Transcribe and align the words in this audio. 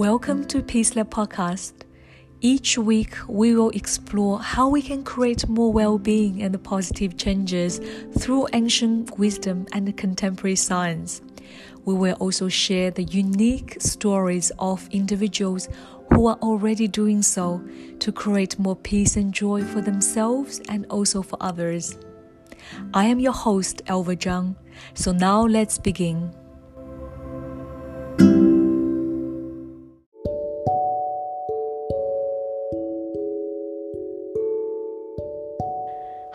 Welcome 0.00 0.46
to 0.46 0.62
Peace 0.62 0.96
Lab 0.96 1.10
Podcast. 1.10 1.74
Each 2.40 2.78
week, 2.78 3.16
we 3.28 3.54
will 3.54 3.68
explore 3.68 4.40
how 4.40 4.66
we 4.66 4.80
can 4.80 5.04
create 5.04 5.46
more 5.46 5.70
well 5.70 5.98
being 5.98 6.42
and 6.42 6.64
positive 6.64 7.18
changes 7.18 7.82
through 8.18 8.48
ancient 8.54 9.18
wisdom 9.18 9.66
and 9.74 9.94
contemporary 9.98 10.56
science. 10.56 11.20
We 11.84 11.92
will 11.92 12.14
also 12.14 12.48
share 12.48 12.90
the 12.90 13.02
unique 13.02 13.76
stories 13.78 14.50
of 14.58 14.88
individuals 14.90 15.68
who 16.14 16.28
are 16.28 16.38
already 16.40 16.88
doing 16.88 17.20
so 17.20 17.62
to 17.98 18.10
create 18.10 18.58
more 18.58 18.76
peace 18.76 19.16
and 19.16 19.34
joy 19.34 19.64
for 19.64 19.82
themselves 19.82 20.62
and 20.70 20.86
also 20.88 21.20
for 21.20 21.36
others. 21.42 21.98
I 22.94 23.04
am 23.04 23.20
your 23.20 23.34
host, 23.34 23.82
Elva 23.86 24.16
Zhang. 24.16 24.56
So 24.94 25.12
now 25.12 25.42
let's 25.42 25.76
begin. 25.76 26.32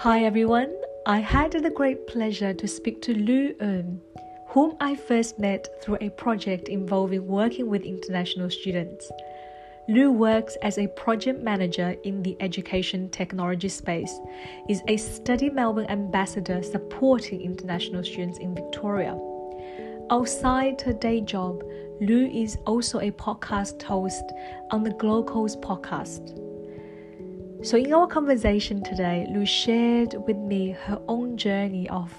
Hi 0.06 0.24
everyone, 0.24 0.72
I 1.08 1.18
had 1.18 1.52
the 1.54 1.72
great 1.72 2.06
pleasure 2.06 2.54
to 2.54 2.68
speak 2.68 3.02
to 3.02 3.16
Lu 3.16 3.56
En, 3.60 4.00
whom 4.50 4.78
I 4.80 4.94
first 4.94 5.40
met 5.40 5.82
through 5.82 5.98
a 6.00 6.12
project 6.12 6.70
involving 6.70 7.26
working 7.26 7.68
with 7.72 7.82
international 7.82 8.52
students. 8.52 9.12
Lu 9.90 10.12
works 10.12 10.58
as 10.62 10.78
a 10.78 10.90
project 10.90 11.42
manager 11.42 11.96
in 12.04 12.22
the 12.22 12.38
education 12.40 13.10
technology 13.10 13.68
space, 13.68 14.14
is 14.70 14.84
a 14.88 14.98
Study 14.98 15.50
Melbourne 15.50 15.90
ambassador 15.90 16.62
supporting 16.62 17.42
international 17.42 18.04
students 18.04 18.38
in 18.38 18.54
Victoria. 18.54 19.20
Outside 20.12 20.82
her 20.82 20.94
day 20.94 21.22
job, 21.22 21.64
Lu 22.00 22.28
is 22.28 22.60
also 22.68 23.00
a 23.00 23.10
podcast 23.10 23.82
host 23.82 24.34
on 24.70 24.84
the 24.84 24.92
Glocals 24.92 25.60
podcast. 25.60 26.45
So, 27.64 27.78
in 27.78 27.94
our 27.94 28.06
conversation 28.06 28.84
today, 28.84 29.26
Lu 29.30 29.46
shared 29.46 30.16
with 30.28 30.38
me 30.38 30.72
her 30.72 31.02
own 31.08 31.38
journey 31.38 31.90
of 31.90 32.14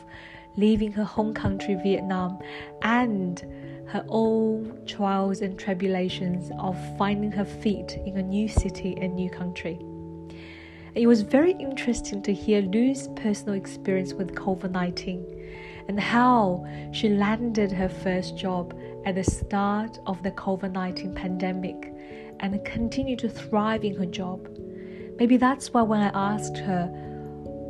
leaving 0.56 0.90
her 0.92 1.04
home 1.04 1.34
country, 1.34 1.74
Vietnam, 1.74 2.38
and 2.82 3.40
her 3.86 4.04
own 4.08 4.80
trials 4.86 5.42
and 5.42 5.58
tribulations 5.58 6.50
of 6.58 6.76
finding 6.96 7.30
her 7.32 7.44
feet 7.44 7.98
in 8.06 8.16
a 8.16 8.22
new 8.22 8.48
city 8.48 8.96
and 9.00 9.14
new 9.14 9.30
country. 9.30 9.78
It 10.94 11.06
was 11.06 11.20
very 11.20 11.52
interesting 11.52 12.22
to 12.22 12.32
hear 12.32 12.62
Lu's 12.62 13.08
personal 13.16 13.54
experience 13.54 14.14
with 14.14 14.34
COVID 14.34 14.70
19 14.70 15.84
and 15.88 16.00
how 16.00 16.66
she 16.92 17.10
landed 17.10 17.70
her 17.70 17.88
first 17.88 18.36
job 18.36 18.74
at 19.04 19.14
the 19.14 19.22
start 19.22 19.98
of 20.06 20.22
the 20.22 20.32
COVID 20.32 20.72
19 20.72 21.14
pandemic 21.14 21.92
and 22.40 22.64
continued 22.64 23.18
to 23.20 23.28
thrive 23.28 23.84
in 23.84 23.94
her 23.94 24.06
job 24.06 24.48
Maybe 25.18 25.36
that's 25.36 25.72
why 25.72 25.82
when 25.82 26.00
I 26.00 26.34
asked 26.34 26.58
her 26.58 26.86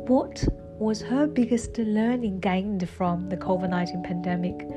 what 0.07 0.43
was 0.79 1.01
her 1.01 1.27
biggest 1.27 1.77
learning 1.77 2.39
gained 2.39 2.87
from 2.89 3.29
the 3.29 3.37
COVID 3.37 3.69
19 3.69 4.03
pandemic, 4.03 4.67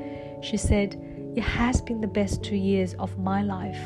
she 0.41 0.57
said, 0.57 0.95
It 1.35 1.43
has 1.43 1.81
been 1.81 2.01
the 2.01 2.07
best 2.07 2.43
two 2.43 2.55
years 2.55 2.95
of 2.95 3.17
my 3.17 3.41
life. 3.41 3.79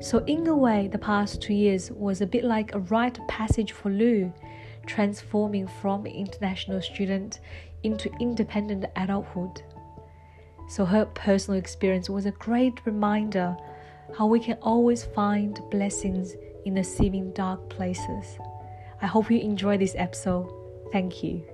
So, 0.00 0.18
in 0.26 0.46
a 0.46 0.56
way, 0.56 0.88
the 0.88 0.98
past 0.98 1.40
two 1.40 1.54
years 1.54 1.90
was 1.90 2.20
a 2.20 2.26
bit 2.26 2.44
like 2.44 2.74
a 2.74 2.80
rite 2.80 3.18
of 3.18 3.28
passage 3.28 3.72
for 3.72 3.90
Lu, 3.90 4.32
transforming 4.86 5.66
from 5.66 6.06
international 6.06 6.82
student 6.82 7.40
into 7.82 8.10
independent 8.20 8.84
adulthood. 8.96 9.62
So, 10.68 10.84
her 10.84 11.06
personal 11.06 11.58
experience 11.58 12.10
was 12.10 12.26
a 12.26 12.32
great 12.32 12.84
reminder 12.86 13.56
how 14.16 14.26
we 14.26 14.40
can 14.40 14.58
always 14.62 15.04
find 15.04 15.60
blessings 15.70 16.34
in 16.64 16.74
the 16.74 16.84
seeming 16.84 17.32
dark 17.32 17.68
places. 17.68 18.38
I 19.02 19.06
hope 19.06 19.30
you 19.30 19.38
enjoy 19.38 19.76
this 19.78 19.94
episode. 19.96 20.50
Thank 20.92 21.22
you. 21.22 21.44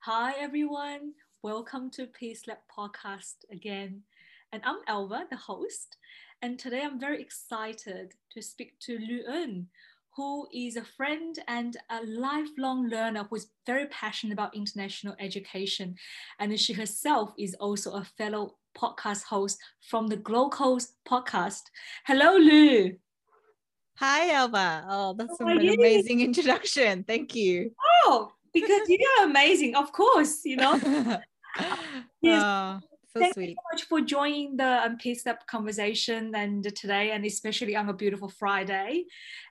Hi, 0.00 0.34
everyone. 0.38 1.12
Welcome 1.42 1.90
to 1.92 2.06
Peace 2.06 2.46
Lab 2.46 2.58
podcast 2.76 3.36
again. 3.50 4.02
And 4.52 4.62
I'm 4.64 4.80
Elva, 4.86 5.26
the 5.30 5.36
host. 5.36 5.96
And 6.42 6.58
today 6.58 6.82
I'm 6.82 7.00
very 7.00 7.22
excited 7.22 8.12
to 8.32 8.42
speak 8.42 8.78
to 8.80 8.98
Lu 8.98 9.22
En, 9.26 9.68
who 10.16 10.46
is 10.52 10.76
a 10.76 10.84
friend 10.84 11.38
and 11.48 11.76
a 11.90 12.04
lifelong 12.06 12.88
learner 12.88 13.24
who 13.24 13.36
is 13.36 13.48
very 13.66 13.86
passionate 13.86 14.32
about 14.32 14.54
international 14.54 15.16
education. 15.18 15.96
And 16.38 16.58
she 16.58 16.72
herself 16.72 17.32
is 17.38 17.54
also 17.54 17.92
a 17.92 18.04
fellow 18.04 18.56
podcast 18.78 19.24
host 19.24 19.58
from 19.88 20.06
the 20.06 20.16
Glocals 20.16 20.92
podcast. 21.08 21.62
Hello, 22.06 22.36
Lu. 22.36 22.92
Hi, 23.96 24.30
Elva. 24.32 24.86
Oh, 24.88 25.14
that's 25.14 25.38
an 25.40 25.48
amazing 25.48 26.20
introduction. 26.20 27.04
Thank 27.04 27.34
you. 27.34 27.72
Oh, 28.04 28.32
because 28.52 28.88
you're 28.88 29.24
amazing, 29.24 29.74
of 29.74 29.92
course, 29.92 30.44
you 30.44 30.56
know. 30.56 30.74
yes. 32.22 32.42
Oh, 32.44 32.80
so 33.14 33.20
Thank 33.20 33.34
sweet. 33.34 33.48
you 33.50 33.54
so 33.54 33.62
much 33.72 33.84
for 33.84 34.00
joining 34.00 34.56
the 34.56 34.84
um, 34.86 34.96
Peace 34.98 35.24
Lab 35.24 35.46
conversation 35.46 36.34
and 36.34 36.64
today, 36.74 37.12
and 37.12 37.24
especially 37.24 37.76
on 37.76 37.88
a 37.88 37.92
beautiful 37.92 38.28
Friday. 38.28 39.04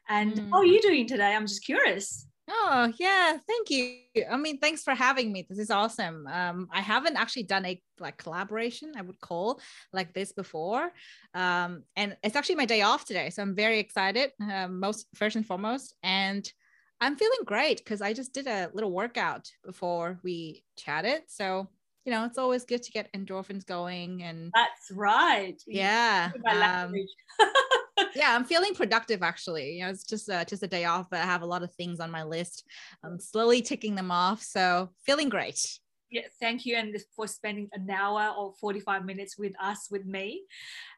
And 0.10 0.34
Mm. 0.34 0.50
how 0.52 0.58
are 0.58 0.66
you 0.66 0.82
doing 0.82 1.08
today? 1.08 1.34
I'm 1.34 1.48
just 1.48 1.64
curious. 1.64 2.28
Oh, 2.50 2.92
yeah. 3.00 3.38
Thank 3.48 3.70
you. 3.70 4.00
I 4.30 4.36
mean, 4.36 4.60
thanks 4.60 4.84
for 4.84 4.94
having 4.94 5.32
me. 5.32 5.46
This 5.50 5.60
is 5.60 5.72
awesome. 5.72 6.28
Um, 6.28 6.68
I 6.74 6.82
haven't 6.82 7.16
actually 7.16 7.44
done 7.44 7.66
a 7.66 7.82
like 8.00 8.18
collaboration, 8.18 8.92
I 8.98 9.02
would 9.02 9.22
call 9.22 9.62
like 9.94 10.14
this 10.14 10.34
before. 10.34 10.92
Um, 11.34 11.84
and 11.96 12.18
it's 12.22 12.36
actually 12.36 12.56
my 12.56 12.66
day 12.66 12.82
off 12.82 13.06
today. 13.06 13.30
So 13.30 13.42
I'm 13.44 13.56
very 13.56 13.80
excited, 13.80 14.32
um, 14.42 14.82
most 14.82 15.08
first 15.16 15.38
and 15.38 15.46
foremost. 15.46 15.96
And 16.04 16.52
I'm 17.00 17.16
feeling 17.16 17.46
great 17.46 17.78
because 17.78 18.02
I 18.02 18.12
just 18.12 18.34
did 18.34 18.48
a 18.48 18.70
little 18.74 18.92
workout 18.92 19.50
before 19.66 20.20
we 20.22 20.66
chatted. 20.78 21.22
So, 21.28 21.70
you 22.06 22.12
know, 22.12 22.26
it's 22.26 22.38
always 22.38 22.66
good 22.66 22.84
to 22.84 22.92
get 22.92 23.12
endorphins 23.14 23.66
going 23.66 24.24
and 24.24 24.52
That's 24.54 24.92
right. 24.92 25.62
yeah. 25.68 26.32
Um, 26.46 26.94
yeah 28.16 28.36
i'm 28.36 28.44
feeling 28.44 28.74
productive 28.74 29.22
actually 29.22 29.74
you 29.74 29.84
know 29.84 29.90
it's 29.90 30.04
just 30.04 30.30
uh, 30.30 30.44
just 30.46 30.64
a 30.64 30.68
day 30.68 30.86
off 30.86 31.08
but 31.10 31.20
i 31.20 31.26
have 31.26 31.42
a 31.42 31.46
lot 31.46 31.64
of 31.64 31.74
things 31.74 32.00
on 32.00 32.12
my 32.12 32.24
list 32.24 32.64
i'm 33.04 33.20
slowly 33.20 33.62
ticking 33.62 33.96
them 33.96 34.12
off 34.12 34.42
so 34.42 34.90
feeling 35.06 35.30
great 35.30 35.80
yeah, 36.14 36.28
thank 36.40 36.64
you, 36.64 36.76
and 36.76 36.96
for 37.16 37.26
spending 37.26 37.70
an 37.74 37.90
hour 37.90 38.36
or 38.38 38.54
45 38.62 39.04
minutes 39.04 39.36
with 39.36 39.54
us, 39.60 39.88
with 39.90 40.06
me. 40.06 40.44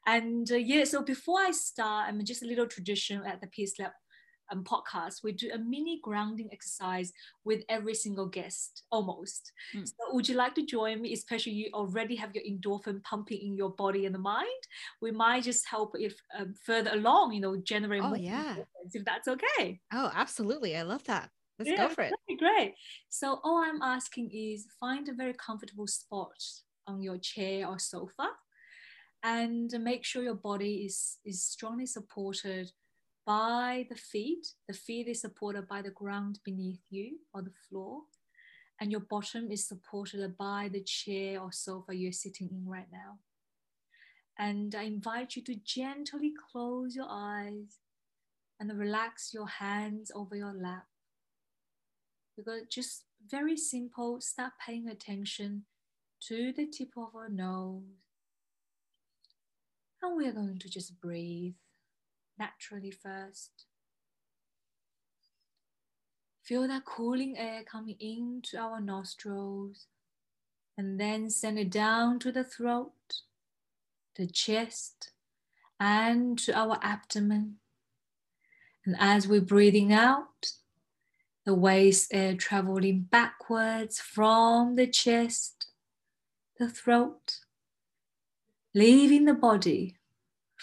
And 0.06 0.52
uh, 0.52 0.58
yeah, 0.58 0.84
so 0.84 1.04
before 1.04 1.40
I 1.40 1.52
start, 1.52 2.10
I'm 2.10 2.22
just 2.26 2.44
a 2.44 2.46
little 2.46 2.68
tradition 2.68 3.24
at 3.26 3.40
the 3.40 3.48
Peace 3.48 3.80
Lab 3.80 3.92
um, 4.52 4.64
podcast. 4.64 5.24
We 5.24 5.32
do 5.32 5.50
a 5.54 5.58
mini 5.58 6.00
grounding 6.04 6.50
exercise 6.52 7.12
with 7.44 7.64
every 7.70 7.94
single 7.96 8.28
guest, 8.28 8.84
almost. 8.92 9.52
Mm. 9.76 9.88
So, 9.88 9.94
would 10.14 10.28
you 10.30 10.36
like 10.36 10.56
to 10.56 10.66
join 10.66 11.02
me? 11.02 11.14
Especially 11.14 11.54
you 11.54 11.70
already 11.74 12.16
have 12.16 12.34
your 12.36 12.44
endorphin 12.44 13.04
pumping 13.04 13.40
in 13.42 13.56
your 13.56 13.72
body 13.72 14.06
and 14.06 14.14
the 14.16 14.20
mind. 14.20 14.64
We 15.02 15.12
might 15.12 15.44
just 15.44 15.68
help 15.68 15.92
if 15.96 16.16
um, 16.38 16.54
further 16.66 16.92
along, 16.94 17.34
you 17.34 17.42
know, 17.42 17.56
generate 17.58 18.04
Oh, 18.04 18.10
more 18.10 18.18
yeah. 18.18 18.56
if 18.94 19.04
that's 19.06 19.28
okay. 19.28 19.80
oh 19.94 20.12
absolutely 20.14 20.76
i 20.78 20.82
love 20.84 21.04
that 21.06 21.30
let's 21.58 21.70
Yeah, 21.72 21.88
go 21.88 21.90
for 21.90 22.04
it 22.04 22.14
great. 22.38 22.76
So 23.10 23.40
all 23.44 23.64
I'm 23.64 23.82
asking 23.82 24.30
is 24.32 24.68
find 24.80 25.08
a 25.10 25.14
very 25.14 25.34
comfortable 25.34 25.88
spot 25.88 26.36
on 26.86 27.02
your 27.02 27.18
chair 27.18 27.68
or 27.68 27.80
sofa 27.80 28.28
and 29.24 29.72
make 29.82 30.04
sure 30.06 30.22
your 30.24 30.36
body 30.36 30.86
is, 30.86 31.18
is 31.26 31.44
strongly 31.44 31.86
supported 31.86 32.72
by 33.26 33.86
the 33.90 33.96
feet. 33.96 34.48
The 34.68 34.74
feet 34.74 35.08
is 35.08 35.22
supported 35.22 35.68
by 35.68 35.82
the 35.82 35.92
ground 35.92 36.40
beneath 36.44 36.82
you 36.90 37.20
or 37.34 37.42
the 37.42 37.54
floor. 37.70 38.02
And 38.80 38.92
your 38.92 39.02
bottom 39.02 39.52
is 39.52 39.68
supported 39.68 40.38
by 40.38 40.70
the 40.72 40.84
chair 40.84 41.42
or 41.42 41.52
sofa 41.52 41.96
you're 41.96 42.12
sitting 42.12 42.50
in 42.52 42.68
right 42.68 42.88
now. 42.92 43.20
And 44.38 44.76
I 44.76 44.84
invite 44.84 45.36
you 45.36 45.44
to 45.44 45.56
gently 45.56 46.34
close 46.52 46.96
your 46.96 47.08
eyes 47.10 47.78
and 48.60 48.78
relax 48.78 49.34
your 49.34 49.48
hands 49.48 50.12
over 50.14 50.36
your 50.36 50.54
lap 50.54 50.86
because 52.36 52.62
just 52.70 53.04
very 53.30 53.58
simple 53.58 54.20
start 54.22 54.54
paying 54.66 54.88
attention 54.88 55.66
to 56.22 56.54
the 56.54 56.66
tip 56.66 56.90
of 56.98 57.16
our 57.16 57.30
nose 57.30 57.84
and 60.02 60.16
we're 60.16 60.32
going 60.32 60.60
to 60.60 60.70
just 60.70 61.00
breathe 61.00 61.54
naturally 62.38 62.92
first. 62.92 63.66
Feel 66.44 66.68
that 66.68 66.86
cooling 66.86 67.38
air 67.38 67.64
coming 67.64 67.96
into 68.00 68.58
our 68.58 68.80
nostrils 68.80 69.88
and 70.78 71.00
then 71.00 71.30
send 71.30 71.58
it 71.58 71.72
down 71.72 72.20
to 72.20 72.32
the 72.32 72.44
throat 72.44 72.92
the 74.16 74.26
chest 74.26 75.12
and 75.80 76.40
to 76.40 76.58
our 76.58 76.80
abdomen. 76.82 77.58
And 78.86 78.96
as 79.00 79.28
we're 79.28 79.42
breathing 79.42 79.92
out 79.92 80.54
the 81.46 81.54
waste 81.54 82.14
air 82.14 82.36
traveling 82.36 83.02
backwards 83.02 84.00
from 84.00 84.76
the 84.76 84.88
chest, 84.88 85.68
the 86.58 86.70
throat, 86.70 87.40
leaving 88.74 89.26
the 89.26 89.34
body 89.34 89.98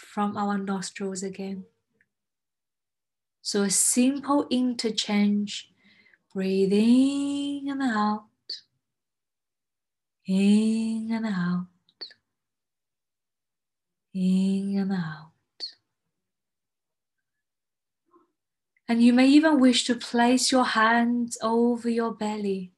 from 0.02 0.36
our 0.36 0.58
nostrils 0.58 1.22
again. 1.22 1.64
So 3.40 3.62
a 3.62 3.70
simple 3.70 4.46
interchange, 4.50 5.70
breathe 6.34 6.72
in 6.72 7.68
and 7.70 7.82
out, 7.82 8.24
in 10.26 11.08
and 11.10 11.26
out, 11.26 11.66
in 14.14 14.78
and 14.78 14.92
out. 14.92 15.30
And 18.88 19.02
you 19.02 19.12
may 19.12 19.28
even 19.28 19.58
wish 19.58 19.84
to 19.84 19.94
place 19.94 20.52
your 20.52 20.66
hands 20.66 21.38
over 21.42 21.88
your 21.88 22.12
belly 22.12 22.72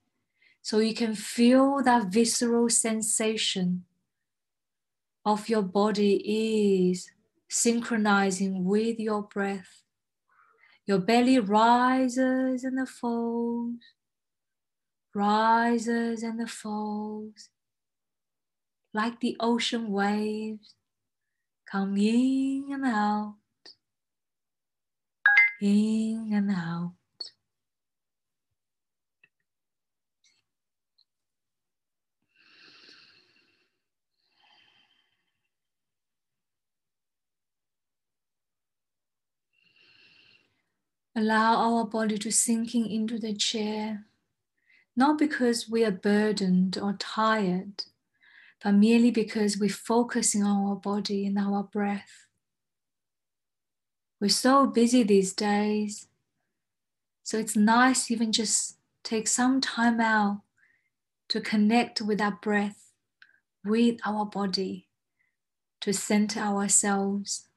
so 0.63 0.79
you 0.79 0.95
can 0.95 1.15
feel 1.15 1.83
that 1.83 2.07
visceral 2.07 2.71
sensation 2.71 3.85
of 5.25 5.49
your 5.49 5.63
body 5.63 6.91
is 6.91 7.11
synchronizing 7.49 8.65
with 8.65 8.99
your 8.99 9.23
breath. 9.23 9.83
Your 10.87 10.99
belly 10.99 11.39
rises 11.39 12.65
and 12.65 12.79
the 12.79 12.87
falls, 12.87 13.81
rises 15.15 16.23
and 16.23 16.39
the 16.39 16.47
falls, 16.47 17.49
like 18.93 19.21
the 19.21 19.37
ocean 19.41 19.91
waves 19.91 20.75
come 21.71 21.97
in 21.97 22.69
and 22.71 22.85
out 22.85 23.37
in 25.65 26.31
and 26.33 26.51
out. 26.51 26.93
Allow 41.17 41.57
our 41.57 41.85
body 41.87 42.19
to 42.19 42.33
sinking 42.33 42.91
into 42.91 43.19
the 43.19 43.35
chair, 43.35 44.07
not 44.97 45.17
because 45.17 45.69
we 45.69 45.85
are 45.85 45.93
burdened 45.93 46.77
or 46.77 46.95
tired, 46.95 47.85
but 48.63 48.73
merely 48.73 49.13
because 49.13 49.57
we're 49.59 49.69
focusing 49.69 50.43
on 50.43 50.67
our 50.67 50.77
body 50.77 51.27
and 51.27 51.39
our 51.39 51.63
breath. 51.63 52.27
We're 54.21 54.29
so 54.29 54.67
busy 54.67 55.03
these 55.05 55.33
days. 55.33 56.09
So 57.23 57.39
it's 57.39 57.57
nice 57.57 58.11
even 58.11 58.33
just 58.33 58.79
take 59.05 59.29
some 59.29 59.61
time 59.61 60.01
out 60.01 60.41
to 61.29 61.41
connect 61.41 62.01
with 62.01 62.21
our 62.21 62.39
breath, 62.43 62.91
with 63.65 63.99
our 64.05 64.27
body, 64.27 64.89
to 65.83 65.93
center 65.93 66.41
ourselves, 66.41 67.49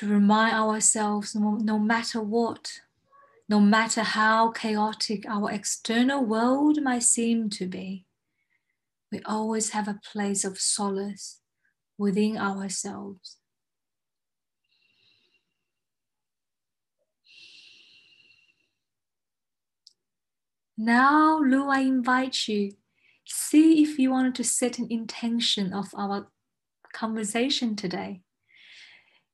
to 0.00 0.08
remind 0.08 0.54
ourselves 0.54 1.34
no, 1.34 1.78
matter 1.78 2.22
what, 2.22 2.80
no 3.50 3.60
matter 3.60 4.02
how 4.02 4.50
chaotic 4.50 5.26
our 5.28 5.50
external 5.50 6.24
world 6.24 6.80
might 6.82 7.02
seem 7.02 7.50
to 7.50 7.66
be, 7.66 8.06
we 9.12 9.20
always 9.26 9.70
have 9.70 9.86
a 9.86 10.00
place 10.10 10.42
of 10.42 10.58
solace 10.58 11.40
within 11.98 12.38
ourselves. 12.38 13.36
Now, 20.78 21.40
Lu, 21.40 21.68
I 21.68 21.80
invite 21.80 22.48
you, 22.48 22.72
see 23.26 23.82
if 23.82 23.98
you 23.98 24.12
wanted 24.12 24.34
to 24.36 24.44
set 24.44 24.78
an 24.78 24.86
intention 24.88 25.74
of 25.74 25.88
our 25.94 26.28
conversation 26.94 27.76
today. 27.76 28.22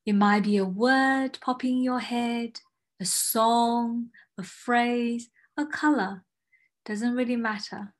It 0.06 0.14
might 0.14 0.44
be 0.44 0.56
a 0.56 0.64
word 0.64 1.36
popping 1.40 1.78
in 1.78 1.82
your 1.82 1.98
head, 1.98 2.60
a 3.00 3.04
song, 3.04 4.10
a 4.38 4.44
phrase, 4.44 5.28
a 5.56 5.66
color. 5.66 6.24
Doesn't 6.84 7.16
really 7.16 7.34
matter. 7.34 7.92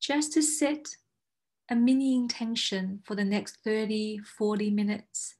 Just 0.00 0.32
to 0.32 0.42
set 0.42 0.88
a 1.70 1.76
mini 1.76 2.16
intention 2.16 3.02
for 3.04 3.14
the 3.14 3.24
next 3.24 3.58
30, 3.62 4.20
40 4.20 4.70
minutes. 4.70 5.34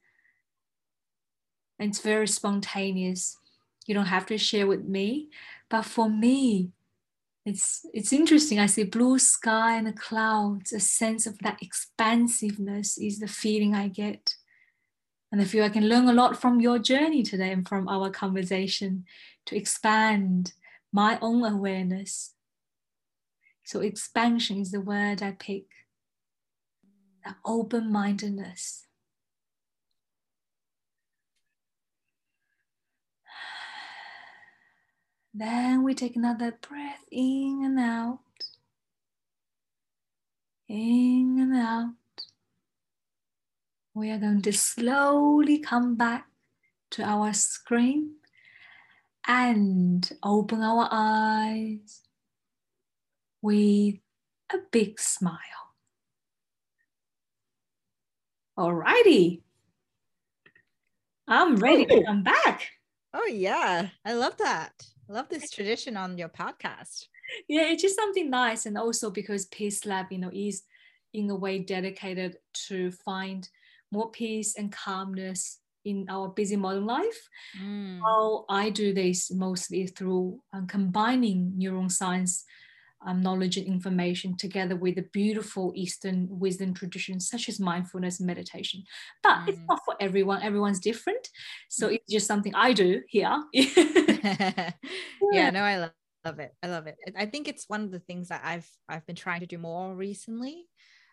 And 1.79 1.89
it's 1.89 2.01
very 2.01 2.27
spontaneous. 2.27 3.37
You 3.87 3.95
don't 3.95 4.05
have 4.05 4.27
to 4.27 4.37
share 4.37 4.67
with 4.67 4.83
me. 4.83 5.29
But 5.69 5.85
for 5.85 6.07
me, 6.07 6.69
it's 7.45 7.85
it's 7.93 8.13
interesting. 8.13 8.59
I 8.59 8.67
see 8.67 8.83
blue 8.83 9.17
sky 9.17 9.77
and 9.77 9.87
the 9.87 9.93
clouds. 9.93 10.71
A 10.71 10.79
sense 10.79 11.25
of 11.25 11.39
that 11.39 11.57
expansiveness 11.63 12.97
is 12.99 13.17
the 13.19 13.27
feeling 13.27 13.73
I 13.73 13.87
get. 13.87 14.35
And 15.31 15.41
I 15.41 15.45
feel 15.45 15.63
I 15.63 15.69
can 15.69 15.87
learn 15.87 16.07
a 16.07 16.13
lot 16.13 16.41
from 16.41 16.59
your 16.59 16.79
journey 16.79 17.21
today 17.21 17.51
and 17.51 17.67
from 17.67 17.87
our 17.87 18.09
conversation 18.09 19.05
to 19.45 19.55
expand 19.55 20.53
my 20.91 21.19
own 21.21 21.43
awareness. 21.43 22.33
So 23.63 23.81
expansion 23.81 24.59
is 24.59 24.71
the 24.71 24.81
word 24.81 25.21
I 25.21 25.33
pick. 25.33 25.65
That 27.23 27.35
open-mindedness. 27.45 28.87
Then 35.31 35.83
we 35.83 35.93
take 35.93 36.15
another 36.15 36.57
breath 36.59 37.03
in 37.11 37.61
and 37.63 37.79
out. 37.79 38.19
In 40.67 41.37
and 41.39 41.55
out. 41.55 41.98
We 43.99 44.11
are 44.11 44.17
going 44.17 44.41
to 44.43 44.53
slowly 44.53 45.59
come 45.59 45.97
back 45.97 46.25
to 46.91 47.03
our 47.03 47.33
screen 47.33 48.13
and 49.27 50.09
open 50.23 50.61
our 50.61 50.87
eyes 50.89 52.03
with 53.41 53.95
a 54.53 54.57
big 54.71 55.01
smile. 55.01 55.35
Alrighty. 58.57 59.41
I'm 61.27 61.57
ready 61.57 61.85
to 61.87 61.95
oh. 61.95 62.03
come 62.03 62.23
back. 62.23 62.69
Oh, 63.13 63.25
yeah. 63.27 63.89
I 64.05 64.13
love 64.13 64.37
that. 64.37 64.71
I 65.09 65.13
love 65.13 65.27
this 65.27 65.51
tradition 65.51 65.97
on 65.97 66.17
your 66.17 66.29
podcast. 66.29 67.07
Yeah, 67.49 67.63
it's 67.63 67.81
just 67.81 67.97
something 67.97 68.29
nice. 68.29 68.65
And 68.65 68.77
also 68.77 69.11
because 69.11 69.47
Peace 69.47 69.85
Lab, 69.85 70.05
you 70.09 70.19
know, 70.19 70.31
is 70.33 70.63
in 71.13 71.29
a 71.29 71.35
way 71.35 71.59
dedicated 71.59 72.37
to 72.67 72.91
find 72.91 73.49
more 73.91 74.11
peace 74.11 74.55
and 74.57 74.71
calmness 74.71 75.59
in 75.85 76.05
our 76.09 76.29
busy 76.29 76.55
modern 76.55 76.85
life. 76.85 77.29
Mm. 77.61 77.99
How 78.01 78.45
I 78.49 78.69
do 78.69 78.93
this 78.93 79.31
mostly 79.31 79.87
through 79.87 80.41
um, 80.53 80.67
combining 80.67 81.53
neuroscience 81.57 82.43
um, 83.05 83.21
knowledge 83.21 83.57
and 83.57 83.67
information 83.67 84.35
together 84.35 84.75
with 84.75 84.95
the 84.95 85.05
beautiful 85.13 85.71
Eastern 85.75 86.27
wisdom 86.29 86.73
traditions 86.73 87.29
such 87.29 87.47
as 87.47 87.59
mindfulness 87.59 88.19
and 88.19 88.27
meditation. 88.27 88.83
But 89.23 89.37
mm. 89.39 89.49
it's 89.49 89.59
not 89.67 89.79
for 89.85 89.95
everyone, 89.99 90.43
everyone's 90.43 90.79
different. 90.79 91.29
So 91.69 91.89
mm. 91.89 91.95
it's 91.95 92.11
just 92.11 92.27
something 92.27 92.53
I 92.55 92.73
do 92.73 93.01
here. 93.07 93.41
yeah. 93.53 94.71
yeah, 95.31 95.49
no, 95.49 95.61
I 95.61 95.77
love, 95.77 95.91
love 96.25 96.39
it. 96.39 96.53
I 96.61 96.67
love 96.67 96.87
it. 96.87 96.97
I 97.17 97.25
think 97.25 97.47
it's 97.47 97.65
one 97.67 97.83
of 97.83 97.91
the 97.91 97.99
things 97.99 98.27
that 98.29 98.41
I've 98.43 98.69
I've 98.87 99.05
been 99.05 99.15
trying 99.15 99.39
to 99.41 99.45
do 99.45 99.57
more 99.57 99.95
recently, 99.95 100.65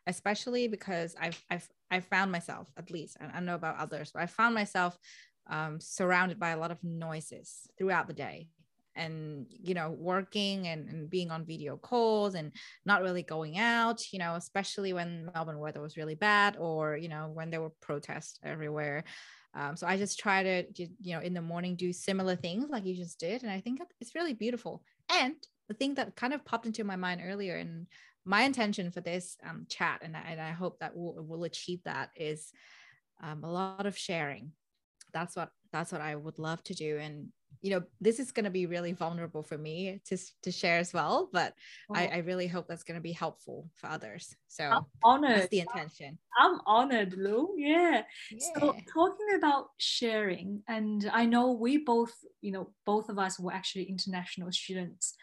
especially 0.07 0.69
because 0.69 1.15
I've 1.21 1.43
I've 1.51 1.69
I 1.91 2.01
found 2.01 2.33
myself 2.33 2.71
at 2.77 2.91
least, 2.91 3.17
and 3.21 3.31
I 3.33 3.41
know 3.41 3.55
about 3.55 3.79
others, 3.79 4.11
but 4.13 4.23
I 4.23 4.27
found 4.27 4.55
myself 4.55 4.97
um, 5.49 5.81
surrounded 5.81 6.39
by 6.39 6.51
a 6.51 6.59
lot 6.59 6.71
of 6.71 6.83
noises 6.83 7.69
throughout 7.79 8.07
the 8.07 8.15
day. 8.15 8.49
And 8.99 9.47
you 9.51 9.75
know 9.75 9.91
working 9.91 10.69
and, 10.69 10.89
and 10.89 11.11
being 11.11 11.31
on 11.31 11.45
video 11.45 11.77
calls 11.77 12.35
and 12.35 12.51
not 12.87 13.03
really 13.03 13.23
going 13.23 13.59
out 13.59 14.11
you 14.11 14.19
know 14.19 14.37
especially 14.37 14.95
when 14.95 15.29
melbourne 15.35 15.59
weather 15.59 15.83
was 15.83 15.99
really 15.99 16.15
bad 16.15 16.57
or 16.59 16.97
you 16.97 17.11
know 17.11 17.31
when 17.35 17.51
there 17.51 17.61
were 17.61 17.73
protests 17.83 18.39
everywhere. 18.43 19.05
Um, 19.53 19.77
so 19.77 19.87
i 19.87 19.99
just 19.99 20.19
try 20.19 20.43
to 20.43 20.65
you 20.79 21.15
know 21.15 21.21
in 21.21 21.35
the 21.35 21.43
morning 21.43 21.77
do 21.77 21.93
similar 21.93 22.37
things 22.37 22.71
like 22.71 22.87
you 22.87 22.97
just 22.97 23.21
did. 23.21 23.43
And 23.43 23.53
i 23.53 23.61
think 23.61 23.81
it's 24.01 24.15
really 24.15 24.33
beautiful. 24.33 24.83
And 25.11 25.37
the 25.69 25.75
thing 25.75 25.95
that 25.95 26.17
kind 26.17 26.33
of 26.33 26.45
popped 26.45 26.67
into 26.67 26.85
my 26.85 26.97
mind 26.97 27.21
earlier 27.23 27.57
and 27.57 27.87
my 28.27 28.43
intention 28.43 28.91
for 28.91 29.01
this 29.01 29.37
um, 29.49 29.67
chat 29.69 30.01
and 30.03 30.17
I, 30.17 30.21
and 30.31 30.41
I 30.41 30.51
hope 30.51 30.81
that 30.81 30.93
we'll, 30.95 31.15
we'll 31.19 31.45
achieve 31.45 31.81
that 31.85 32.11
is 32.17 32.51
um, 33.23 33.45
a 33.45 33.51
lot 33.51 33.87
of 33.87 33.97
sharing 33.97 34.53
that's 35.17 35.35
what 35.35 35.51
that's 35.73 35.93
what 35.93 36.01
I 36.01 36.15
would 36.15 36.39
love 36.39 36.63
to 36.65 36.75
do. 36.75 36.99
And 36.99 37.29
you 37.63 37.71
know, 37.71 37.83
this 38.01 38.21
is 38.21 38.33
going 38.33 38.45
to 38.45 38.51
be 38.51 38.67
really 38.67 38.93
vulnerable 38.93 39.43
for 39.43 39.57
me 39.57 40.01
to, 40.07 40.19
to 40.43 40.53
share 40.53 40.79
as 40.79 40.93
well, 40.93 41.31
but 41.33 41.55
oh. 41.91 41.95
I, 41.95 42.07
I, 42.07 42.17
really 42.19 42.47
hope 42.47 42.69
that's 42.69 42.83
going 42.83 42.97
to 42.97 43.03
be 43.03 43.13
helpful 43.13 43.71
for 43.77 43.89
others. 43.89 44.37
So 44.47 44.65
I'm 44.65 44.85
honored. 45.03 45.39
That's 45.39 45.49
the 45.49 45.61
intention. 45.61 46.19
I'm 46.39 46.61
honored, 46.67 47.15
Lu. 47.17 47.55
Yeah. 47.57 48.03
yeah. 48.31 48.39
So 48.61 48.77
talking 48.93 49.27
about 49.37 49.69
sharing, 49.79 50.63
and 50.69 51.11
I 51.13 51.25
know 51.25 51.53
we 51.53 51.79
both, 51.79 52.13
you 52.43 52.53
know, 52.53 52.71
both 52.85 53.09
of 53.09 53.19
us 53.19 53.41
were 53.41 53.53
actually 53.53 53.85
international 53.85 54.53
students 54.53 55.15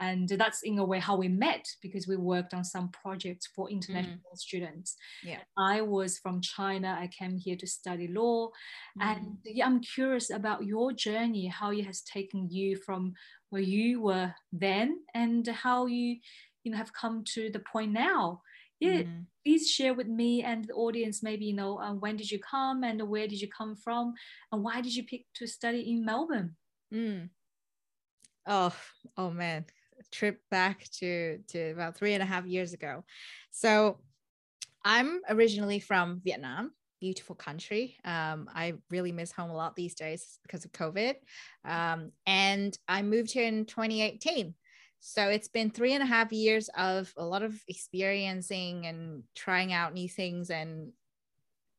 and 0.00 0.28
that's 0.28 0.62
in 0.62 0.78
a 0.78 0.84
way 0.84 0.98
how 0.98 1.16
we 1.16 1.28
met 1.28 1.66
because 1.80 2.08
we 2.08 2.16
worked 2.16 2.52
on 2.52 2.64
some 2.64 2.88
projects 2.90 3.46
for 3.54 3.70
international 3.70 4.32
mm. 4.34 4.38
students 4.38 4.96
yeah 5.22 5.38
i 5.56 5.80
was 5.80 6.18
from 6.18 6.40
china 6.40 6.96
i 6.98 7.06
came 7.06 7.38
here 7.38 7.56
to 7.56 7.66
study 7.66 8.08
law 8.08 8.48
mm. 8.98 9.02
and 9.02 9.36
yeah, 9.44 9.66
i'm 9.66 9.80
curious 9.80 10.30
about 10.30 10.64
your 10.64 10.92
journey 10.92 11.46
how 11.46 11.70
it 11.70 11.84
has 11.84 12.02
taken 12.02 12.48
you 12.50 12.76
from 12.76 13.12
where 13.50 13.62
you 13.62 14.00
were 14.00 14.34
then 14.52 14.98
and 15.14 15.46
how 15.46 15.86
you 15.86 16.16
you 16.64 16.72
know 16.72 16.78
have 16.78 16.92
come 16.92 17.22
to 17.24 17.50
the 17.50 17.60
point 17.60 17.92
now 17.92 18.40
yeah 18.80 19.02
mm. 19.02 19.24
please 19.44 19.70
share 19.70 19.94
with 19.94 20.08
me 20.08 20.42
and 20.42 20.64
the 20.64 20.72
audience 20.72 21.22
maybe 21.22 21.44
you 21.44 21.54
know 21.54 21.78
um, 21.78 22.00
when 22.00 22.16
did 22.16 22.30
you 22.30 22.38
come 22.38 22.82
and 22.82 23.00
where 23.08 23.28
did 23.28 23.40
you 23.40 23.48
come 23.48 23.76
from 23.76 24.12
and 24.50 24.62
why 24.62 24.80
did 24.80 24.94
you 24.94 25.04
pick 25.04 25.24
to 25.34 25.46
study 25.46 25.90
in 25.90 26.04
melbourne 26.04 26.56
mm. 26.92 27.28
oh 28.46 28.74
oh 29.16 29.30
man 29.30 29.64
trip 30.10 30.40
back 30.50 30.84
to 30.98 31.38
to 31.48 31.70
about 31.70 31.96
three 31.96 32.14
and 32.14 32.22
a 32.22 32.26
half 32.26 32.46
years 32.46 32.72
ago. 32.72 33.04
So 33.50 33.98
I'm 34.84 35.20
originally 35.28 35.80
from 35.80 36.20
Vietnam, 36.22 36.72
beautiful 37.00 37.34
country. 37.34 37.96
Um, 38.04 38.48
I 38.54 38.74
really 38.90 39.12
miss 39.12 39.32
home 39.32 39.50
a 39.50 39.56
lot 39.56 39.76
these 39.76 39.94
days 39.94 40.38
because 40.42 40.64
of 40.64 40.72
COVID. 40.72 41.14
Um, 41.64 42.12
and 42.26 42.76
I 42.88 43.02
moved 43.02 43.32
here 43.32 43.46
in 43.46 43.64
2018. 43.64 44.54
So 45.00 45.28
it's 45.28 45.48
been 45.48 45.70
three 45.70 45.92
and 45.92 46.02
a 46.02 46.06
half 46.06 46.32
years 46.32 46.70
of 46.76 47.12
a 47.18 47.24
lot 47.24 47.42
of 47.42 47.54
experiencing 47.68 48.86
and 48.86 49.22
trying 49.34 49.72
out 49.72 49.92
new 49.92 50.08
things. 50.08 50.50
And 50.50 50.92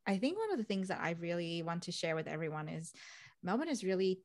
I 0.06 0.18
think 0.18 0.38
one 0.38 0.52
of 0.52 0.60
the 0.60 0.64
things 0.64 0.90
that 0.90 1.00
I 1.02 1.16
really 1.20 1.64
want 1.64 1.84
to 1.84 1.92
share 1.92 2.16
with 2.16 2.28
everyone 2.28 2.70
is 2.70 2.94
Melbourne 3.42 3.68
has 3.68 3.84
really 3.84 4.20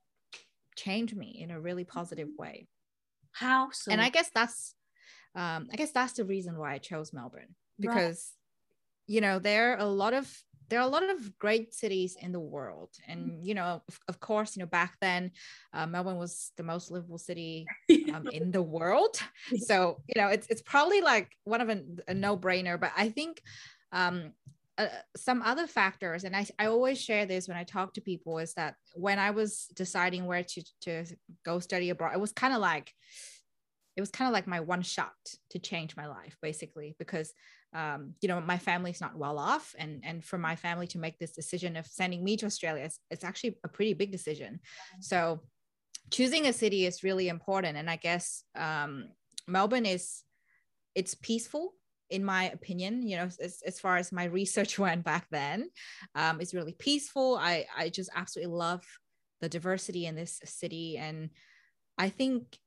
changed 0.76 1.16
me 1.16 1.38
in 1.42 1.50
a 1.50 1.60
really 1.60 1.84
positive 1.84 2.28
way. 2.38 2.66
How 3.32 3.70
so? 3.72 3.92
And 3.92 4.00
I 4.00 4.08
guess 4.08 4.30
that's 4.34 4.74
um, 5.34 5.68
I 5.72 5.76
guess 5.76 5.92
that's 5.92 6.14
the 6.14 6.24
reason 6.24 6.58
why 6.58 6.74
I 6.74 6.78
chose 6.78 7.12
Melbourne 7.12 7.54
because 7.78 8.32
right. 9.08 9.14
you 9.14 9.20
know 9.20 9.38
there 9.38 9.72
are 9.72 9.78
a 9.78 9.86
lot 9.86 10.12
of 10.12 10.30
there 10.70 10.78
are 10.78 10.86
a 10.86 10.90
lot 10.90 11.08
of 11.08 11.38
great 11.38 11.74
cities 11.74 12.16
in 12.20 12.30
the 12.32 12.40
world 12.40 12.90
and 13.08 13.44
you 13.44 13.54
know 13.54 13.82
of, 13.88 14.00
of 14.08 14.20
course 14.20 14.56
you 14.56 14.60
know 14.60 14.66
back 14.66 14.96
then 15.00 15.32
uh, 15.74 15.86
melbourne 15.86 16.16
was 16.16 16.52
the 16.56 16.62
most 16.62 16.90
livable 16.90 17.18
city 17.18 17.66
um, 18.14 18.26
in 18.32 18.52
the 18.52 18.62
world 18.62 19.20
so 19.56 20.00
you 20.06 20.20
know 20.20 20.28
it's, 20.28 20.46
it's 20.48 20.62
probably 20.62 21.00
like 21.00 21.36
one 21.44 21.60
of 21.60 21.68
a, 21.68 21.82
a 22.08 22.14
no-brainer 22.14 22.78
but 22.78 22.92
i 22.96 23.08
think 23.08 23.42
um, 23.92 24.32
uh, 24.80 24.88
some 25.14 25.42
other 25.42 25.66
factors 25.66 26.24
and 26.24 26.34
I, 26.34 26.46
I 26.58 26.66
always 26.66 26.98
share 26.98 27.26
this 27.26 27.48
when 27.48 27.56
i 27.56 27.64
talk 27.64 27.92
to 27.94 28.00
people 28.00 28.38
is 28.38 28.54
that 28.54 28.76
when 28.94 29.18
i 29.18 29.30
was 29.30 29.66
deciding 29.74 30.24
where 30.24 30.42
to, 30.42 30.64
to 30.82 31.04
go 31.44 31.58
study 31.58 31.90
abroad 31.90 32.14
it 32.14 32.20
was 32.20 32.32
kind 32.32 32.54
of 32.54 32.60
like 32.60 32.92
it 33.96 34.00
was 34.00 34.10
kind 34.10 34.26
of 34.26 34.32
like 34.32 34.46
my 34.46 34.60
one 34.60 34.80
shot 34.80 35.12
to 35.50 35.58
change 35.58 35.96
my 35.96 36.06
life 36.06 36.38
basically 36.40 36.96
because 36.98 37.34
um, 37.74 38.14
you 38.22 38.28
know 38.28 38.40
my 38.40 38.56
family's 38.56 39.00
not 39.00 39.16
well 39.16 39.38
off 39.38 39.74
and 39.78 40.00
and 40.02 40.24
for 40.24 40.38
my 40.38 40.56
family 40.56 40.86
to 40.86 40.98
make 40.98 41.18
this 41.18 41.32
decision 41.32 41.76
of 41.76 41.86
sending 41.86 42.24
me 42.24 42.36
to 42.38 42.46
australia 42.46 42.84
it's, 42.84 42.98
it's 43.10 43.24
actually 43.24 43.58
a 43.62 43.68
pretty 43.68 43.92
big 43.92 44.10
decision. 44.10 44.60
So 45.00 45.42
choosing 46.10 46.46
a 46.46 46.52
city 46.52 46.86
is 46.86 47.04
really 47.04 47.28
important 47.28 47.76
and 47.76 47.90
i 47.90 47.96
guess 47.96 48.44
um, 48.56 49.10
melbourne 49.46 49.86
is 49.86 50.22
it's 50.94 51.14
peaceful 51.14 51.74
in 52.10 52.24
my 52.24 52.50
opinion 52.50 53.06
you 53.06 53.16
know 53.16 53.28
as, 53.40 53.62
as 53.64 53.80
far 53.80 53.96
as 53.96 54.12
my 54.12 54.24
research 54.24 54.78
went 54.86 55.04
back 55.04 55.26
then 55.30 55.68
um, 56.14 56.40
it's 56.40 56.54
really 56.54 56.74
peaceful. 56.78 57.36
I 57.40 57.66
i 57.76 57.88
just 57.88 58.10
absolutely 58.14 58.54
love 58.54 58.84
the 59.40 59.48
diversity 59.48 60.06
in 60.06 60.14
this 60.14 60.40
city. 60.44 60.96
And 60.98 61.30
i 61.98 62.08
think 62.08 62.58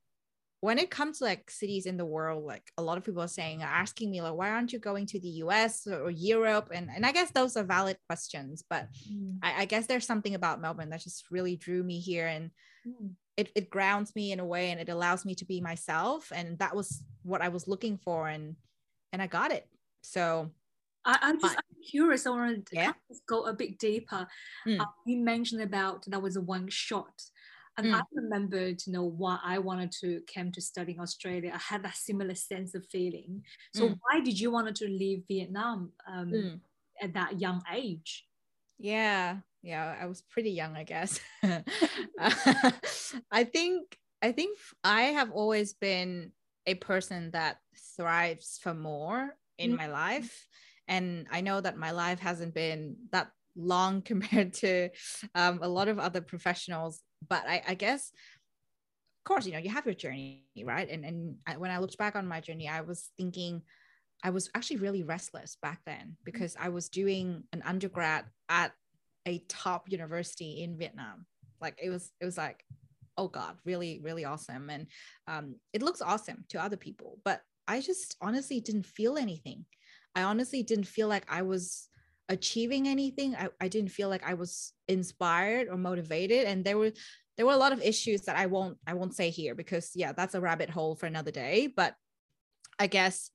when 0.61 0.79
it 0.79 0.89
comes 0.89 1.17
to 1.17 1.25
like 1.25 1.51
cities 1.51 1.85
in 1.85 1.97
the 1.97 2.05
world 2.05 2.45
like 2.45 2.63
a 2.77 2.81
lot 2.81 2.97
of 2.97 3.03
people 3.03 3.21
are 3.21 3.27
saying 3.27 3.61
asking 3.61 4.09
me 4.09 4.21
like 4.21 4.33
why 4.33 4.49
aren't 4.49 4.71
you 4.71 4.79
going 4.79 5.05
to 5.07 5.19
the 5.19 5.29
us 5.29 5.85
or 5.87 6.09
europe? 6.09 6.69
And, 6.73 6.89
and 6.95 7.05
i 7.05 7.11
guess 7.11 7.31
those 7.31 7.57
are 7.57 7.63
valid 7.63 7.97
questions 8.07 8.63
but 8.69 8.87
mm. 9.11 9.37
I, 9.43 9.63
I, 9.63 9.65
guess 9.65 9.87
there's 9.87 10.07
something 10.07 10.35
about 10.35 10.61
melbourne 10.61 10.89
that 10.91 11.01
just 11.01 11.25
really 11.29 11.57
drew 11.57 11.83
me 11.83 11.99
here. 11.99 12.27
And 12.27 12.51
mm. 12.87 13.11
it, 13.35 13.51
it 13.55 13.69
grounds 13.69 14.15
me 14.15 14.31
in 14.31 14.39
a 14.39 14.45
way 14.45 14.71
and 14.71 14.79
it 14.79 14.89
allows 14.89 15.25
me 15.25 15.35
to 15.35 15.45
be 15.45 15.59
myself. 15.59 16.31
And 16.33 16.57
that 16.59 16.75
was 16.75 17.03
what 17.23 17.41
i 17.41 17.49
was 17.49 17.67
looking 17.67 17.97
for. 17.97 18.29
And 18.29 18.55
and 19.13 19.21
I 19.21 19.27
got 19.27 19.51
it. 19.51 19.69
So 20.01 20.51
I, 21.05 21.17
am 21.21 21.39
just 21.39 21.55
I'm 21.55 21.83
curious. 21.89 22.27
I 22.27 22.31
want 22.31 22.65
to 22.65 22.75
yeah. 22.75 22.93
go 23.29 23.43
a 23.43 23.53
bit 23.53 23.77
deeper. 23.77 24.27
Mm. 24.67 24.81
Uh, 24.81 24.85
you 25.05 25.23
mentioned 25.23 25.61
about 25.61 26.03
that 26.07 26.21
was 26.21 26.35
a 26.35 26.41
one 26.41 26.67
shot. 26.67 27.21
And 27.77 27.87
mm. 27.87 27.95
I 27.95 28.01
remembered, 28.13 28.81
you 28.85 28.93
know, 28.93 29.03
why 29.03 29.39
I 29.43 29.59
wanted 29.59 29.91
to 30.01 30.21
come 30.33 30.51
to 30.51 30.61
study 30.61 30.93
in 30.93 30.99
Australia. 30.99 31.51
I 31.53 31.57
had 31.57 31.83
that 31.83 31.95
similar 31.95 32.35
sense 32.35 32.75
of 32.75 32.85
feeling. 32.87 33.43
So 33.73 33.89
mm. 33.89 33.97
why 34.01 34.19
did 34.19 34.39
you 34.39 34.51
want 34.51 34.75
to 34.75 34.85
leave 34.85 35.23
Vietnam 35.27 35.91
um, 36.07 36.31
mm. 36.31 36.59
at 37.01 37.13
that 37.13 37.39
young 37.39 37.63
age? 37.73 38.25
Yeah, 38.77 39.37
yeah, 39.61 39.95
I 39.99 40.05
was 40.05 40.21
pretty 40.21 40.51
young, 40.51 40.75
I 40.75 40.83
guess. 40.83 41.19
I 43.31 43.43
think 43.45 43.97
I 44.21 44.31
think 44.31 44.57
I 44.83 45.03
have 45.03 45.31
always 45.31 45.73
been 45.73 46.31
a 46.65 46.75
person 46.75 47.31
that 47.31 47.57
thrives 47.95 48.59
for 48.61 48.73
more 48.73 49.35
in 49.57 49.71
mm-hmm. 49.71 49.77
my 49.77 49.87
life 49.87 50.47
and 50.87 51.27
i 51.31 51.41
know 51.41 51.61
that 51.61 51.77
my 51.77 51.91
life 51.91 52.19
hasn't 52.19 52.53
been 52.53 52.95
that 53.11 53.29
long 53.55 54.01
compared 54.11 54.53
to 54.53 54.89
um, 55.35 55.59
a 55.61 55.67
lot 55.67 55.87
of 55.87 55.99
other 55.99 56.21
professionals 56.21 57.01
but 57.27 57.43
I, 57.47 57.61
I, 57.67 57.73
guess 57.75 58.11
of 58.11 59.23
course 59.25 59.45
you 59.45 59.53
know 59.53 59.59
you 59.59 59.69
have 59.69 59.85
your 59.85 59.95
journey 59.95 60.43
right 60.63 60.89
and 60.89 61.05
and 61.05 61.35
I, 61.47 61.57
when 61.57 61.71
i 61.71 61.77
looked 61.77 61.97
back 61.97 62.15
on 62.15 62.27
my 62.27 62.41
journey 62.41 62.67
i 62.67 62.81
was 62.81 63.11
thinking 63.15 63.61
i 64.23 64.31
was 64.31 64.49
actually 64.55 64.77
really 64.77 65.03
restless 65.03 65.57
back 65.61 65.81
then 65.85 65.95
mm-hmm. 65.95 66.25
because 66.25 66.57
i 66.59 66.69
was 66.69 66.89
doing 66.89 67.43
an 67.53 67.61
undergrad 67.63 68.25
at 68.49 68.71
a 69.25 69.39
top 69.47 69.89
university 69.89 70.63
in 70.63 70.77
vietnam 70.77 71.25
like 71.61 71.79
it 71.81 71.89
was 71.89 72.11
it 72.19 72.25
was 72.25 72.37
like 72.37 72.65
oh 73.17 73.27
god 73.27 73.57
really 73.65 73.99
really 74.03 74.25
awesome. 74.25 74.69
And 74.69 74.87
um, 75.27 75.55
it 75.73 75.81
looks 75.81 76.01
awesome 76.01 76.45
to 76.49 76.61
other 76.61 76.77
people 76.77 77.19
but 77.23 77.41
i 77.67 77.79
just 77.79 78.17
honestly 78.21 78.59
didn't 78.59 78.85
feel 78.85 79.17
anything. 79.17 79.65
I 80.15 80.23
honestly 80.23 80.63
didn't 80.63 80.87
feel 80.87 81.07
like 81.07 81.25
i 81.29 81.41
was 81.41 81.87
achieving 82.29 82.87
anything. 82.87 83.35
I, 83.35 83.49
I 83.59 83.67
didn't 83.67 83.91
feel 83.91 84.09
like 84.09 84.23
i 84.27 84.33
was 84.33 84.73
inspired 84.87 85.67
or 85.69 85.77
motivated. 85.77 86.45
And 86.45 86.63
there 86.63 86.77
were 86.77 86.91
there 87.37 87.45
were 87.45 87.53
a 87.53 87.57
lot 87.57 87.73
of 87.73 87.81
issues 87.81 88.21
that 88.23 88.37
i 88.37 88.45
won't 88.45 88.77
i 88.87 88.93
won't 88.93 89.15
say 89.15 89.29
here 89.29 89.55
because 89.55 89.91
yeah 89.95 90.11
that's 90.13 90.35
a 90.35 90.41
rabbit 90.41 90.69
hole 90.69 90.95
for 90.95 91.05
another 91.05 91.31
day. 91.31 91.67
But 91.67 91.95
i 92.79 92.87
guess 92.87 93.29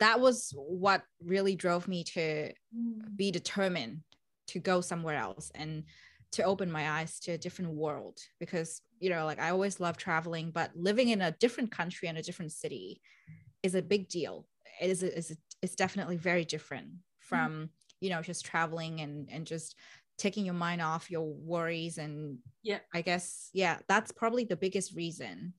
that 0.00 0.20
was 0.20 0.52
what 0.56 1.02
really 1.24 1.54
drove 1.54 1.86
me 1.86 2.02
to 2.02 2.52
mm. 2.76 3.16
be 3.16 3.30
determined 3.30 4.00
to 4.48 4.58
go 4.58 4.80
somewhere 4.80 5.16
else 5.16 5.52
and 5.54 5.84
to 6.32 6.42
open 6.42 6.72
my 6.72 6.90
eyes 6.90 7.20
to 7.20 7.32
a 7.32 7.38
different 7.38 7.72
world 7.72 8.18
because 8.40 8.80
you 9.02 9.10
know 9.10 9.26
like 9.26 9.40
i 9.40 9.50
always 9.50 9.80
love 9.80 9.96
traveling 9.96 10.50
but 10.50 10.70
living 10.74 11.08
in 11.08 11.20
a 11.20 11.32
different 11.32 11.70
country 11.70 12.08
and 12.08 12.16
a 12.16 12.22
different 12.22 12.52
city 12.52 13.00
is 13.62 13.74
a 13.74 13.82
big 13.82 14.08
deal. 14.08 14.46
It 14.80 14.90
is 14.90 15.02
a, 15.02 15.16
is 15.16 15.36
it's 15.60 15.76
definitely 15.76 16.16
very 16.16 16.44
different 16.44 16.88
from 17.20 17.52
mm-hmm. 17.52 17.64
you 18.00 18.10
know 18.10 18.22
just 18.22 18.44
traveling 18.44 19.00
and 19.00 19.28
and 19.30 19.46
just 19.46 19.76
taking 20.18 20.44
your 20.44 20.54
mind 20.54 20.82
off 20.82 21.10
your 21.10 21.32
worries 21.34 21.98
and 21.98 22.38
yeah. 22.62 22.78
I 22.94 23.02
guess 23.02 23.50
yeah 23.52 23.78
that's 23.88 24.12
probably 24.12 24.44
the 24.44 24.56
biggest 24.56 24.94
reason. 24.94 25.54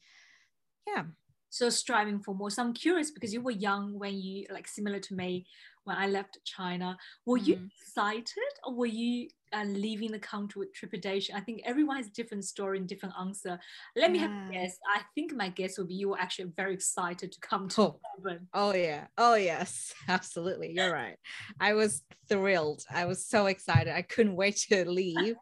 Yeah. 0.88 1.04
So 1.50 1.70
striving 1.70 2.20
for 2.20 2.34
more. 2.36 2.50
So 2.50 2.64
i'm 2.64 2.74
curious 2.74 3.12
because 3.12 3.34
you 3.34 3.42
were 3.42 3.52
young 3.52 3.98
when 3.98 4.20
you 4.20 4.46
like 4.52 4.68
similar 4.68 5.00
to 5.00 5.14
me 5.16 5.46
when 5.86 5.98
i 5.98 6.08
left 6.08 6.38
china 6.46 6.98
were 7.26 7.38
mm. 7.38 7.48
you 7.48 7.70
excited 7.82 8.54
or 8.66 8.74
were 8.74 8.86
you 8.86 9.28
uh, 9.54 9.66
leaving 9.66 10.12
the 10.12 10.20
country 10.20 10.60
with 10.60 10.74
trepidation? 10.74 11.36
I 11.36 11.40
think 11.40 11.62
everyone 11.64 11.98
has 11.98 12.08
a 12.08 12.12
different 12.12 12.44
story 12.44 12.80
and 12.80 12.88
different 12.88 13.14
answer. 13.20 13.60
Let 13.96 14.12
me 14.12 14.18
have 14.18 14.32
a 14.32 14.52
guess. 14.52 14.78
I 14.96 15.02
think 15.14 15.34
my 15.34 15.50
guess 15.50 15.78
would 15.78 15.88
be 15.88 15.94
you 15.94 16.10
were 16.10 16.20
actually 16.20 16.52
very 16.56 16.74
excited 16.74 17.32
to 17.32 17.40
come 17.40 17.68
to 17.70 17.82
oh. 17.82 18.00
Melbourne. 18.18 18.48
oh 18.54 18.74
yeah. 18.74 19.08
Oh 19.18 19.36
yes. 19.36 19.94
Absolutely. 20.08 20.74
You're 20.74 20.92
right. 20.92 21.18
I 21.60 21.74
was 21.74 22.02
thrilled. 22.28 22.84
I 22.90 23.06
was 23.06 23.28
so 23.28 23.46
excited. 23.46 23.94
I 23.94 24.02
couldn't 24.02 24.36
wait 24.36 24.58
to 24.70 24.90
leave. 24.90 25.36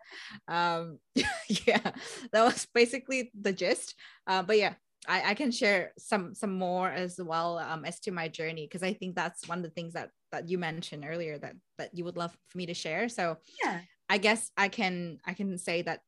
Um 0.48 1.00
yeah. 1.16 1.92
That 2.34 2.44
was 2.44 2.68
basically 2.74 3.32
the 3.40 3.54
gist. 3.54 3.96
Uh, 4.28 4.44
but 4.44 4.58
yeah 4.58 4.74
I, 5.08 5.32
I 5.32 5.34
can 5.34 5.52
share 5.52 5.94
some 5.98 6.36
some 6.36 6.54
more 6.58 6.88
as 6.88 7.20
well 7.20 7.58
um, 7.58 7.86
as 7.86 8.00
to 8.02 8.12
my 8.12 8.28
journey 8.28 8.68
because 8.68 8.84
I 8.84 8.94
think 8.94 9.16
that's 9.16 9.48
one 9.48 9.58
of 9.58 9.64
the 9.64 9.72
things 9.72 9.94
that 9.94 10.12
that 10.32 10.50
you 10.50 10.58
mentioned 10.58 11.06
earlier 11.08 11.38
that 11.38 11.56
that 11.78 11.90
you 11.94 12.04
would 12.06 12.18
love 12.18 12.36
for 12.50 12.58
me 12.58 12.66
to 12.66 12.74
share. 12.74 13.10
So 13.10 13.38
yeah, 13.64 13.82
I 14.10 14.18
guess 14.18 14.52
I 14.58 14.68
can 14.68 15.20
I 15.26 15.34
can 15.34 15.58
say 15.58 15.82
that 15.84 16.02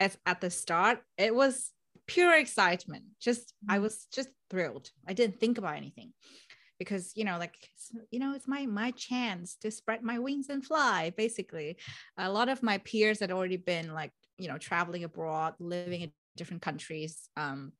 as 0.00 0.16
at 0.26 0.40
the 0.40 0.50
start, 0.50 1.00
it 1.16 1.34
was 1.34 1.72
pure 2.06 2.36
excitement. 2.38 3.04
Just 3.20 3.48
mm-hmm. 3.48 3.72
I 3.72 3.78
was 3.78 4.06
just 4.14 4.28
thrilled. 4.50 4.90
I 5.06 5.12
didn't 5.12 5.40
think 5.40 5.58
about 5.58 5.76
anything 5.76 6.12
because 6.78 7.12
you 7.14 7.24
know 7.24 7.38
like 7.38 7.54
you 8.10 8.18
know 8.18 8.34
it's 8.34 8.48
my 8.48 8.66
my 8.66 8.90
chance 8.92 9.56
to 9.56 9.70
spread 9.70 10.02
my 10.02 10.18
wings 10.18 10.48
and 10.48 10.64
fly 10.64 11.12
basically 11.16 11.76
a 12.18 12.30
lot 12.30 12.48
of 12.48 12.62
my 12.62 12.78
peers 12.78 13.20
had 13.20 13.30
already 13.30 13.56
been 13.56 13.94
like 13.94 14.12
you 14.38 14.48
know 14.48 14.58
traveling 14.58 15.04
abroad 15.04 15.54
living 15.58 16.02
in 16.02 16.12
different 16.36 16.62
countries 16.62 17.28
um 17.36 17.72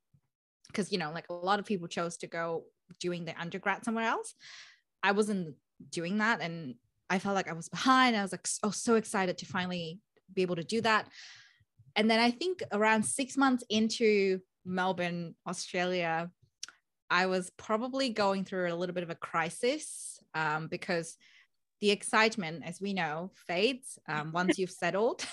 because 0.68 0.90
you 0.90 0.98
know 0.98 1.12
like 1.12 1.26
a 1.28 1.34
lot 1.34 1.58
of 1.58 1.66
people 1.66 1.86
chose 1.86 2.16
to 2.16 2.26
go 2.26 2.64
doing 3.00 3.24
the 3.24 3.38
undergrad 3.40 3.84
somewhere 3.84 4.06
else 4.06 4.34
i 5.02 5.12
wasn't 5.12 5.54
doing 5.90 6.18
that 6.18 6.40
and 6.40 6.74
i 7.10 7.18
felt 7.18 7.34
like 7.34 7.48
i 7.48 7.52
was 7.52 7.68
behind 7.68 8.16
i 8.16 8.22
was 8.22 8.32
like 8.32 8.48
oh 8.62 8.70
so 8.70 8.94
excited 8.94 9.38
to 9.38 9.46
finally 9.46 10.00
be 10.34 10.42
able 10.42 10.56
to 10.56 10.64
do 10.64 10.80
that 10.80 11.06
and 11.96 12.10
then 12.10 12.20
I 12.20 12.30
think 12.30 12.62
around 12.72 13.04
six 13.04 13.36
months 13.36 13.64
into 13.70 14.40
Melbourne, 14.64 15.34
Australia, 15.48 16.30
I 17.08 17.26
was 17.26 17.50
probably 17.56 18.10
going 18.10 18.44
through 18.44 18.72
a 18.72 18.76
little 18.76 18.94
bit 18.94 19.02
of 19.02 19.10
a 19.10 19.14
crisis 19.14 20.20
um, 20.34 20.68
because 20.68 21.16
the 21.80 21.90
excitement, 21.90 22.64
as 22.66 22.80
we 22.80 22.92
know, 22.92 23.30
fades 23.46 23.98
um, 24.08 24.32
once 24.32 24.58
you've 24.58 24.70
settled, 24.84 25.24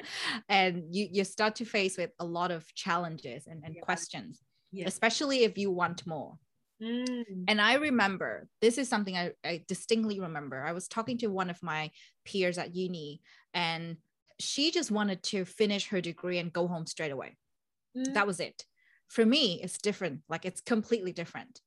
and 0.48 0.84
you 0.90 1.08
you 1.10 1.24
start 1.24 1.54
to 1.56 1.64
face 1.64 1.96
with 1.96 2.10
a 2.18 2.24
lot 2.24 2.50
of 2.50 2.66
challenges 2.74 3.46
and, 3.46 3.62
and 3.64 3.76
yeah. 3.76 3.82
questions, 3.82 4.42
yeah. 4.72 4.86
especially 4.86 5.44
if 5.44 5.56
you 5.56 5.70
want 5.70 6.06
more. 6.06 6.36
Mm. 6.82 7.44
And 7.48 7.60
I 7.60 7.74
remember 7.74 8.46
this 8.60 8.78
is 8.78 8.88
something 8.88 9.16
I, 9.16 9.32
I 9.44 9.64
distinctly 9.66 10.20
remember. 10.20 10.62
I 10.62 10.72
was 10.72 10.88
talking 10.88 11.18
to 11.18 11.26
one 11.28 11.50
of 11.50 11.62
my 11.62 11.90
peers 12.24 12.58
at 12.58 12.74
uni, 12.74 13.20
and 13.52 13.96
she 14.38 14.70
just 14.70 14.90
wanted 14.90 15.22
to 15.24 15.44
finish 15.44 15.88
her 15.88 16.00
degree 16.00 16.38
and 16.38 16.52
go 16.52 16.68
home 16.68 16.86
straight 16.86 17.10
away. 17.10 17.36
Mm. 17.96 18.14
That 18.14 18.26
was 18.26 18.40
it. 18.40 18.64
For 19.08 19.24
me, 19.24 19.60
it's 19.62 19.78
different. 19.78 20.20
Like 20.28 20.44
it's 20.44 20.60
completely 20.60 21.12
different. 21.12 21.60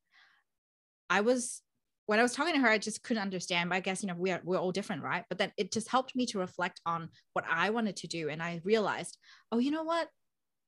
I 1.10 1.20
was 1.20 1.60
when 2.06 2.18
I 2.18 2.22
was 2.22 2.34
talking 2.34 2.54
to 2.54 2.60
her, 2.60 2.68
I 2.68 2.78
just 2.78 3.02
couldn't 3.02 3.22
understand. 3.22 3.70
But 3.70 3.76
I 3.76 3.80
guess 3.80 4.02
you 4.02 4.08
know 4.08 4.14
we 4.16 4.30
are 4.30 4.40
we're 4.44 4.58
all 4.58 4.72
different, 4.72 5.02
right? 5.02 5.24
But 5.28 5.38
then 5.38 5.52
it 5.58 5.72
just 5.72 5.88
helped 5.88 6.16
me 6.16 6.26
to 6.26 6.38
reflect 6.38 6.80
on 6.86 7.10
what 7.34 7.44
I 7.50 7.70
wanted 7.70 7.96
to 7.96 8.06
do, 8.06 8.28
and 8.30 8.42
I 8.42 8.60
realized, 8.64 9.18
oh, 9.50 9.58
you 9.58 9.70
know 9.70 9.82
what? 9.82 10.08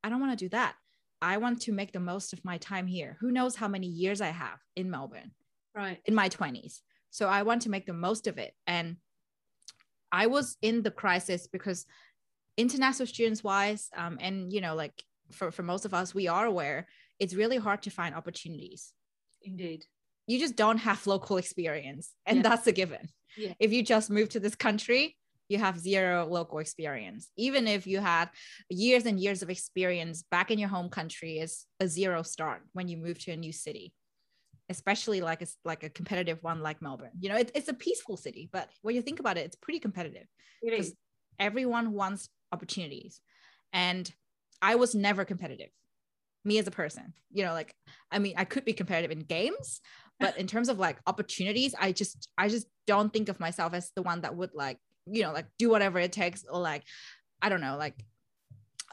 I 0.02 0.10
don't 0.10 0.20
want 0.20 0.38
to 0.38 0.44
do 0.44 0.50
that. 0.50 0.74
I 1.24 1.38
want 1.38 1.62
to 1.62 1.72
make 1.72 1.92
the 1.92 2.00
most 2.00 2.34
of 2.34 2.44
my 2.44 2.58
time 2.58 2.86
here. 2.86 3.16
Who 3.20 3.32
knows 3.32 3.56
how 3.56 3.66
many 3.66 3.86
years 3.86 4.20
I 4.20 4.28
have 4.28 4.58
in 4.76 4.90
Melbourne? 4.90 5.30
Right. 5.74 5.98
In 6.04 6.14
my 6.14 6.28
20s. 6.28 6.80
So 7.10 7.28
I 7.28 7.42
want 7.44 7.62
to 7.62 7.70
make 7.70 7.86
the 7.86 7.94
most 7.94 8.26
of 8.26 8.36
it. 8.36 8.52
And 8.66 8.96
I 10.12 10.26
was 10.26 10.58
in 10.60 10.82
the 10.82 10.90
crisis 10.90 11.46
because 11.46 11.86
international 12.58 13.06
students 13.06 13.42
wise, 13.42 13.88
um, 13.96 14.18
and 14.20 14.52
you 14.52 14.60
know, 14.60 14.74
like 14.74 15.02
for, 15.32 15.50
for 15.50 15.62
most 15.62 15.86
of 15.86 15.94
us, 15.94 16.14
we 16.14 16.28
are 16.28 16.44
aware 16.44 16.86
it's 17.18 17.34
really 17.34 17.56
hard 17.56 17.82
to 17.82 17.90
find 17.90 18.14
opportunities. 18.14 18.92
Indeed. 19.42 19.86
You 20.26 20.38
just 20.38 20.56
don't 20.56 20.78
have 20.78 21.06
local 21.06 21.38
experience, 21.38 22.12
and 22.26 22.38
yeah. 22.38 22.42
that's 22.42 22.66
a 22.66 22.72
given. 22.72 23.08
Yeah. 23.36 23.54
If 23.58 23.72
you 23.72 23.82
just 23.82 24.10
move 24.10 24.28
to 24.30 24.40
this 24.40 24.54
country, 24.54 25.16
you 25.48 25.58
have 25.58 25.78
zero 25.78 26.26
local 26.26 26.58
experience. 26.58 27.30
Even 27.36 27.68
if 27.68 27.86
you 27.86 28.00
had 28.00 28.30
years 28.68 29.06
and 29.06 29.20
years 29.20 29.42
of 29.42 29.50
experience 29.50 30.24
back 30.30 30.50
in 30.50 30.58
your 30.58 30.68
home 30.68 30.88
country, 30.88 31.38
is 31.38 31.66
a 31.80 31.88
zero 31.88 32.22
start 32.22 32.62
when 32.72 32.88
you 32.88 32.96
move 32.96 33.18
to 33.20 33.32
a 33.32 33.36
new 33.36 33.52
city 33.52 33.92
especially 34.68 35.20
like 35.20 35.42
a, 35.42 35.46
like 35.64 35.82
a 35.82 35.90
competitive 35.90 36.42
one 36.42 36.62
like 36.62 36.80
Melbourne. 36.80 37.10
You 37.20 37.28
know, 37.28 37.36
it, 37.36 37.50
it's 37.54 37.68
a 37.68 37.74
peaceful 37.74 38.16
city, 38.16 38.48
but 38.52 38.70
when 38.82 38.94
you 38.94 39.02
think 39.02 39.20
about 39.20 39.36
it, 39.36 39.44
it's 39.44 39.56
pretty 39.56 39.78
competitive 39.78 40.26
because 40.62 40.94
everyone 41.38 41.92
wants 41.92 42.28
opportunities. 42.52 43.20
And 43.72 44.10
I 44.62 44.76
was 44.76 44.94
never 44.94 45.24
competitive, 45.24 45.68
me 46.44 46.58
as 46.58 46.66
a 46.66 46.70
person. 46.70 47.12
You 47.30 47.44
know, 47.44 47.52
like 47.52 47.74
I 48.10 48.18
mean, 48.18 48.34
I 48.36 48.44
could 48.44 48.64
be 48.64 48.72
competitive 48.72 49.10
in 49.10 49.20
games, 49.20 49.80
but 50.18 50.38
in 50.38 50.46
terms 50.46 50.68
of 50.68 50.78
like 50.78 50.98
opportunities, 51.06 51.74
I 51.78 51.92
just 51.92 52.28
I 52.38 52.48
just 52.48 52.66
don't 52.86 53.12
think 53.12 53.28
of 53.28 53.40
myself 53.40 53.74
as 53.74 53.90
the 53.94 54.02
one 54.02 54.22
that 54.22 54.36
would 54.36 54.54
like 54.54 54.78
you 55.06 55.22
know 55.22 55.32
like 55.32 55.46
do 55.58 55.70
whatever 55.70 55.98
it 55.98 56.12
takes 56.12 56.44
or 56.50 56.60
like 56.60 56.82
I 57.42 57.48
don't 57.48 57.60
know 57.60 57.76
like 57.76 57.94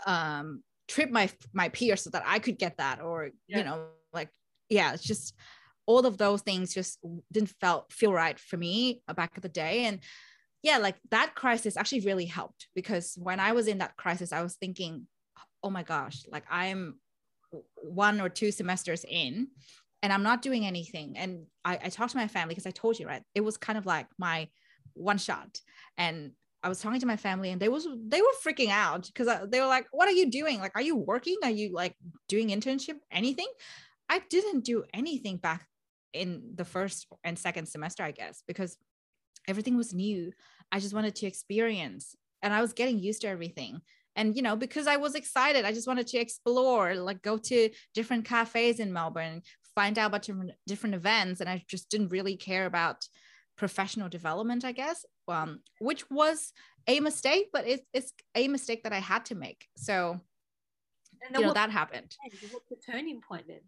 um 0.05 0.63
trip 0.87 1.09
my 1.09 1.29
my 1.53 1.69
peers 1.69 2.01
so 2.03 2.09
that 2.11 2.23
I 2.25 2.39
could 2.39 2.57
get 2.57 2.77
that 2.77 3.01
or 3.01 3.29
yeah. 3.47 3.57
you 3.59 3.63
know 3.63 3.85
like 4.13 4.29
yeah 4.69 4.93
it's 4.93 5.03
just 5.03 5.35
all 5.85 6.05
of 6.05 6.17
those 6.17 6.41
things 6.41 6.73
just 6.73 6.99
didn't 7.31 7.53
felt 7.59 7.91
feel 7.91 8.13
right 8.13 8.37
for 8.39 8.57
me 8.57 9.01
back 9.15 9.31
in 9.35 9.41
the 9.41 9.49
day. 9.49 9.85
And 9.85 9.99
yeah 10.63 10.77
like 10.77 10.95
that 11.09 11.33
crisis 11.35 11.77
actually 11.77 12.01
really 12.01 12.25
helped 12.25 12.67
because 12.75 13.17
when 13.17 13.39
i 13.39 13.51
was 13.51 13.67
in 13.67 13.79
that 13.79 13.97
crisis 13.97 14.31
i 14.31 14.41
was 14.41 14.55
thinking 14.55 15.07
oh 15.63 15.69
my 15.69 15.83
gosh 15.83 16.23
like 16.31 16.43
i'm 16.49 16.99
one 17.75 18.21
or 18.21 18.29
two 18.29 18.51
semesters 18.51 19.05
in 19.07 19.47
and 20.03 20.13
i'm 20.13 20.23
not 20.23 20.41
doing 20.41 20.65
anything. 20.65 21.17
And 21.17 21.45
i, 21.65 21.79
I 21.83 21.89
talked 21.89 22.11
to 22.11 22.17
my 22.17 22.27
family 22.27 22.53
because 22.53 22.65
i 22.65 22.71
told 22.71 22.99
you 22.99 23.07
right? 23.07 23.23
It 23.35 23.41
was 23.41 23.57
kind 23.57 23.77
of 23.77 23.85
like 23.85 24.07
my 24.17 24.47
one 25.01 25.17
shot 25.17 25.59
and 25.97 26.31
I 26.63 26.69
was 26.69 26.79
talking 26.79 26.99
to 26.99 27.07
my 27.07 27.17
family 27.17 27.49
and 27.49 27.59
they 27.59 27.69
was 27.69 27.87
they 28.07 28.21
were 28.21 28.27
freaking 28.45 28.69
out 28.69 29.07
because 29.07 29.49
they 29.49 29.59
were 29.59 29.67
like, 29.67 29.87
"What 29.91 30.07
are 30.07 30.11
you 30.11 30.29
doing? 30.29 30.59
Like, 30.59 30.73
are 30.75 30.81
you 30.81 30.95
working? 30.95 31.37
Are 31.43 31.49
you 31.49 31.73
like 31.73 31.95
doing 32.27 32.49
internship? 32.49 32.97
Anything?" 33.09 33.47
I 34.09 34.21
didn't 34.29 34.65
do 34.65 34.83
anything 34.93 35.37
back 35.37 35.65
in 36.13 36.51
the 36.55 36.65
first 36.65 37.07
and 37.23 37.39
second 37.39 37.67
semester, 37.67 38.03
I 38.03 38.11
guess, 38.11 38.43
because 38.47 38.77
everything 39.47 39.77
was 39.77 39.93
new. 39.93 40.31
I 40.71 40.79
just 40.79 40.93
wanted 40.93 41.15
to 41.15 41.27
experience 41.27 42.15
and 42.41 42.53
I 42.53 42.61
was 42.61 42.73
getting 42.73 42.99
used 42.99 43.21
to 43.21 43.27
everything. 43.27 43.81
And, 44.15 44.35
you 44.35 44.41
know, 44.41 44.55
because 44.55 44.87
I 44.87 44.97
was 44.97 45.15
excited, 45.15 45.63
I 45.63 45.71
just 45.71 45.87
wanted 45.87 46.07
to 46.07 46.17
explore, 46.17 46.95
like 46.95 47.21
go 47.21 47.37
to 47.37 47.69
different 47.93 48.25
cafes 48.25 48.79
in 48.79 48.91
Melbourne, 48.91 49.41
find 49.73 49.97
out 49.97 50.07
about 50.07 50.23
different, 50.23 50.51
different 50.67 50.95
events. 50.95 51.39
And 51.39 51.49
I 51.49 51.63
just 51.69 51.89
didn't 51.89 52.09
really 52.09 52.35
care 52.35 52.65
about 52.65 53.05
professional 53.61 54.09
development, 54.09 54.65
I 54.65 54.73
guess, 54.73 55.05
um, 55.27 55.61
which 55.79 56.03
was 56.09 56.51
a 56.87 56.99
mistake, 56.99 57.45
but 57.53 57.63
it's, 57.67 57.83
it's 57.93 58.11
a 58.35 58.47
mistake 58.47 58.81
that 58.83 58.93
I 58.93 58.99
had 58.99 59.23
to 59.25 59.35
make. 59.35 59.67
So, 59.77 60.19
and 61.23 61.37
you 61.37 61.45
know, 61.45 61.53
that 61.53 61.69
happened. 61.69 62.11
What's 62.51 62.69
the 62.69 62.91
turning 62.91 63.21
point 63.21 63.45
then? 63.47 63.61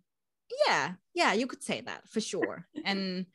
yeah 0.68 0.94
yeah 1.14 1.34
you 1.34 1.48
could 1.48 1.64
say 1.64 1.82
that 1.82 2.08
for 2.10 2.22
sure 2.22 2.68
and 2.86 3.26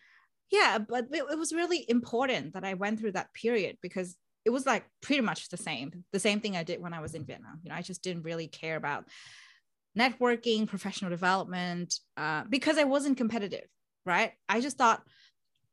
yeah 0.50 0.78
but 0.78 1.06
it, 1.12 1.24
it 1.30 1.38
was 1.38 1.52
really 1.52 1.84
important 1.88 2.54
that 2.54 2.64
i 2.64 2.74
went 2.74 2.98
through 2.98 3.12
that 3.12 3.32
period 3.34 3.76
because 3.82 4.16
it 4.44 4.50
was 4.50 4.66
like 4.66 4.84
pretty 5.02 5.22
much 5.22 5.48
the 5.48 5.56
same 5.56 6.04
the 6.12 6.18
same 6.18 6.40
thing 6.40 6.56
i 6.56 6.62
did 6.62 6.80
when 6.80 6.94
i 6.94 7.00
was 7.00 7.14
in 7.14 7.24
vietnam 7.24 7.58
you 7.62 7.70
know 7.70 7.76
i 7.76 7.82
just 7.82 8.02
didn't 8.02 8.22
really 8.22 8.48
care 8.48 8.76
about 8.76 9.04
networking 9.98 10.66
professional 10.66 11.10
development 11.10 11.94
uh, 12.16 12.44
because 12.48 12.78
i 12.78 12.84
wasn't 12.84 13.16
competitive 13.16 13.66
right 14.06 14.32
i 14.48 14.60
just 14.60 14.78
thought 14.78 15.02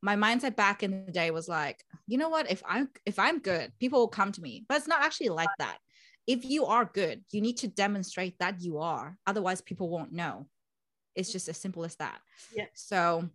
my 0.05 0.15
mindset 0.15 0.55
back 0.55 0.83
in 0.83 1.05
the 1.05 1.11
day 1.11 1.31
was 1.31 1.49
like 1.49 1.83
you 2.07 2.17
know 2.19 2.29
what? 2.29 2.49
If 2.51 2.61
i'm 2.67 2.89
if 3.05 3.17
i'm 3.17 3.39
good 3.39 3.71
people 3.79 3.99
will 3.99 4.07
come 4.07 4.31
to 4.33 4.41
me. 4.41 4.65
But 4.69 4.77
it's 4.77 4.87
not 4.87 5.03
actually 5.03 5.29
like 5.29 5.49
that. 5.59 5.77
If 6.27 6.45
you 6.45 6.65
are 6.65 6.85
good 6.85 7.23
you 7.31 7.41
need 7.41 7.57
to 7.57 7.67
demonstrate 7.67 8.37
that 8.39 8.61
you 8.61 8.77
are. 8.79 9.17
Otherwise 9.25 9.61
people 9.61 9.89
won't 9.89 10.13
know. 10.13 10.47
It's 11.15 11.31
just 11.31 11.49
as 11.49 11.57
simple 11.57 11.83
as 11.83 11.95
that. 11.95 12.19
Yeah. 12.55 12.65
So 12.73 13.29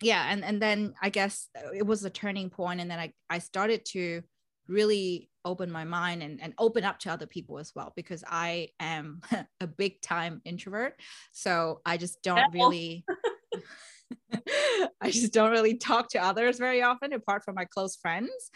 yeah, 0.00 0.26
and 0.30 0.44
and 0.44 0.60
then 0.60 0.94
I 1.02 1.10
guess 1.10 1.48
it 1.74 1.86
was 1.86 2.04
a 2.04 2.10
turning 2.10 2.50
point, 2.50 2.80
and 2.80 2.90
then 2.90 2.98
I 2.98 3.12
I 3.28 3.38
started 3.38 3.84
to 3.86 4.22
really 4.68 5.30
open 5.44 5.70
my 5.70 5.84
mind 5.84 6.22
and, 6.22 6.40
and 6.42 6.52
open 6.58 6.84
up 6.84 6.98
to 7.00 7.10
other 7.10 7.26
people 7.26 7.58
as 7.58 7.72
well 7.74 7.92
because 7.96 8.22
I 8.28 8.68
am 8.78 9.22
a 9.60 9.66
big 9.66 10.00
time 10.02 10.42
introvert. 10.44 11.00
So 11.32 11.80
I 11.86 11.96
just 11.96 12.22
don't 12.22 12.52
really 12.52 13.04
I 15.00 15.10
just 15.10 15.32
don't 15.32 15.50
really 15.50 15.76
talk 15.76 16.08
to 16.10 16.22
others 16.22 16.58
very 16.58 16.82
often 16.82 17.12
apart 17.12 17.44
from 17.44 17.54
my 17.54 17.64
close 17.64 17.96
friends. 17.96 18.50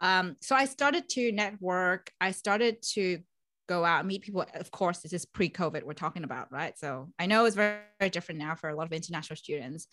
Um, 0.00 0.36
so 0.40 0.54
I 0.54 0.64
started 0.66 1.08
to 1.10 1.32
network. 1.32 2.10
I 2.20 2.32
started 2.32 2.82
to 2.94 3.20
go 3.68 3.84
out 3.84 4.04
meet 4.06 4.22
people. 4.22 4.44
Of 4.54 4.70
course 4.70 4.98
this 4.98 5.12
is 5.12 5.24
pre-covid 5.24 5.84
we're 5.84 5.94
talking 5.94 6.24
about 6.24 6.52
right? 6.52 6.78
So 6.78 7.10
i 7.18 7.26
know 7.26 7.46
it's 7.46 7.56
very, 7.56 7.78
very 7.98 8.10
different 8.10 8.38
now 8.38 8.54
for 8.54 8.68
a 8.68 8.74
lot 8.74 8.86
of 8.86 8.92
international 8.92 9.36
students. 9.36 9.86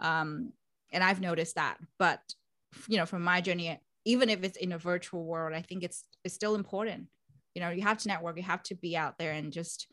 Um, 0.00 0.52
and 0.92 1.04
i've 1.04 1.20
noticed 1.20 1.56
that. 1.56 1.78
But 1.98 2.20
you 2.86 2.96
know 2.96 3.06
from 3.06 3.22
my 3.22 3.40
journey 3.40 3.78
even 4.04 4.28
if 4.30 4.44
it's 4.44 4.58
in 4.58 4.72
a 4.72 4.78
virtual 4.78 5.24
world 5.24 5.54
i 5.54 5.62
think 5.62 5.82
it's 5.82 6.04
it's 6.24 6.34
still 6.34 6.54
important. 6.54 7.06
You 7.54 7.60
know 7.62 7.70
you 7.70 7.82
have 7.82 7.98
to 7.98 8.08
network. 8.08 8.36
You 8.36 8.44
have 8.44 8.62
to 8.64 8.74
be 8.74 8.96
out 8.96 9.18
there 9.18 9.32
and 9.32 9.52
just 9.52 9.86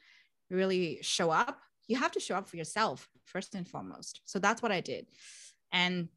really 0.49 0.99
show 1.01 1.31
up 1.31 1.59
you 1.87 1.97
have 1.97 2.11
to 2.11 2.19
show 2.19 2.35
up 2.35 2.47
for 2.47 2.57
yourself 2.57 3.07
first 3.23 3.55
and 3.55 3.67
foremost. 3.67 4.21
So 4.25 4.39
that's 4.39 4.61
what 4.61 4.71
i 4.71 4.81
did. 4.81 5.07
And 5.71 6.09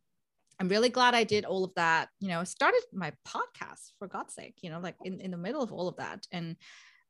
i'm 0.60 0.68
really 0.68 0.88
glad 0.88 1.14
i 1.14 1.24
did 1.24 1.44
all 1.44 1.64
of 1.64 1.74
that. 1.74 2.08
You 2.20 2.28
know 2.28 2.44
started 2.44 2.82
my 2.92 3.12
podcast 3.26 3.92
for 3.98 4.08
god's 4.08 4.34
sake 4.34 4.56
you 4.62 4.70
know 4.70 4.80
like 4.80 4.96
in, 5.04 5.20
in 5.20 5.30
the 5.30 5.36
middle 5.36 5.62
of 5.62 5.72
all 5.72 5.88
of 5.88 5.96
that. 5.96 6.26
And 6.32 6.56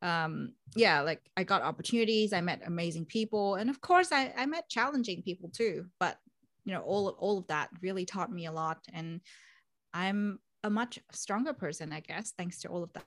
um 0.01 0.53
yeah 0.77 1.01
like 1.01 1.21
i 1.37 1.45
got 1.45 1.63
opportunities. 1.63 2.33
I 2.33 2.41
met 2.41 2.63
amazing 2.67 3.07
people. 3.07 3.57
And 3.57 3.71
of 3.71 3.81
course 3.81 4.13
i, 4.13 4.33
I 4.37 4.47
met 4.47 4.69
challenging 4.69 5.23
people 5.23 5.51
too. 5.51 5.87
But 5.99 6.17
you 6.65 6.73
know 6.73 6.83
all 6.83 7.09
all 7.19 7.39
of 7.39 7.47
that 7.49 7.71
really 7.83 8.05
taught 8.05 8.33
me 8.33 8.47
a 8.47 8.53
lot. 8.53 8.79
And 8.93 9.21
i'm 9.95 10.39
a 10.65 10.71
much 10.71 10.99
stronger 11.13 11.53
person 11.53 11.93
i 11.93 12.01
guess 12.01 12.33
thanks 12.37 12.61
to 12.61 12.69
all 12.69 12.83
of 12.83 12.93
that. 12.93 13.07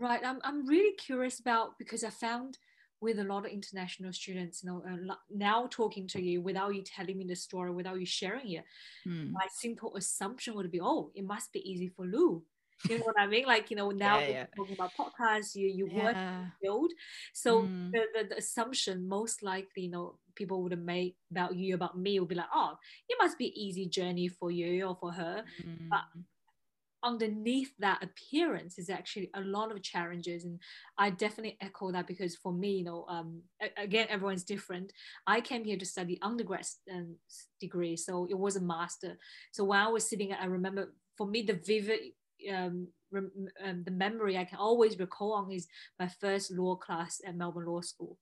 Right. 0.00 0.24
I'm, 0.24 0.40
I'm 0.42 0.66
really 0.66 0.96
curious 0.96 1.40
about 1.40 1.78
because 1.78 2.02
I 2.04 2.10
found 2.10 2.56
with 3.00 3.18
a 3.18 3.24
lot 3.24 3.46
of 3.46 3.50
international 3.50 4.12
students, 4.12 4.62
you 4.62 4.70
know, 4.70 4.82
uh, 4.86 5.14
now 5.30 5.66
talking 5.70 6.06
to 6.08 6.22
you 6.22 6.42
without 6.42 6.74
you 6.74 6.82
telling 6.82 7.18
me 7.18 7.24
the 7.24 7.36
story, 7.36 7.70
without 7.70 7.98
you 7.98 8.06
sharing 8.06 8.52
it, 8.52 8.64
mm. 9.06 9.30
my 9.32 9.46
simple 9.50 9.96
assumption 9.96 10.54
would 10.54 10.70
be, 10.70 10.80
oh, 10.80 11.10
it 11.14 11.24
must 11.24 11.52
be 11.52 11.68
easy 11.70 11.88
for 11.88 12.06
Lu. 12.06 12.42
You 12.88 12.96
know 12.96 13.04
what 13.04 13.20
I 13.20 13.26
mean? 13.26 13.44
Like, 13.44 13.70
you 13.70 13.76
know, 13.76 13.90
now 13.90 14.20
yeah, 14.20 14.28
yeah. 14.28 14.46
talking 14.56 14.74
about 14.74 14.92
podcasts, 14.98 15.54
you 15.54 15.68
you 15.68 15.86
yeah. 15.92 16.02
work 16.02 16.16
field. 16.62 16.92
So 17.34 17.64
mm. 17.64 17.92
the, 17.92 18.04
the, 18.14 18.28
the, 18.30 18.38
assumption 18.38 19.06
most 19.06 19.42
likely, 19.42 19.82
you 19.82 19.90
know, 19.90 20.16
people 20.34 20.62
would 20.62 20.72
have 20.72 20.80
made 20.80 21.14
about 21.30 21.54
you, 21.54 21.74
about 21.74 21.98
me, 21.98 22.18
would 22.18 22.30
be 22.30 22.36
like, 22.36 22.48
oh, 22.54 22.78
it 23.06 23.18
must 23.20 23.36
be 23.36 23.52
easy 23.54 23.84
journey 23.84 24.28
for 24.28 24.50
you 24.50 24.86
or 24.86 24.96
for 24.98 25.12
her. 25.12 25.44
Mm. 25.62 25.90
But 25.90 26.04
underneath 27.02 27.72
that 27.78 28.02
appearance 28.02 28.78
is 28.78 28.90
actually 28.90 29.30
a 29.34 29.40
lot 29.40 29.70
of 29.70 29.82
challenges 29.82 30.44
and 30.44 30.58
i 30.98 31.10
definitely 31.10 31.56
echo 31.60 31.90
that 31.90 32.06
because 32.06 32.36
for 32.36 32.52
me 32.52 32.78
you 32.78 32.84
know 32.84 33.04
um, 33.08 33.40
again 33.76 34.06
everyone's 34.10 34.44
different 34.44 34.92
i 35.26 35.40
came 35.40 35.64
here 35.64 35.76
to 35.76 35.86
study 35.86 36.18
undergrad 36.22 36.66
um, 36.92 37.16
degree 37.60 37.96
so 37.96 38.26
it 38.30 38.38
was 38.38 38.56
a 38.56 38.60
master 38.60 39.16
so 39.52 39.64
when 39.64 39.78
i 39.80 39.88
was 39.88 40.08
sitting 40.08 40.32
i 40.32 40.44
remember 40.44 40.92
for 41.16 41.26
me 41.26 41.42
the 41.42 41.60
vivid 41.66 42.00
um, 42.52 42.88
um, 43.16 43.82
the 43.84 43.90
memory 43.90 44.36
i 44.36 44.44
can 44.44 44.58
always 44.58 44.98
recall 44.98 45.32
on 45.34 45.50
is 45.50 45.66
my 45.98 46.08
first 46.08 46.50
law 46.52 46.76
class 46.76 47.20
at 47.26 47.36
melbourne 47.36 47.66
law 47.66 47.80
school 47.80 48.18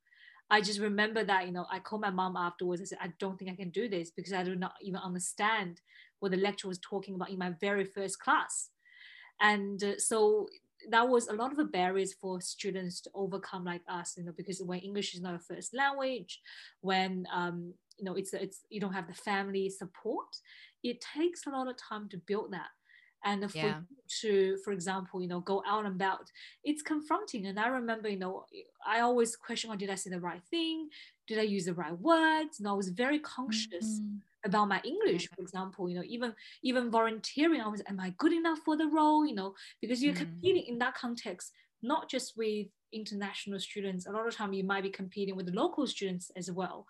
I 0.51 0.63
just 0.63 0.81
remember 0.81 1.25
that, 1.25 1.47
you 1.47 1.53
know, 1.53 1.67
I 1.71 1.79
called 1.79 2.01
my 2.01 2.11
mom 2.11 2.37
afterwards. 2.37 2.81
I 2.81 2.85
said, 2.87 2.99
I 3.03 3.13
don't 3.19 3.39
think 3.39 3.51
I 3.51 3.55
can 3.55 3.71
do 3.71 3.89
this 3.89 4.11
because 4.11 4.33
I 4.33 4.43
do 4.43 4.57
not 4.57 4.73
even 4.81 4.99
understand 4.99 5.81
what 6.21 6.33
the 6.33 6.39
lecturer 6.39 6.69
was 6.69 6.79
talking 6.79 7.15
about 7.15 7.31
in 7.31 7.39
my 7.39 7.53
very 7.61 7.85
first 7.85 8.19
class. 8.19 8.71
And 9.41 9.83
uh, 9.83 9.99
so 9.99 10.49
that 10.91 11.09
was 11.09 11.29
a 11.29 11.33
lot 11.33 11.51
of 11.51 11.57
the 11.57 11.65
barriers 11.65 12.15
for 12.15 12.41
students 12.41 13.01
to 13.03 13.11
overcome 13.15 13.65
like 13.65 13.83
us, 13.89 14.15
you 14.17 14.25
know, 14.25 14.33
because 14.37 14.63
when 14.63 14.81
English 14.81 15.15
is 15.15 15.21
not 15.21 15.35
a 15.35 15.39
first 15.39 15.75
language, 15.75 16.41
when 16.81 17.27
um, 17.33 17.75
you 17.99 18.05
know 18.05 18.15
it's 18.15 18.33
it's 18.33 18.61
you 18.69 18.81
don't 18.81 18.93
have 18.93 19.07
the 19.07 19.15
family 19.15 19.69
support, 19.69 20.29
it 20.83 21.05
takes 21.17 21.47
a 21.47 21.51
lot 21.51 21.69
of 21.69 21.77
time 21.77 22.09
to 22.11 22.19
build 22.19 22.53
that. 22.53 22.69
And 23.25 23.51
for 23.51 23.59
yeah. 23.59 23.81
to, 24.21 24.59
for 24.65 24.73
example, 24.73 25.21
you 25.21 25.27
know, 25.27 25.41
go 25.41 25.61
out 25.67 25.85
and 25.85 25.97
about, 25.97 26.31
it's 26.63 26.83
confronting. 26.83 27.47
And 27.47 27.59
I 27.59 27.67
remember, 27.67 28.09
you 28.09 28.17
know, 28.17 28.45
I 28.87 29.01
always 29.01 29.35
question, 29.35 29.71
oh, 29.73 29.77
did 29.77 29.91
I 29.91 29.97
say 29.97 30.11
the 30.11 30.21
right 30.21 30.41
thing? 30.51 30.89
Did 31.27 31.41
I 31.41 31.43
use 31.43 31.65
the 31.65 31.75
right 31.75 31.99
words? 31.99 32.61
And 32.61 32.69
I 32.69 32.73
was 32.75 32.91
very 32.91 33.19
conscious 33.19 34.01
mm-hmm 34.01 34.19
about 34.45 34.69
my 34.69 34.81
English, 34.85 35.29
for 35.29 35.41
example, 35.41 35.89
you 35.89 35.97
know, 35.97 36.05
even 36.07 36.35
even 36.63 36.91
volunteering, 36.91 37.61
I 37.61 37.69
was, 37.69 37.83
am 37.89 38.01
I 38.01 38.15
good 38.19 38.33
enough 38.33 38.59
for 38.65 38.77
the 38.77 38.87
role? 38.87 39.27
You 39.27 39.35
know, 39.35 39.55
because 39.81 40.03
you're 40.03 40.15
mm. 40.15 40.19
competing 40.19 40.65
in 40.67 40.79
that 40.79 40.95
context, 40.95 41.53
not 41.83 42.09
just 42.09 42.37
with 42.37 42.67
international 42.93 43.61
students. 43.61 44.07
A 44.07 44.11
lot 44.11 44.27
of 44.27 44.35
time 44.35 44.53
you 44.53 44.65
might 44.65 44.83
be 44.83 44.91
competing 44.91 45.37
with 45.37 45.47
the 45.47 45.53
local 45.53 45.87
students 45.87 46.31
as 46.37 46.51
well. 46.51 46.87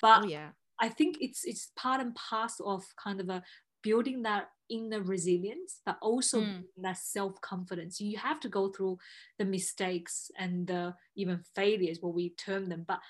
But 0.00 0.24
oh, 0.24 0.26
yeah. 0.26 0.50
I 0.80 0.88
think 0.88 1.18
it's 1.20 1.44
it's 1.44 1.70
part 1.76 2.00
and 2.00 2.14
parcel 2.14 2.70
of 2.70 2.84
kind 3.02 3.20
of 3.20 3.28
a 3.28 3.42
building 3.82 4.22
that 4.22 4.48
inner 4.70 5.02
resilience, 5.02 5.80
but 5.84 5.98
also 6.00 6.40
mm. 6.40 6.62
that 6.78 6.96
self 6.96 7.40
confidence. 7.40 8.00
You 8.00 8.18
have 8.18 8.40
to 8.40 8.48
go 8.48 8.68
through 8.68 8.98
the 9.38 9.44
mistakes 9.44 10.30
and 10.38 10.66
the 10.66 10.94
even 11.16 11.40
failures, 11.54 11.98
what 12.00 12.14
we 12.14 12.30
term 12.30 12.68
them. 12.68 12.84
But 12.86 13.00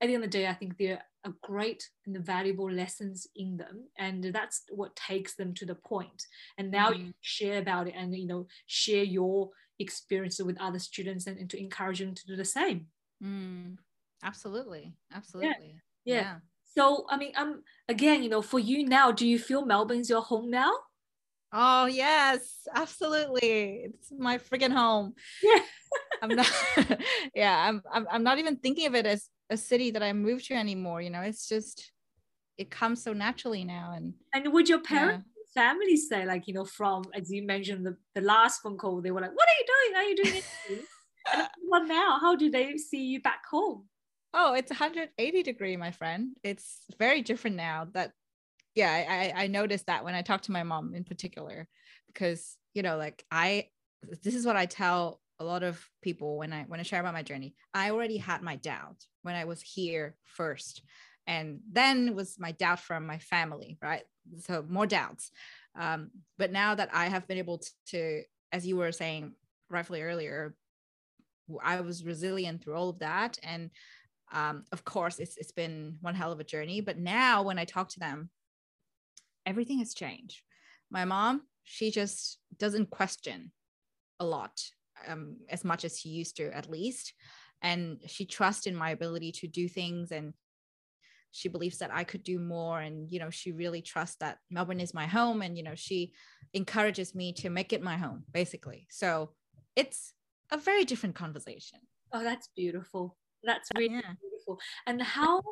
at 0.00 0.06
the 0.06 0.14
end 0.14 0.24
of 0.24 0.30
the 0.30 0.38
day, 0.38 0.46
I 0.46 0.54
think 0.54 0.76
they're 0.78 1.02
a 1.24 1.32
great 1.42 1.88
and 2.06 2.18
valuable 2.24 2.70
lessons 2.70 3.26
in 3.36 3.56
them, 3.56 3.88
and 3.98 4.24
that's 4.24 4.62
what 4.70 4.96
takes 4.96 5.34
them 5.34 5.52
to 5.54 5.66
the 5.66 5.74
point. 5.74 6.24
And 6.56 6.70
now 6.70 6.90
mm-hmm. 6.90 7.06
you 7.06 7.12
share 7.20 7.58
about 7.58 7.88
it, 7.88 7.94
and 7.96 8.14
you 8.16 8.26
know, 8.26 8.46
share 8.66 9.04
your 9.04 9.50
experiences 9.78 10.44
with 10.44 10.60
other 10.60 10.78
students, 10.78 11.26
and, 11.26 11.38
and 11.38 11.50
to 11.50 11.60
encourage 11.60 11.98
them 11.98 12.14
to 12.14 12.26
do 12.26 12.36
the 12.36 12.44
same. 12.44 12.86
Mm. 13.22 13.76
Absolutely, 14.22 14.94
absolutely, 15.14 15.76
yeah. 16.04 16.14
yeah. 16.14 16.20
yeah. 16.20 16.34
So, 16.76 17.04
I 17.10 17.16
mean, 17.16 17.32
um, 17.36 17.62
again, 17.88 18.22
you 18.22 18.28
know, 18.28 18.42
for 18.42 18.58
you 18.58 18.86
now, 18.86 19.10
do 19.10 19.26
you 19.26 19.38
feel 19.38 19.66
Melbourne's 19.66 20.08
your 20.08 20.22
home 20.22 20.50
now? 20.50 20.72
Oh 21.52 21.86
yes, 21.86 22.68
absolutely. 22.74 23.82
It's 23.84 24.12
my 24.16 24.38
freaking 24.38 24.72
home. 24.72 25.14
Yeah. 25.42 25.60
I'm 26.22 26.36
not 26.36 26.50
yeah, 27.34 27.68
I'm, 27.68 27.82
I'm 27.92 28.06
I'm 28.10 28.22
not 28.22 28.38
even 28.38 28.56
thinking 28.56 28.86
of 28.86 28.94
it 28.94 29.06
as 29.06 29.28
a 29.50 29.56
city 29.56 29.90
that 29.90 30.02
I 30.02 30.12
moved 30.12 30.46
to 30.46 30.54
anymore. 30.54 31.02
You 31.02 31.10
know, 31.10 31.20
it's 31.20 31.48
just 31.48 31.92
it 32.56 32.70
comes 32.70 33.02
so 33.02 33.12
naturally 33.12 33.64
now. 33.64 33.92
And 33.94 34.14
and 34.32 34.52
would 34.52 34.68
your 34.68 34.80
parents 34.80 35.26
yeah. 35.56 35.62
family 35.62 35.96
say, 35.96 36.24
like, 36.24 36.46
you 36.46 36.54
know, 36.54 36.64
from 36.64 37.04
as 37.14 37.30
you 37.30 37.44
mentioned 37.44 37.84
the, 37.84 37.96
the 38.14 38.20
last 38.20 38.62
phone 38.62 38.78
call, 38.78 39.00
they 39.02 39.10
were 39.10 39.20
like, 39.20 39.34
What 39.34 39.48
are 39.48 39.58
you 39.58 39.66
doing? 39.66 39.96
Are 39.96 40.08
you 40.08 40.16
doing 40.16 40.36
it? 40.36 40.84
and 41.34 41.48
what 41.66 41.86
now? 41.86 42.18
How 42.20 42.36
do 42.36 42.50
they 42.50 42.76
see 42.76 43.04
you 43.04 43.20
back 43.20 43.42
home? 43.50 43.86
Oh, 44.32 44.54
it's 44.54 44.70
180 44.70 45.42
degree, 45.42 45.76
my 45.76 45.90
friend. 45.90 46.36
It's 46.44 46.84
very 46.98 47.20
different 47.20 47.56
now. 47.56 47.88
That 47.92 48.12
yeah, 48.74 49.32
I 49.36 49.44
I 49.44 49.46
noticed 49.48 49.86
that 49.86 50.04
when 50.04 50.14
I 50.14 50.22
talked 50.22 50.44
to 50.44 50.52
my 50.52 50.62
mom 50.62 50.94
in 50.94 51.04
particular, 51.04 51.66
because 52.06 52.56
you 52.74 52.82
know, 52.82 52.96
like 52.96 53.24
I 53.30 53.66
this 54.22 54.34
is 54.34 54.46
what 54.46 54.56
I 54.56 54.66
tell 54.66 55.20
a 55.40 55.44
lot 55.44 55.62
of 55.62 55.82
people 56.02 56.36
when 56.36 56.52
I 56.52 56.64
when 56.68 56.78
I 56.78 56.84
share 56.84 57.00
about 57.00 57.14
my 57.14 57.22
journey. 57.22 57.54
I 57.72 57.90
already 57.90 58.18
had 58.18 58.42
my 58.42 58.56
doubt 58.56 59.04
when 59.22 59.34
I 59.34 59.46
was 59.46 59.62
here 59.62 60.14
first, 60.24 60.82
and 61.26 61.60
then 61.72 62.14
was 62.14 62.36
my 62.38 62.52
doubt 62.52 62.80
from 62.80 63.06
my 63.06 63.18
family, 63.18 63.78
right? 63.82 64.02
So 64.40 64.64
more 64.68 64.86
doubts. 64.86 65.30
Um, 65.78 66.10
but 66.38 66.52
now 66.52 66.74
that 66.74 66.90
I 66.92 67.06
have 67.06 67.26
been 67.26 67.38
able 67.38 67.62
to, 67.88 68.22
as 68.52 68.66
you 68.66 68.76
were 68.76 68.92
saying 68.92 69.32
rightfully 69.70 70.02
earlier, 70.02 70.54
I 71.64 71.80
was 71.80 72.04
resilient 72.04 72.62
through 72.62 72.74
all 72.74 72.90
of 72.90 72.98
that, 72.98 73.38
and 73.42 73.70
um, 74.32 74.64
of 74.72 74.84
course, 74.84 75.18
it's 75.18 75.38
it's 75.38 75.52
been 75.52 75.96
one 76.02 76.14
hell 76.14 76.32
of 76.32 76.40
a 76.40 76.44
journey. 76.44 76.82
But 76.82 76.98
now 76.98 77.42
when 77.42 77.58
I 77.58 77.64
talk 77.64 77.88
to 77.90 78.00
them, 78.00 78.28
everything 79.46 79.78
has 79.78 79.94
changed. 79.94 80.42
My 80.90 81.06
mom, 81.06 81.42
she 81.64 81.90
just 81.90 82.38
doesn't 82.58 82.90
question 82.90 83.52
a 84.18 84.24
lot 84.26 84.60
um, 85.08 85.36
as 85.48 85.64
much 85.64 85.84
as 85.84 85.98
she 85.98 86.08
used 86.08 86.36
to, 86.36 86.54
at 86.54 86.70
least. 86.70 87.12
And 87.62 88.00
she 88.06 88.24
trusts 88.24 88.66
in 88.66 88.74
my 88.74 88.90
ability 88.90 89.32
to 89.32 89.46
do 89.46 89.68
things 89.68 90.12
and 90.12 90.32
she 91.32 91.48
believes 91.48 91.78
that 91.78 91.92
I 91.92 92.04
could 92.04 92.24
do 92.24 92.38
more. 92.38 92.80
And, 92.80 93.10
you 93.10 93.20
know, 93.20 93.30
she 93.30 93.52
really 93.52 93.82
trusts 93.82 94.16
that 94.20 94.38
Melbourne 94.50 94.80
is 94.80 94.94
my 94.94 95.06
home. 95.06 95.42
And, 95.42 95.56
you 95.56 95.62
know, 95.62 95.74
she 95.74 96.12
encourages 96.54 97.14
me 97.14 97.32
to 97.34 97.50
make 97.50 97.72
it 97.72 97.82
my 97.82 97.96
home, 97.96 98.24
basically. 98.32 98.86
So 98.90 99.32
it's 99.76 100.12
a 100.50 100.58
very 100.58 100.84
different 100.84 101.14
conversation. 101.14 101.78
Oh, 102.12 102.24
that's 102.24 102.48
beautiful. 102.56 103.16
That's 103.44 103.68
really 103.76 103.94
yeah. 103.94 104.14
beautiful. 104.20 104.58
And 104.86 105.00
how 105.00 105.42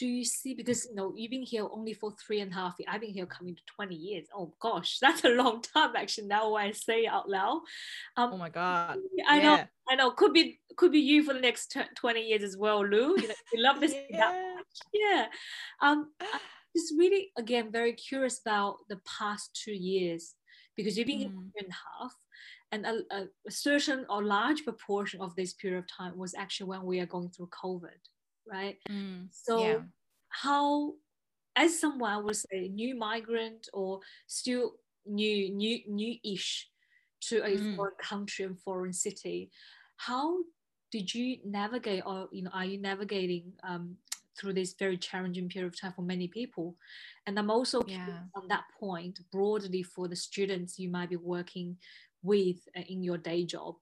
do 0.00 0.06
you 0.06 0.24
see 0.24 0.54
because 0.54 0.86
you 0.86 0.94
know 0.94 1.12
you've 1.14 1.30
been 1.30 1.42
here 1.42 1.68
only 1.70 1.92
for 1.92 2.10
three 2.12 2.40
and 2.40 2.50
a 2.50 2.54
half 2.54 2.74
years 2.78 2.88
i've 2.90 3.02
been 3.02 3.12
here 3.12 3.26
coming 3.26 3.54
to 3.54 3.62
20 3.76 3.94
years. 3.94 4.26
Oh 4.34 4.52
gosh 4.60 4.98
that's 5.02 5.24
a 5.24 5.28
long 5.28 5.60
time 5.60 5.94
actually 5.94 6.26
now 6.26 6.54
i 6.54 6.72
say 6.72 7.06
out 7.06 7.28
loud. 7.28 7.60
Um, 8.16 8.30
oh 8.32 8.38
my 8.38 8.48
god. 8.48 8.98
I 9.28 9.36
yeah. 9.36 9.42
know 9.42 9.64
i 9.90 9.94
know 9.94 10.10
could 10.12 10.32
be 10.32 10.58
could 10.76 10.90
be 10.90 11.00
you 11.00 11.22
for 11.22 11.34
the 11.34 11.40
next 11.40 11.72
t- 11.72 11.82
20 11.96 12.20
years 12.22 12.42
as 12.42 12.56
well 12.56 12.84
lu. 12.84 13.14
You 13.20 13.28
know 13.28 13.34
we 13.52 13.60
love 13.60 13.78
this 13.78 13.94
yeah. 14.10 14.56
yeah. 14.94 15.26
Um 15.82 16.10
I'm 16.20 16.40
just 16.74 16.94
really 16.96 17.30
again 17.36 17.70
very 17.70 17.92
curious 17.92 18.40
about 18.40 18.76
the 18.88 19.00
past 19.18 19.50
two 19.62 19.74
years 19.74 20.34
because 20.76 20.96
you've 20.96 21.06
been 21.06 21.18
mm. 21.18 21.20
here 21.20 21.28
two 21.28 21.64
and 21.64 21.68
a 21.68 22.02
half 22.02 22.14
and 22.72 22.86
a, 22.86 23.28
a 23.48 23.50
certain 23.50 24.06
or 24.08 24.22
large 24.22 24.64
proportion 24.64 25.20
of 25.20 25.34
this 25.34 25.52
period 25.54 25.80
of 25.80 25.86
time 25.88 26.16
was 26.16 26.34
actually 26.34 26.68
when 26.68 26.84
we 26.84 27.00
are 27.00 27.06
going 27.06 27.28
through 27.28 27.48
covid 27.48 28.00
right? 28.50 28.76
Mm, 28.88 29.28
so 29.30 29.64
yeah. 29.64 29.78
how, 30.28 30.94
as 31.56 31.78
someone 31.78 32.24
would 32.24 32.36
say, 32.36 32.68
new 32.68 32.94
migrant 32.94 33.68
or 33.72 34.00
still 34.26 34.74
new, 35.06 35.50
new, 35.54 35.80
new-ish 35.86 36.68
to 37.22 37.42
a 37.44 37.56
mm. 37.56 37.76
foreign 37.76 37.94
country 38.02 38.44
and 38.44 38.58
foreign 38.58 38.92
city, 38.92 39.50
how 39.96 40.38
did 40.90 41.14
you 41.14 41.38
navigate, 41.44 42.02
or 42.06 42.28
you 42.32 42.42
know, 42.42 42.50
are 42.52 42.64
you 42.64 42.78
navigating 42.78 43.52
um, 43.62 43.96
through 44.38 44.54
this 44.54 44.74
very 44.78 44.96
challenging 44.96 45.48
period 45.48 45.72
of 45.72 45.80
time 45.80 45.92
for 45.92 46.02
many 46.02 46.28
people? 46.28 46.76
And 47.26 47.38
I'm 47.38 47.50
also 47.50 47.82
yeah. 47.86 48.20
on 48.34 48.48
that 48.48 48.64
point 48.78 49.20
broadly 49.30 49.82
for 49.82 50.08
the 50.08 50.16
students 50.16 50.78
you 50.78 50.88
might 50.88 51.10
be 51.10 51.16
working 51.16 51.76
with 52.22 52.56
uh, 52.76 52.82
in 52.88 53.02
your 53.02 53.18
day 53.18 53.44
job 53.44 53.76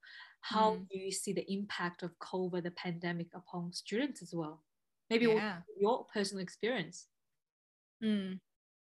how 0.49 0.73
mm. 0.73 0.89
do 0.89 0.99
you 0.99 1.13
see 1.13 1.33
the 1.33 1.51
impact 1.53 2.03
of 2.03 2.19
COVID, 2.19 2.63
the 2.63 2.71
pandemic, 2.71 3.29
upon 3.35 3.73
students 3.73 4.23
as 4.23 4.33
well? 4.35 4.65
Maybe 5.11 5.27
yeah. 5.27 5.59
your 5.81 6.07
personal 6.13 6.43
experience. 6.43 7.07
Mm. 8.03 8.41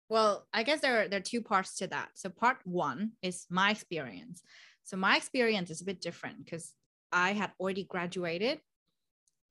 Well, 0.08 0.46
I 0.52 0.62
guess 0.62 0.80
there 0.80 1.02
are, 1.02 1.08
there 1.08 1.18
are 1.18 1.22
two 1.22 1.42
parts 1.42 1.76
to 1.76 1.86
that. 1.88 2.10
So, 2.14 2.30
part 2.30 2.58
one 2.64 3.12
is 3.22 3.46
my 3.50 3.70
experience. 3.70 4.42
So, 4.84 4.96
my 4.96 5.16
experience 5.16 5.70
is 5.70 5.82
a 5.82 5.84
bit 5.84 6.00
different 6.00 6.44
because 6.44 6.72
I 7.12 7.32
had 7.32 7.52
already 7.60 7.84
graduated. 7.84 8.60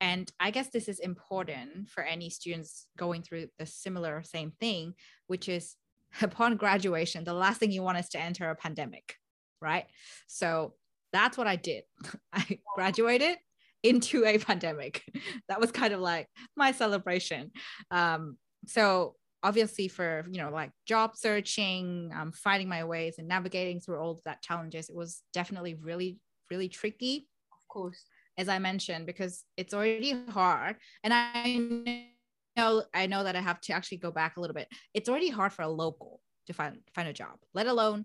And 0.00 0.32
I 0.40 0.50
guess 0.50 0.68
this 0.68 0.88
is 0.88 0.98
important 0.98 1.90
for 1.90 2.02
any 2.02 2.30
students 2.30 2.86
going 2.96 3.22
through 3.22 3.48
the 3.58 3.66
similar 3.66 4.22
same 4.22 4.52
thing, 4.58 4.94
which 5.26 5.48
is 5.48 5.76
upon 6.22 6.56
graduation, 6.56 7.24
the 7.24 7.34
last 7.34 7.58
thing 7.60 7.70
you 7.70 7.82
want 7.82 7.98
is 7.98 8.08
to 8.10 8.20
enter 8.20 8.50
a 8.50 8.56
pandemic, 8.56 9.14
right? 9.60 9.86
So 10.26 10.74
that's 11.12 11.36
what 11.36 11.46
I 11.46 11.56
did. 11.56 11.84
I 12.32 12.58
graduated 12.74 13.36
into 13.82 14.24
a 14.24 14.38
pandemic. 14.38 15.02
that 15.48 15.60
was 15.60 15.70
kind 15.70 15.92
of 15.92 16.00
like 16.00 16.28
my 16.56 16.72
celebration. 16.72 17.50
Um, 17.90 18.36
so 18.66 19.14
obviously 19.42 19.88
for 19.88 20.26
you 20.30 20.40
know 20.40 20.50
like 20.50 20.70
job 20.86 21.16
searching, 21.16 22.10
um, 22.14 22.32
finding 22.32 22.68
my 22.68 22.84
ways 22.84 23.16
and 23.18 23.28
navigating 23.28 23.80
through 23.80 23.98
all 23.98 24.12
of 24.12 24.22
that 24.24 24.42
challenges, 24.42 24.88
it 24.88 24.96
was 24.96 25.22
definitely 25.32 25.74
really 25.74 26.18
really 26.50 26.68
tricky. 26.68 27.28
Of 27.52 27.68
course, 27.68 28.04
as 28.36 28.48
I 28.48 28.58
mentioned, 28.58 29.06
because 29.06 29.44
it's 29.56 29.74
already 29.74 30.16
hard, 30.28 30.76
and 31.04 31.12
I 31.14 32.08
know 32.56 32.82
I 32.94 33.06
know 33.06 33.24
that 33.24 33.36
I 33.36 33.40
have 33.40 33.60
to 33.62 33.72
actually 33.72 33.98
go 33.98 34.10
back 34.10 34.36
a 34.36 34.40
little 34.40 34.54
bit. 34.54 34.68
It's 34.94 35.08
already 35.08 35.30
hard 35.30 35.52
for 35.52 35.62
a 35.62 35.68
local 35.68 36.20
to 36.46 36.52
find 36.52 36.78
find 36.94 37.08
a 37.08 37.12
job, 37.12 37.36
let 37.54 37.66
alone 37.66 38.04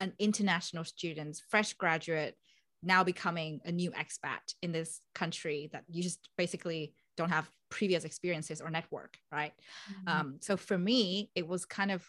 an 0.00 0.12
international 0.18 0.84
student, 0.84 1.40
fresh 1.48 1.72
graduate, 1.74 2.36
now 2.82 3.02
becoming 3.02 3.60
a 3.64 3.72
new 3.72 3.90
expat 3.90 4.54
in 4.62 4.72
this 4.72 5.00
country 5.14 5.68
that 5.72 5.84
you 5.88 6.02
just 6.02 6.28
basically 6.36 6.94
don't 7.16 7.30
have 7.30 7.50
previous 7.70 8.04
experiences 8.04 8.60
or 8.60 8.70
network, 8.70 9.18
right? 9.32 9.52
Mm-hmm. 9.90 10.08
Um, 10.08 10.36
so 10.40 10.56
for 10.56 10.78
me, 10.78 11.30
it 11.34 11.46
was 11.46 11.64
kind 11.64 11.90
of 11.90 12.06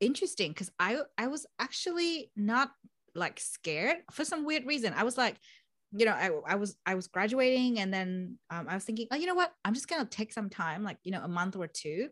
interesting 0.00 0.50
because 0.50 0.70
I 0.78 0.98
I 1.18 1.28
was 1.28 1.46
actually 1.58 2.30
not 2.36 2.70
like 3.14 3.40
scared 3.40 3.98
for 4.10 4.24
some 4.24 4.44
weird 4.44 4.66
reason. 4.66 4.94
I 4.96 5.04
was 5.04 5.18
like, 5.18 5.36
you 5.92 6.06
know, 6.06 6.12
I, 6.12 6.30
I 6.46 6.54
was 6.56 6.76
I 6.86 6.94
was 6.94 7.08
graduating 7.08 7.80
and 7.80 7.92
then 7.92 8.38
um, 8.50 8.66
I 8.68 8.74
was 8.74 8.84
thinking, 8.84 9.08
oh, 9.10 9.16
you 9.16 9.26
know 9.26 9.34
what? 9.34 9.52
I'm 9.64 9.74
just 9.74 9.88
gonna 9.88 10.04
take 10.04 10.32
some 10.32 10.48
time, 10.48 10.84
like 10.84 10.98
you 11.02 11.12
know, 11.12 11.22
a 11.22 11.28
month 11.28 11.56
or 11.56 11.66
two, 11.66 12.08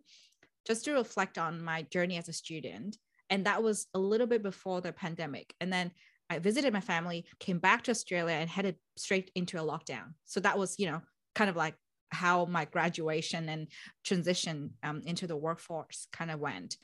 just 0.66 0.84
to 0.84 0.92
reflect 0.94 1.38
on 1.38 1.62
my 1.62 1.82
journey 1.82 2.18
as 2.18 2.28
a 2.28 2.32
student. 2.32 2.96
And 3.30 3.46
that 3.46 3.62
was 3.62 3.86
a 3.94 3.98
little 3.98 4.26
bit 4.26 4.42
before 4.42 4.80
the 4.80 4.92
pandemic. 4.92 5.54
And 5.60 5.72
then 5.72 5.92
I 6.28 6.38
visited 6.38 6.72
my 6.72 6.80
family, 6.80 7.26
came 7.38 7.58
back 7.58 7.84
to 7.84 7.90
Australia, 7.90 8.34
and 8.34 8.50
headed 8.50 8.76
straight 8.96 9.30
into 9.34 9.58
a 9.58 9.64
lockdown. 9.64 10.14
So 10.26 10.40
that 10.40 10.58
was, 10.58 10.76
you 10.78 10.86
know, 10.86 11.00
kind 11.34 11.48
of 11.48 11.56
like 11.56 11.74
how 12.10 12.44
my 12.44 12.64
graduation 12.64 13.48
and 13.48 13.68
transition 14.04 14.70
um, 14.82 15.02
into 15.06 15.26
the 15.26 15.36
workforce 15.36 16.06
kind 16.12 16.30
of 16.30 16.40
went. 16.40 16.74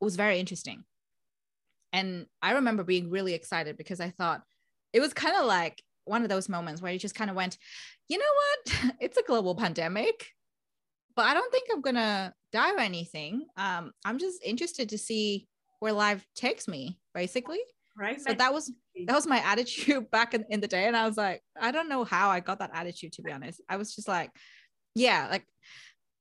It 0.00 0.04
was 0.04 0.16
very 0.16 0.40
interesting. 0.40 0.84
And 1.92 2.26
I 2.40 2.52
remember 2.52 2.84
being 2.84 3.10
really 3.10 3.34
excited 3.34 3.76
because 3.76 4.00
I 4.00 4.10
thought 4.10 4.42
it 4.92 5.00
was 5.00 5.12
kind 5.12 5.36
of 5.36 5.44
like 5.44 5.82
one 6.04 6.22
of 6.22 6.28
those 6.28 6.48
moments 6.48 6.82
where 6.82 6.92
you 6.92 6.98
just 6.98 7.14
kind 7.14 7.30
of 7.30 7.36
went, 7.36 7.58
you 8.08 8.18
know 8.18 8.24
what? 8.24 8.94
It's 9.00 9.18
a 9.18 9.22
global 9.22 9.54
pandemic, 9.54 10.28
but 11.14 11.26
I 11.26 11.34
don't 11.34 11.52
think 11.52 11.68
I'm 11.70 11.80
going 11.80 11.96
to 11.96 12.32
die 12.52 12.72
or 12.74 12.80
anything. 12.80 13.46
Um, 13.56 13.92
I'm 14.04 14.18
just 14.18 14.42
interested 14.44 14.88
to 14.90 14.98
see 14.98 15.46
where 15.82 15.92
life 15.92 16.24
takes 16.36 16.68
me, 16.68 16.96
basically. 17.12 17.58
Right 17.98 18.20
so 18.20 18.32
that 18.32 18.54
was 18.54 18.72
that 19.06 19.14
was 19.14 19.26
my 19.26 19.38
attitude 19.44 20.08
back 20.12 20.32
in, 20.32 20.44
in 20.48 20.60
the 20.60 20.68
day. 20.68 20.86
And 20.86 20.96
i 20.96 21.06
was 21.06 21.16
like 21.16 21.42
i 21.60 21.72
don't 21.72 21.88
know 21.88 22.04
how 22.04 22.30
i 22.30 22.38
got 22.38 22.60
that 22.60 22.70
attitude 22.72 23.12
to 23.14 23.22
be 23.22 23.32
honest. 23.32 23.60
I 23.68 23.76
was 23.76 23.94
just 23.94 24.06
like 24.06 24.30
yeah 24.94 25.26
like 25.28 25.44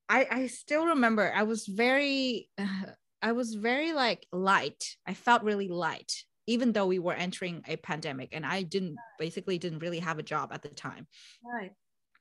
i 0.09 0.27
i 0.31 0.47
still 0.47 0.87
remember 0.87 1.31
i 1.35 1.43
was 1.43 1.67
very 1.67 2.49
uh, 2.57 2.87
i 3.21 3.33
was 3.33 3.53
very 3.53 3.93
like 3.93 4.25
light. 4.33 4.83
I 5.05 5.13
felt 5.13 5.43
really 5.43 5.69
light 5.69 6.11
even 6.47 6.71
though 6.71 6.87
we 6.87 6.97
were 6.97 7.13
entering 7.13 7.61
a 7.67 7.75
pandemic 7.75 8.29
and 8.31 8.43
i 8.45 8.63
didn't 8.63 8.95
basically 9.19 9.59
didn't 9.59 9.79
really 9.79 9.99
have 9.99 10.17
a 10.17 10.23
job 10.23 10.51
at 10.51 10.63
the 10.63 10.69
time. 10.69 11.05
Right. 11.45 11.71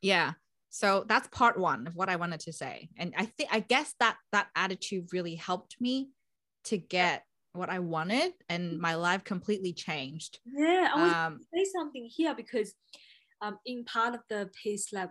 Yeah. 0.03 0.33
So 0.68 1.05
that's 1.09 1.26
part 1.29 1.59
one 1.59 1.87
of 1.87 1.96
what 1.96 2.11
i 2.11 2.16
wanted 2.16 2.40
to 2.40 2.53
say. 2.53 2.90
And 2.98 3.14
i 3.16 3.24
think 3.24 3.48
i 3.50 3.61
guess 3.61 3.94
that 3.98 4.18
that 4.31 4.48
attitude 4.55 5.09
really 5.11 5.37
helped 5.37 5.81
me 5.81 6.11
to 6.64 6.76
get 6.76 7.24
what 7.52 7.68
I 7.68 7.78
wanted, 7.78 8.32
and 8.48 8.78
my 8.78 8.94
life 8.94 9.24
completely 9.24 9.72
changed. 9.72 10.38
Yeah, 10.46 10.90
I 10.94 10.98
want 10.98 11.16
um, 11.16 11.38
to 11.38 11.44
say 11.54 11.70
something 11.72 12.08
here 12.08 12.34
because 12.34 12.74
um, 13.40 13.58
in 13.66 13.84
part 13.84 14.14
of 14.14 14.20
the 14.28 14.50
Peace 14.62 14.92
Lab 14.92 15.10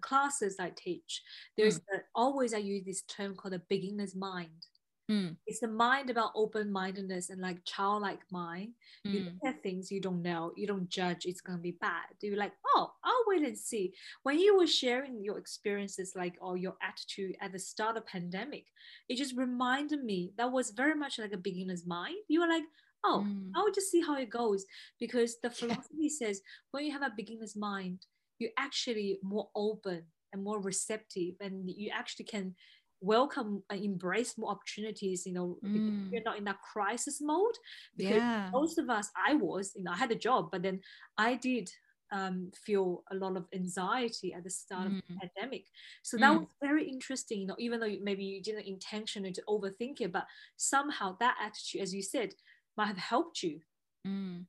classes 0.00 0.56
I 0.58 0.72
teach, 0.74 1.22
there's 1.56 1.78
mm. 1.80 1.82
a, 1.94 2.00
always 2.14 2.54
I 2.54 2.58
use 2.58 2.84
this 2.84 3.02
term 3.02 3.34
called 3.34 3.54
the 3.54 3.62
beginner's 3.68 4.14
mind. 4.14 4.66
Mm. 5.10 5.36
It's 5.46 5.60
the 5.60 5.68
mind 5.68 6.10
about 6.10 6.32
open 6.34 6.70
mindedness 6.70 7.30
and 7.30 7.40
like 7.40 7.64
childlike 7.64 8.20
mind. 8.30 8.72
Mm. 9.06 9.12
You 9.12 9.20
look 9.24 9.54
at 9.54 9.62
things 9.62 9.90
you 9.90 10.00
don't 10.00 10.22
know, 10.22 10.52
you 10.56 10.66
don't 10.66 10.88
judge 10.88 11.24
it's 11.24 11.40
gonna 11.40 11.58
be 11.58 11.76
bad. 11.80 12.04
You're 12.20 12.36
like, 12.36 12.52
oh, 12.74 12.92
I'll 13.02 13.24
wait 13.26 13.42
and 13.42 13.56
see. 13.56 13.94
When 14.22 14.38
you 14.38 14.56
were 14.56 14.66
sharing 14.66 15.22
your 15.22 15.38
experiences, 15.38 16.12
like 16.14 16.34
or 16.40 16.56
your 16.56 16.74
attitude 16.82 17.36
at 17.40 17.52
the 17.52 17.58
start 17.58 17.96
of 17.96 18.06
pandemic, 18.06 18.66
it 19.08 19.16
just 19.16 19.36
reminded 19.36 20.04
me 20.04 20.32
that 20.36 20.52
was 20.52 20.70
very 20.70 20.94
much 20.94 21.18
like 21.18 21.32
a 21.32 21.38
beginner's 21.38 21.86
mind. 21.86 22.16
You 22.28 22.40
were 22.40 22.48
like, 22.48 22.64
oh, 23.04 23.24
mm. 23.26 23.50
I'll 23.56 23.72
just 23.72 23.90
see 23.90 24.02
how 24.02 24.16
it 24.16 24.30
goes. 24.30 24.66
Because 25.00 25.36
the 25.42 25.50
philosophy 25.50 26.10
says 26.10 26.42
when 26.70 26.84
you 26.84 26.92
have 26.92 27.02
a 27.02 27.12
beginner's 27.16 27.56
mind, 27.56 28.00
you're 28.38 28.50
actually 28.58 29.18
more 29.22 29.48
open 29.54 30.02
and 30.32 30.44
more 30.44 30.60
receptive 30.60 31.34
and 31.40 31.70
you 31.70 31.90
actually 31.92 32.26
can 32.26 32.54
welcome 33.00 33.62
and 33.70 33.84
embrace 33.84 34.36
more 34.36 34.50
opportunities 34.50 35.24
you 35.24 35.32
know 35.32 35.56
mm. 35.64 36.10
you're 36.10 36.22
not 36.24 36.36
in 36.36 36.44
that 36.44 36.60
crisis 36.60 37.20
mode 37.20 37.54
because 37.96 38.16
yeah. 38.16 38.48
most 38.52 38.78
of 38.78 38.90
us 38.90 39.10
i 39.26 39.34
was 39.34 39.72
you 39.76 39.84
know 39.84 39.92
i 39.92 39.96
had 39.96 40.10
a 40.10 40.16
job 40.16 40.48
but 40.50 40.62
then 40.62 40.80
i 41.16 41.34
did 41.34 41.70
um, 42.10 42.50
feel 42.64 43.04
a 43.12 43.14
lot 43.14 43.36
of 43.36 43.44
anxiety 43.54 44.32
at 44.32 44.42
the 44.42 44.48
start 44.48 44.88
mm. 44.88 44.96
of 44.96 45.02
the 45.08 45.14
mm. 45.14 45.18
pandemic 45.20 45.64
so 46.02 46.16
that 46.16 46.32
mm. 46.32 46.38
was 46.38 46.48
very 46.62 46.88
interesting 46.88 47.40
you 47.40 47.46
know 47.46 47.56
even 47.58 47.80
though 47.80 47.94
maybe 48.02 48.24
you 48.24 48.42
didn't 48.42 48.66
intentionally 48.66 49.30
to 49.32 49.42
overthink 49.46 50.00
it 50.00 50.10
but 50.10 50.24
somehow 50.56 51.14
that 51.20 51.36
attitude 51.44 51.82
as 51.82 51.94
you 51.94 52.02
said 52.02 52.30
might 52.78 52.86
have 52.86 52.96
helped 52.96 53.42
you 53.42 53.60
mm. 54.06 54.42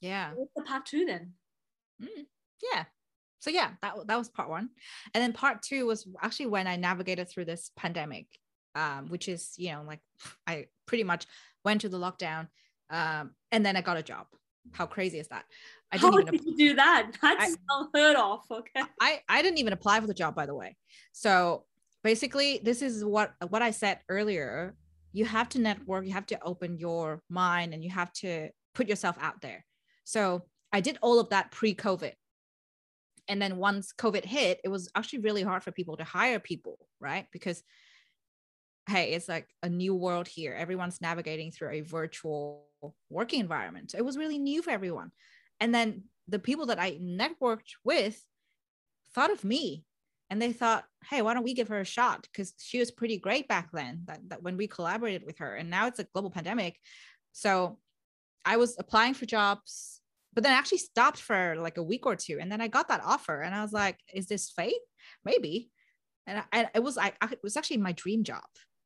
yeah 0.00 0.32
what's 0.34 0.50
the 0.56 0.62
part 0.62 0.84
two 0.84 1.04
then 1.04 1.32
mm. 2.02 2.26
yeah 2.72 2.84
so 3.38 3.50
yeah 3.50 3.70
that, 3.82 3.94
that 4.06 4.18
was 4.18 4.28
part 4.28 4.48
one. 4.48 4.68
And 5.14 5.22
then 5.22 5.32
part 5.32 5.62
two 5.62 5.86
was 5.86 6.06
actually 6.22 6.46
when 6.46 6.66
i 6.66 6.76
navigated 6.76 7.28
through 7.28 7.46
this 7.46 7.70
pandemic 7.76 8.26
um, 8.76 9.08
which 9.08 9.28
is 9.28 9.54
you 9.56 9.72
know 9.72 9.82
like 9.86 10.00
i 10.46 10.66
pretty 10.86 11.04
much 11.04 11.26
went 11.64 11.80
to 11.80 11.88
the 11.88 11.98
lockdown 11.98 12.48
um, 12.90 13.32
and 13.50 13.64
then 13.64 13.76
i 13.76 13.80
got 13.80 13.96
a 13.96 14.02
job. 14.02 14.26
How 14.72 14.86
crazy 14.86 15.18
is 15.18 15.28
that? 15.28 15.44
I 15.92 15.96
didn't 15.96 16.12
how 16.12 16.20
even 16.20 16.32
did 16.32 16.44
you 16.44 16.56
do 16.56 16.74
that? 16.74 17.12
That's 17.22 17.56
I, 17.70 17.84
unheard 17.94 18.16
of 18.16 18.40
okay. 18.50 18.82
I, 19.00 19.20
I 19.28 19.42
didn't 19.42 19.58
even 19.58 19.72
apply 19.72 20.00
for 20.00 20.06
the 20.06 20.14
job 20.14 20.34
by 20.34 20.46
the 20.46 20.54
way. 20.54 20.76
So 21.12 21.64
basically 22.02 22.60
this 22.62 22.82
is 22.82 23.04
what 23.04 23.34
what 23.48 23.62
i 23.62 23.70
said 23.70 24.00
earlier. 24.08 24.74
You 25.12 25.24
have 25.24 25.48
to 25.50 25.60
network 25.60 26.04
you 26.04 26.12
have 26.12 26.26
to 26.26 26.42
open 26.42 26.78
your 26.78 27.22
mind 27.30 27.74
and 27.74 27.82
you 27.82 27.90
have 27.90 28.12
to 28.14 28.50
put 28.74 28.88
yourself 28.88 29.16
out 29.20 29.40
there. 29.40 29.64
So 30.04 30.42
i 30.72 30.80
did 30.80 30.98
all 31.00 31.18
of 31.18 31.30
that 31.30 31.50
pre-covid 31.52 32.14
and 33.28 33.40
then 33.40 33.56
once 33.56 33.92
covid 33.92 34.24
hit 34.24 34.60
it 34.64 34.68
was 34.68 34.90
actually 34.94 35.20
really 35.20 35.42
hard 35.42 35.62
for 35.62 35.72
people 35.72 35.96
to 35.96 36.04
hire 36.04 36.38
people 36.38 36.78
right? 37.00 37.26
Because 37.32 37.62
hey 38.88 39.12
it's 39.12 39.28
like 39.28 39.48
a 39.62 39.68
new 39.68 39.94
world 39.94 40.28
here. 40.28 40.54
Everyone's 40.54 41.00
navigating 41.00 41.50
through 41.50 41.70
a 41.70 41.80
virtual 41.80 42.66
working 43.10 43.40
environment. 43.40 43.94
It 43.96 44.04
was 44.04 44.16
really 44.16 44.38
new 44.38 44.62
for 44.62 44.70
everyone. 44.70 45.10
And 45.60 45.74
then 45.74 46.04
the 46.28 46.38
people 46.38 46.66
that 46.66 46.80
i 46.80 46.92
networked 46.92 47.74
with 47.84 48.22
thought 49.14 49.30
of 49.30 49.44
me 49.44 49.84
and 50.28 50.42
they 50.42 50.52
thought 50.52 50.84
hey 51.08 51.22
why 51.22 51.34
don't 51.34 51.44
we 51.44 51.54
give 51.54 51.68
her 51.68 51.80
a 51.80 51.84
shot? 51.84 52.26
Because 52.30 52.54
she 52.58 52.78
was 52.78 52.90
pretty 52.90 53.18
great 53.18 53.48
back 53.48 53.70
then 53.72 54.02
that, 54.06 54.20
that 54.28 54.42
when 54.42 54.56
we 54.56 54.66
collaborated 54.66 55.24
with 55.24 55.38
her. 55.38 55.54
And 55.54 55.70
now 55.70 55.86
it's 55.86 56.00
a 56.00 56.04
global 56.04 56.30
pandemic. 56.30 56.78
So 57.32 57.78
i 58.44 58.56
was 58.56 58.76
applying 58.78 59.14
for 59.14 59.26
jobs 59.26 60.00
but 60.36 60.44
then 60.44 60.52
I 60.52 60.58
actually 60.58 60.78
stopped 60.78 61.18
for 61.18 61.56
like 61.56 61.78
a 61.78 61.82
week 61.82 62.06
or 62.06 62.14
two 62.14 62.38
and 62.40 62.52
then 62.52 62.60
I 62.60 62.68
got 62.68 62.88
that 62.88 63.02
offer 63.02 63.40
and 63.40 63.54
I 63.54 63.62
was 63.62 63.72
like 63.72 63.98
is 64.14 64.26
this 64.26 64.50
fate? 64.50 64.74
Maybe. 65.24 65.70
And, 66.26 66.38
I, 66.38 66.44
and 66.52 66.68
it 66.74 66.82
was 66.82 66.98
I, 66.98 67.12
it 67.32 67.40
was 67.42 67.56
actually 67.56 67.78
my 67.78 67.92
dream 67.92 68.22
job. 68.22 68.44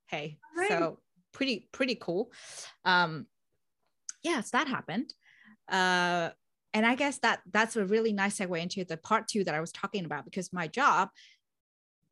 Hey 0.08 0.38
right. 0.56 0.68
so 0.68 1.00
pretty 1.32 1.68
pretty 1.72 1.96
cool. 1.96 2.32
Um 2.84 3.26
yes 4.22 4.50
that 4.52 4.68
happened. 4.68 5.12
Uh 5.70 6.30
and 6.72 6.86
I 6.86 6.94
guess 6.94 7.18
that 7.18 7.40
that's 7.50 7.74
a 7.74 7.84
really 7.84 8.12
nice 8.12 8.38
segue 8.38 8.62
into 8.62 8.84
the 8.84 8.96
part 8.96 9.26
two 9.26 9.42
that 9.42 9.54
I 9.54 9.60
was 9.60 9.72
talking 9.72 10.04
about 10.04 10.24
because 10.24 10.52
my 10.52 10.68
job 10.68 11.08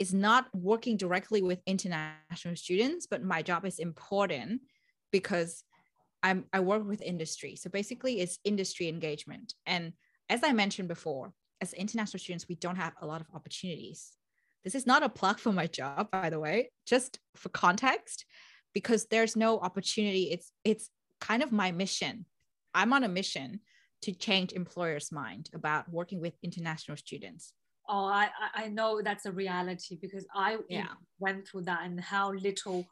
is 0.00 0.12
not 0.12 0.46
working 0.52 0.96
directly 0.96 1.42
with 1.42 1.60
international 1.64 2.56
students, 2.56 3.06
but 3.06 3.22
my 3.22 3.42
job 3.42 3.64
is 3.64 3.78
important 3.78 4.62
because 5.12 5.62
I'm, 6.22 6.44
I 6.52 6.60
work 6.60 6.86
with 6.86 7.02
industry. 7.02 7.56
So 7.56 7.70
basically, 7.70 8.20
it's 8.20 8.38
industry 8.44 8.88
engagement. 8.88 9.54
And 9.66 9.92
as 10.28 10.42
I 10.42 10.52
mentioned 10.52 10.88
before, 10.88 11.32
as 11.60 11.72
international 11.72 12.20
students, 12.20 12.46
we 12.48 12.54
don't 12.56 12.76
have 12.76 12.94
a 13.00 13.06
lot 13.06 13.20
of 13.20 13.28
opportunities. 13.34 14.12
This 14.64 14.74
is 14.74 14.86
not 14.86 15.02
a 15.02 15.08
plug 15.08 15.38
for 15.38 15.52
my 15.52 15.66
job, 15.66 16.10
by 16.10 16.30
the 16.30 16.40
way, 16.40 16.70
just 16.86 17.18
for 17.36 17.48
context, 17.50 18.24
because 18.74 19.06
there's 19.06 19.36
no 19.36 19.58
opportunity. 19.58 20.24
It's 20.30 20.52
it's 20.64 20.90
kind 21.20 21.42
of 21.42 21.52
my 21.52 21.72
mission. 21.72 22.26
I'm 22.74 22.92
on 22.92 23.04
a 23.04 23.08
mission 23.08 23.60
to 24.02 24.12
change 24.12 24.52
employers' 24.52 25.10
mind 25.10 25.50
about 25.54 25.90
working 25.90 26.20
with 26.20 26.34
international 26.42 26.96
students. 26.96 27.52
Oh, 27.88 28.04
I 28.04 28.28
I 28.54 28.68
know 28.68 29.00
that's 29.02 29.26
a 29.26 29.32
reality 29.32 29.96
because 30.00 30.26
I 30.34 30.58
yeah. 30.68 30.88
went 31.18 31.48
through 31.48 31.62
that 31.62 31.84
and 31.84 32.00
how 32.00 32.32
little 32.32 32.84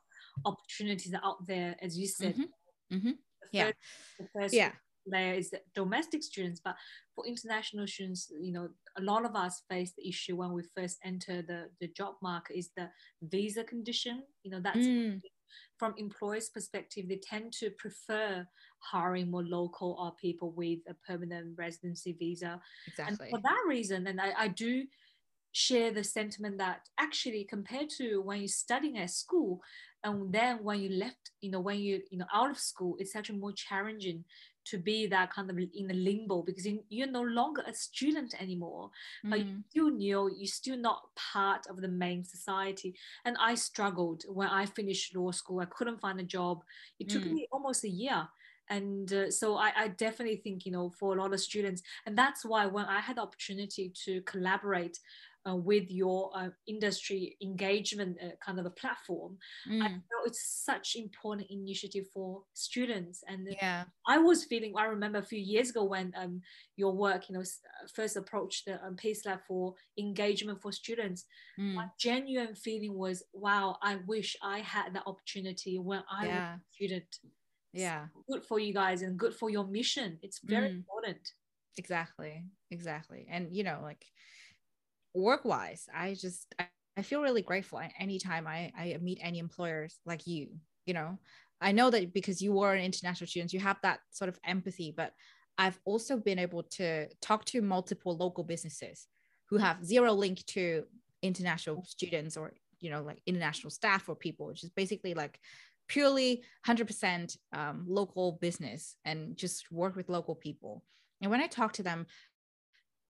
opportunities 0.45 1.13
are 1.15 1.21
out 1.25 1.47
there, 1.47 1.77
as 1.83 1.99
you 1.99 2.07
said. 2.07 2.35
Mm-hmm 2.35 2.45
Mm-hmm. 2.93 3.13
yeah. 3.53 3.71
First, 4.35 4.55
yeah. 4.55 4.73
layer 5.07 5.35
is 5.35 5.51
the 5.51 5.61
domestic 5.75 6.23
students, 6.23 6.61
but 6.65 6.77
for 7.15 7.27
international 7.27 7.87
students, 7.87 8.31
you 8.41 8.53
know, 8.53 8.69
a 8.99 9.03
lot 9.03 9.25
of 9.25 9.35
us 9.35 9.63
face 9.69 9.93
the 9.97 10.09
issue 10.09 10.37
when 10.37 10.53
we 10.53 10.63
first 10.77 10.99
enter 11.05 11.43
the, 11.43 11.69
the 11.81 11.89
job 11.89 12.15
market 12.23 12.59
is 12.59 12.71
the 12.77 12.89
visa 13.23 13.65
condition. 13.65 14.23
You 14.43 14.53
know, 14.53 14.61
that's 14.61 14.79
mm. 14.79 15.21
from 15.79 15.95
employers' 15.97 16.51
perspective, 16.51 17.09
they 17.09 17.21
tend 17.23 17.53
to 17.55 17.71
prefer 17.71 18.47
hiring 18.79 19.31
more 19.31 19.45
local 19.45 19.97
or 20.01 20.15
people 20.21 20.53
with 20.53 20.81
a 20.89 20.95
permanent 21.07 21.55
residency 21.57 22.13
visa. 22.19 22.61
Exactly. 22.87 23.17
And 23.21 23.31
for 23.31 23.41
that 23.43 23.65
reason, 23.67 24.07
and 24.07 24.21
I, 24.21 24.33
I 24.39 24.49
do 24.49 24.85
share 25.53 25.91
the 25.91 26.05
sentiment 26.05 26.59
that 26.59 26.81
actually 27.01 27.43
compared 27.49 27.89
to 27.89 28.21
when 28.21 28.41
you're 28.41 28.49
studying 28.49 28.99
at 28.99 29.09
school 29.09 29.63
and 30.07 30.33
then 30.33 30.59
when 30.63 30.81
you 30.81 30.89
left 30.89 31.31
you 31.41 31.51
know 31.51 31.61
when 31.61 31.79
you 31.79 32.01
you 32.11 32.19
know 32.19 32.27
out 32.33 32.51
of 32.51 32.59
school 32.59 32.97
it's 32.99 33.17
actually 33.17 33.39
more 33.39 33.53
challenging 33.53 34.25
to 34.65 34.79
be 34.79 35.07
that 35.07 35.33
kind 35.33 35.51
of 35.51 35.59
in 35.59 35.87
the 35.87 35.95
limbo 35.95 36.43
because 36.43 36.67
you're 36.89 37.11
no 37.11 37.23
longer 37.23 37.63
a 37.67 37.75
student 37.75 38.35
anymore 38.41 38.91
mm. 39.25 39.31
but 39.31 39.41
you 39.41 39.45
mm. 39.45 39.63
still 39.69 39.91
know 39.91 40.29
you're 40.29 40.47
still 40.47 40.77
not 40.77 41.03
part 41.15 41.67
of 41.69 41.81
the 41.81 41.89
main 41.89 42.25
society 42.25 42.95
and 43.25 43.37
i 43.41 43.55
struggled 43.55 44.25
when 44.29 44.49
i 44.49 44.65
finished 44.65 45.15
law 45.17 45.31
school 45.31 45.61
i 45.61 45.67
couldn't 45.67 46.01
find 46.01 46.21
a 46.21 46.25
job 46.25 46.63
it 47.01 47.09
took 47.09 47.23
mm. 47.23 47.33
me 47.33 47.49
almost 47.53 47.85
a 47.85 47.89
year 47.89 48.29
and 48.69 49.13
uh, 49.13 49.31
so 49.31 49.57
I, 49.57 49.71
I, 49.77 49.89
definitely 49.89 50.39
think 50.39 50.67
you 50.67 50.73
know 50.73 50.91
for 50.91 51.15
a 51.15 51.23
lot 51.23 51.33
of 51.33 51.39
students 51.39 51.83
and 52.05 52.19
that's 52.19 52.45
why 52.45 52.67
when 52.67 52.87
i 52.87 52.99
had 52.99 53.17
the 53.17 53.23
opportunity 53.23 53.93
to 54.05 54.23
collaborate 54.23 54.99
uh, 55.49 55.57
with 55.57 55.91
your 55.91 56.31
uh, 56.35 56.49
industry 56.67 57.37
engagement 57.43 58.17
uh, 58.23 58.31
kind 58.45 58.59
of 58.59 58.67
a 58.67 58.71
platform. 58.71 59.39
Mm. 59.71 59.83
I 59.83 59.89
know 59.89 60.21
it's 60.25 60.63
such 60.65 60.97
important 60.97 61.47
initiative 61.51 62.07
for 62.13 62.43
students. 62.53 63.23
And 63.29 63.49
yeah, 63.51 63.85
I 64.07 64.19
was 64.19 64.45
feeling. 64.45 64.75
I 64.77 64.85
remember 64.85 65.19
a 65.19 65.25
few 65.25 65.39
years 65.39 65.71
ago 65.71 65.85
when 65.85 66.13
um, 66.17 66.41
your 66.77 66.93
work, 66.93 67.29
you 67.29 67.35
know, 67.35 67.43
uh, 67.43 67.89
first 67.95 68.17
approached 68.17 68.67
the 68.67 68.85
um, 68.85 68.97
Peace 68.97 69.25
Lab 69.25 69.41
for 69.47 69.75
engagement 69.99 70.61
for 70.61 70.73
students. 70.73 71.25
Mm. 71.59 71.75
My 71.75 71.87
genuine 71.99 72.55
feeling 72.55 72.95
was, 72.95 73.23
wow, 73.33 73.77
I 73.83 73.99
wish 74.07 74.37
I 74.43 74.61
had 74.61 74.95
that 74.95 75.05
opportunity 75.07 75.79
when 75.79 76.03
I 76.11 76.27
yeah. 76.27 76.53
was 76.53 76.61
a 76.61 76.75
student. 76.75 77.19
Yeah, 77.73 78.07
so 78.15 78.25
good 78.31 78.45
for 78.45 78.59
you 78.59 78.73
guys 78.73 79.03
and 79.03 79.19
good 79.19 79.35
for 79.35 79.51
your 79.51 79.67
mission. 79.67 80.19
It's 80.23 80.41
very 80.43 80.71
mm. 80.71 80.77
important. 80.77 81.19
Exactly, 81.77 82.43
exactly, 82.71 83.27
and 83.31 83.55
you 83.55 83.65
know, 83.65 83.81
like 83.83 84.07
work 85.17 85.45
wise, 85.45 85.89
I 85.95 86.15
just 86.15 86.55
I, 86.59 86.67
I 86.97 87.03
feel 87.03 87.23
really 87.23 87.43
grateful 87.43 87.81
anytime 87.99 88.47
I, 88.47 88.73
I 88.77 88.97
meet 89.01 89.19
any 89.21 89.39
employers 89.39 89.99
like 90.07 90.27
you. 90.27 90.49
You 90.87 90.95
know, 90.95 91.19
I 91.61 91.73
know 91.73 91.91
that 91.91 92.13
because 92.13 92.41
you 92.41 92.53
were 92.53 92.75
an 92.75 92.85
international 92.85 93.27
student, 93.27 93.53
you 93.53 93.61
have 93.61 93.79
that 93.83 94.01
sort 94.11 94.29
of 94.29 94.39
empathy, 94.45 94.95
but 94.97 95.13
I've 95.59 95.79
also 95.85 96.17
been 96.17 96.39
able 96.39 96.63
to 96.63 97.09
talk 97.21 97.45
to 97.47 97.63
multiple 97.63 98.17
local 98.17 98.45
businesses 98.45 99.07
who 99.49 99.57
have 99.57 99.85
zero 99.85 100.13
link 100.13 100.45
to 100.47 100.85
international 101.23 101.83
students 101.85 102.37
or 102.37 102.53
you 102.81 102.91
know 102.91 103.03
like 103.03 103.21
international 103.27 103.71
staff 103.71 104.09
or 104.09 104.15
people 104.15 104.47
which 104.47 104.63
is 104.63 104.71
basically 104.71 105.15
like 105.15 105.41
purely 105.89 106.43
100% 106.67 107.37
um, 107.53 107.85
local 107.87 108.33
business 108.41 108.97
and 109.05 109.37
just 109.37 109.71
work 109.71 109.97
with 109.97 110.09
local 110.09 110.35
people 110.35 110.85
and 111.23 111.31
when 111.31 111.41
i 111.41 111.47
talk 111.47 111.73
to 111.73 111.83
them 111.83 112.07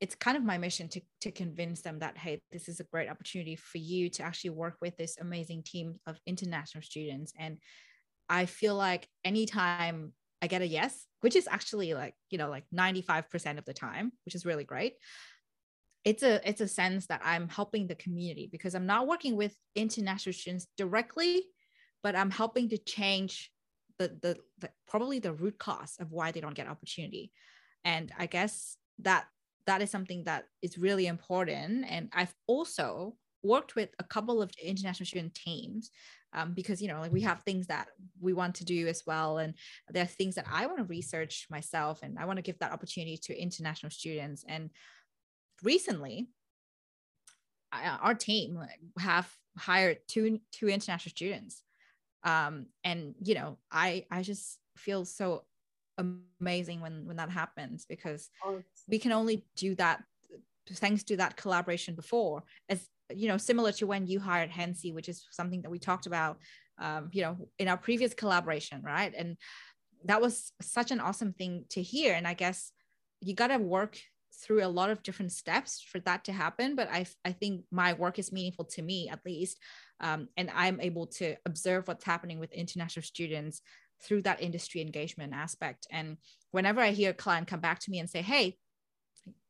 it's 0.00 0.14
kind 0.14 0.36
of 0.36 0.44
my 0.44 0.58
mission 0.58 0.88
to 0.88 1.00
to 1.20 1.30
convince 1.30 1.82
them 1.82 1.98
that 2.00 2.18
hey 2.18 2.40
this 2.52 2.68
is 2.68 2.80
a 2.80 2.84
great 2.84 3.08
opportunity 3.08 3.56
for 3.56 3.78
you 3.78 4.10
to 4.10 4.22
actually 4.22 4.50
work 4.50 4.76
with 4.80 4.96
this 4.96 5.16
amazing 5.20 5.62
team 5.62 5.98
of 6.06 6.18
international 6.26 6.82
students. 6.82 7.32
And 7.38 7.58
i 8.28 8.44
feel 8.44 8.74
like 8.74 9.08
anytime 9.24 10.12
i 10.42 10.46
get 10.48 10.62
a 10.62 10.66
yes 10.66 11.06
which 11.20 11.36
is 11.36 11.48
actually 11.48 11.94
like 11.94 12.14
you 12.28 12.38
know 12.38 12.50
like 12.50 12.64
95% 12.74 13.58
of 13.58 13.64
the 13.64 13.72
time 13.72 14.10
which 14.24 14.34
is 14.34 14.44
really 14.44 14.64
great 14.64 14.94
it's 16.04 16.24
a 16.24 16.46
it's 16.48 16.60
a 16.60 16.66
sense 16.66 17.06
that 17.06 17.20
i'm 17.24 17.48
helping 17.48 17.86
the 17.86 17.94
community 17.94 18.48
because 18.50 18.74
i'm 18.74 18.86
not 18.86 19.06
working 19.06 19.36
with 19.36 19.54
international 19.76 20.32
students 20.32 20.66
directly 20.76 21.44
but 22.02 22.16
i'm 22.16 22.32
helping 22.32 22.68
to 22.68 22.78
change 22.78 23.52
the 23.98 24.08
the, 24.22 24.36
the 24.58 24.70
probably 24.86 25.18
the 25.18 25.32
root 25.32 25.58
cause 25.58 25.96
of 26.00 26.12
why 26.12 26.30
they 26.30 26.40
don't 26.40 26.54
get 26.54 26.68
opportunity. 26.68 27.32
And 27.84 28.12
i 28.18 28.26
guess 28.26 28.76
that 29.00 29.26
that 29.66 29.82
is 29.82 29.90
something 29.90 30.24
that 30.24 30.44
is 30.62 30.78
really 30.78 31.06
important. 31.06 31.86
And 31.88 32.08
I've 32.12 32.34
also 32.46 33.16
worked 33.42 33.76
with 33.76 33.90
a 33.98 34.04
couple 34.04 34.42
of 34.42 34.50
international 34.62 35.06
student 35.06 35.34
teams 35.34 35.90
um, 36.32 36.52
because 36.52 36.82
you 36.82 36.88
know 36.88 37.00
like 37.00 37.12
we 37.12 37.22
have 37.22 37.42
things 37.42 37.66
that 37.68 37.88
we 38.20 38.32
want 38.32 38.54
to 38.56 38.64
do 38.64 38.86
as 38.88 39.02
well. 39.06 39.38
And 39.38 39.54
there 39.90 40.02
are 40.02 40.06
things 40.06 40.34
that 40.34 40.46
i 40.50 40.66
want 40.66 40.78
to 40.78 40.84
research 40.84 41.46
myself 41.50 42.00
and 42.02 42.18
i 42.18 42.24
want 42.24 42.36
to 42.38 42.42
give 42.42 42.58
that 42.58 42.72
opportunity 42.72 43.18
to 43.24 43.40
international 43.40 43.90
students. 43.90 44.44
And 44.46 44.70
recently 45.62 46.28
I, 47.72 47.88
our 47.88 48.14
team 48.14 48.58
have 48.98 49.30
hired 49.58 49.98
two 50.08 50.40
two 50.52 50.68
international 50.68 51.10
students. 51.10 51.62
Um, 52.24 52.66
and 52.82 53.14
you 53.22 53.34
know 53.34 53.58
i 53.70 54.04
i 54.10 54.22
just 54.22 54.58
feel 54.76 55.04
so 55.04 55.44
amazing 55.98 56.80
when 56.80 57.06
when 57.06 57.16
that 57.16 57.30
happens 57.30 57.86
because 57.88 58.30
oh. 58.44 58.62
we 58.88 58.98
can 58.98 59.12
only 59.12 59.44
do 59.56 59.74
that 59.76 60.02
thanks 60.70 61.04
to 61.04 61.16
that 61.16 61.36
collaboration 61.36 61.94
before. 61.94 62.42
As 62.68 62.88
you 63.14 63.28
know 63.28 63.36
similar 63.36 63.72
to 63.72 63.86
when 63.86 64.06
you 64.06 64.18
hired 64.18 64.50
Hensi 64.50 64.92
which 64.92 65.08
is 65.08 65.26
something 65.30 65.62
that 65.62 65.70
we 65.70 65.78
talked 65.78 66.06
about 66.06 66.38
um, 66.78 67.08
you 67.12 67.22
know 67.22 67.36
in 67.58 67.68
our 67.68 67.76
previous 67.76 68.14
collaboration 68.14 68.82
right? 68.82 69.12
And 69.16 69.36
that 70.04 70.20
was 70.20 70.52
such 70.60 70.90
an 70.90 71.00
awesome 71.00 71.32
thing 71.32 71.64
to 71.70 71.82
hear. 71.82 72.14
And 72.14 72.26
I 72.26 72.34
guess 72.34 72.72
you 73.20 73.34
got 73.34 73.48
to 73.48 73.58
work 73.58 73.98
through 74.42 74.64
a 74.64 74.68
lot 74.68 74.90
of 74.90 75.02
different 75.02 75.32
steps 75.32 75.82
for 75.82 75.98
that 76.00 76.24
to 76.24 76.32
happen. 76.32 76.76
But 76.76 76.88
I 76.90 77.06
I 77.24 77.32
think 77.32 77.64
my 77.70 77.94
work 77.94 78.18
is 78.18 78.32
meaningful 78.32 78.66
to 78.66 78.82
me 78.82 79.08
at 79.08 79.24
least. 79.24 79.58
Um, 80.00 80.28
and 80.36 80.50
I'm 80.54 80.80
able 80.80 81.06
to 81.18 81.36
observe 81.46 81.88
what's 81.88 82.04
happening 82.04 82.38
with 82.38 82.52
international 82.52 83.02
students 83.02 83.62
through 84.02 84.22
that 84.22 84.42
industry 84.42 84.80
engagement 84.80 85.32
aspect. 85.34 85.86
And 85.90 86.18
whenever 86.50 86.80
I 86.80 86.90
hear 86.90 87.10
a 87.10 87.14
client 87.14 87.48
come 87.48 87.60
back 87.60 87.80
to 87.80 87.90
me 87.90 87.98
and 87.98 88.10
say, 88.10 88.22
hey, 88.22 88.56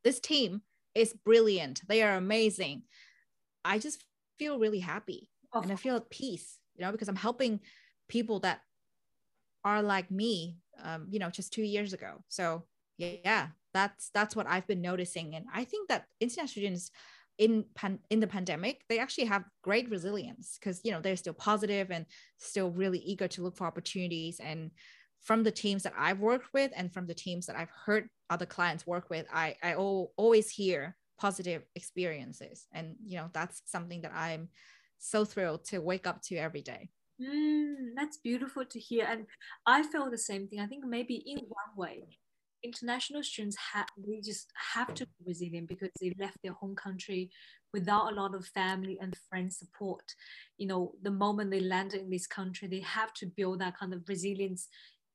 this 0.04 0.20
team 0.20 0.62
is 0.94 1.12
brilliant, 1.12 1.82
they 1.88 2.02
are 2.02 2.16
amazing, 2.16 2.82
I 3.64 3.78
just 3.78 4.04
feel 4.38 4.58
really 4.58 4.78
happy 4.78 5.28
and 5.52 5.72
I 5.72 5.76
feel 5.76 5.96
at 5.96 6.10
peace, 6.10 6.58
you 6.74 6.84
know, 6.84 6.92
because 6.92 7.08
I'm 7.08 7.16
helping 7.16 7.60
people 8.08 8.40
that 8.40 8.60
are 9.64 9.82
like 9.82 10.10
me, 10.10 10.58
um, 10.82 11.06
you 11.10 11.18
know, 11.18 11.30
just 11.30 11.52
two 11.52 11.62
years 11.62 11.92
ago. 11.92 12.22
So 12.28 12.64
yeah, 12.98 13.48
that's 13.74 14.10
that's 14.14 14.36
what 14.36 14.46
I've 14.46 14.66
been 14.66 14.80
noticing, 14.80 15.34
and 15.34 15.46
I 15.52 15.64
think 15.64 15.88
that 15.88 16.06
international 16.20 16.48
students 16.48 16.90
in 17.38 17.64
pan- 17.74 17.98
in 18.10 18.20
the 18.20 18.26
pandemic 18.26 18.82
they 18.88 18.98
actually 18.98 19.26
have 19.26 19.44
great 19.62 19.90
resilience 19.90 20.56
because 20.58 20.80
you 20.84 20.90
know 20.90 21.00
they're 21.00 21.16
still 21.16 21.34
positive 21.34 21.90
and 21.90 22.06
still 22.38 22.70
really 22.70 22.98
eager 22.98 23.28
to 23.28 23.42
look 23.42 23.56
for 23.56 23.66
opportunities. 23.66 24.40
And 24.40 24.70
from 25.22 25.42
the 25.42 25.50
teams 25.50 25.82
that 25.82 25.94
i've 25.98 26.20
worked 26.20 26.52
with 26.52 26.70
and 26.76 26.92
from 26.92 27.06
the 27.06 27.14
teams 27.14 27.46
that 27.46 27.56
i've 27.56 27.70
heard 27.84 28.08
other 28.30 28.46
clients 28.46 28.86
work 28.86 29.10
with 29.10 29.26
i 29.32 29.56
i 29.62 29.74
always 29.74 30.50
hear 30.50 30.96
positive 31.18 31.62
experiences. 31.74 32.66
And 32.72 32.96
you 33.04 33.16
know 33.16 33.30
that's 33.32 33.62
something 33.66 34.02
that 34.02 34.12
i'm 34.14 34.48
so 34.98 35.24
thrilled 35.24 35.64
to 35.66 35.78
wake 35.78 36.06
up 36.06 36.22
to 36.22 36.36
every 36.36 36.62
day. 36.62 36.88
Mm, 37.20 37.94
that's 37.96 38.18
beautiful 38.18 38.64
to 38.64 38.78
hear. 38.78 39.06
And 39.08 39.26
i 39.66 39.82
feel 39.82 40.10
the 40.10 40.18
same 40.18 40.48
thing. 40.48 40.60
I 40.60 40.66
think 40.66 40.84
maybe 40.84 41.16
in 41.26 41.38
one 41.38 41.72
way 41.76 42.18
international 42.66 43.22
students 43.22 43.56
have 43.72 43.86
they 43.96 44.20
just 44.20 44.52
have 44.74 44.92
to 44.94 45.06
be 45.06 45.24
resilient 45.26 45.68
because 45.68 45.90
they 46.00 46.12
left 46.18 46.38
their 46.42 46.52
home 46.52 46.74
country 46.74 47.30
without 47.72 48.12
a 48.12 48.14
lot 48.14 48.34
of 48.34 48.46
family 48.46 48.98
and 49.00 49.16
friend 49.28 49.52
support. 49.52 50.06
You 50.58 50.68
know 50.68 50.92
the 51.02 51.10
moment 51.10 51.50
they 51.50 51.60
land 51.60 51.94
in 51.94 52.10
this 52.10 52.26
country 52.26 52.68
they 52.68 52.80
have 52.98 53.12
to 53.14 53.26
build 53.26 53.60
that 53.60 53.78
kind 53.78 53.94
of 53.94 54.08
resilience 54.08 54.68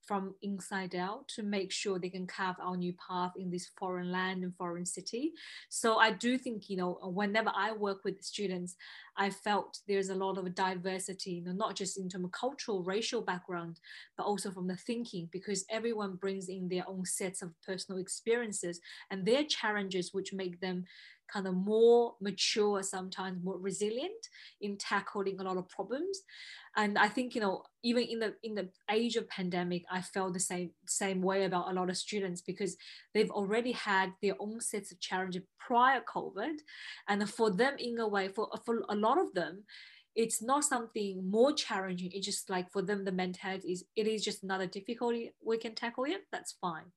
from 0.06 0.36
inside 0.42 0.96
out 0.96 1.28
to 1.30 1.44
make 1.44 1.72
sure 1.72 2.00
they 2.00 2.10
can 2.10 2.28
carve 2.28 2.56
our 2.62 2.76
new 2.76 2.94
path 2.94 3.32
in 3.38 3.50
this 3.50 3.70
foreign 3.78 4.12
land 4.12 4.44
and 4.44 4.56
foreign 4.56 4.86
city. 4.86 5.32
So 5.70 5.98
I 5.98 6.12
do 6.12 6.38
think, 6.38 6.70
you 6.70 6.78
know, 6.78 7.00
whenever 7.04 7.52
I 7.56 7.72
work 7.72 8.04
with 8.04 8.24
students, 8.24 8.76
I 9.18 9.30
felt 9.30 9.80
there's 9.88 10.10
a 10.10 10.16
lot 10.16 10.38
of 10.38 10.56
diversity, 10.56 11.32
you 11.32 11.44
know, 11.44 11.52
not 11.52 11.76
just 11.76 11.98
in 11.98 12.10
terms 12.10 12.26
of 12.26 12.32
cultural, 12.32 12.84
racial 12.84 13.22
background, 13.22 13.80
but 14.18 14.26
also 14.26 14.52
from 14.52 14.68
the 14.68 14.78
thinking, 14.78 15.30
because 15.32 15.66
everyone 15.70 16.16
brings 16.16 16.50
in 16.50 16.68
their 16.68 16.88
own 16.88 17.06
sets 17.06 17.42
of 17.42 17.54
personal 17.66 18.00
experiences 18.00 18.80
and 19.10 19.26
their 19.26 19.44
challenges, 19.44 20.14
which 20.14 20.34
make 20.34 20.60
them 20.60 20.86
kind 21.32 21.48
of 21.48 21.56
more 21.56 22.16
mature, 22.20 22.84
sometimes 22.84 23.44
more 23.44 23.58
resilient 23.58 24.28
in 24.62 24.78
tackling 24.78 25.40
a 25.40 25.44
lot 25.44 25.58
of 25.58 25.70
problems. 25.70 26.22
And 26.76 26.98
I 26.98 27.08
think 27.10 27.36
you 27.36 27.42
know 27.42 27.64
even 27.84 28.04
in 28.04 28.20
the 28.20 28.34
in 28.44 28.56
the 28.56 28.70
age 28.90 29.16
of 29.16 29.28
pandemic, 29.28 29.84
I 29.92 30.02
felt 30.02 30.34
the 30.34 30.40
same 30.40 30.72
same 30.86 31.22
way 31.22 31.46
about 31.46 31.70
a 31.70 31.74
lot 31.74 31.90
of 31.90 31.98
students 31.98 32.42
because 32.42 32.78
they've 33.14 33.32
already 33.32 33.74
had 33.74 34.14
their 34.22 34.36
own 34.40 34.62
sets 34.62 34.92
of 34.92 35.00
challenges 35.00 35.44
prior 35.60 36.02
COVID, 36.02 36.56
and 37.08 37.30
for 37.30 37.52
them 37.52 37.76
in 37.78 38.00
a 38.00 38.08
way 38.08 38.30
for 38.30 38.50
for 38.66 38.84
a 38.90 38.96
lot 38.96 39.20
of 39.20 39.34
them 39.34 39.64
it's 40.16 40.42
not 40.42 40.64
something 40.64 41.30
more 41.30 41.54
challenging. 41.54 42.12
It's 42.14 42.26
just 42.26 42.50
like 42.50 42.70
for 42.72 42.82
them, 42.82 43.06
the 43.06 43.12
mentality 43.12 43.72
is 43.72 43.86
it 43.96 44.08
is 44.08 44.24
just 44.24 44.44
another 44.44 44.68
difficulty. 44.68 45.32
We 45.44 45.58
can 45.58 45.76
tackle 45.76 46.06
it. 46.06 46.22
That's 46.32 46.54
fine. 46.60 46.92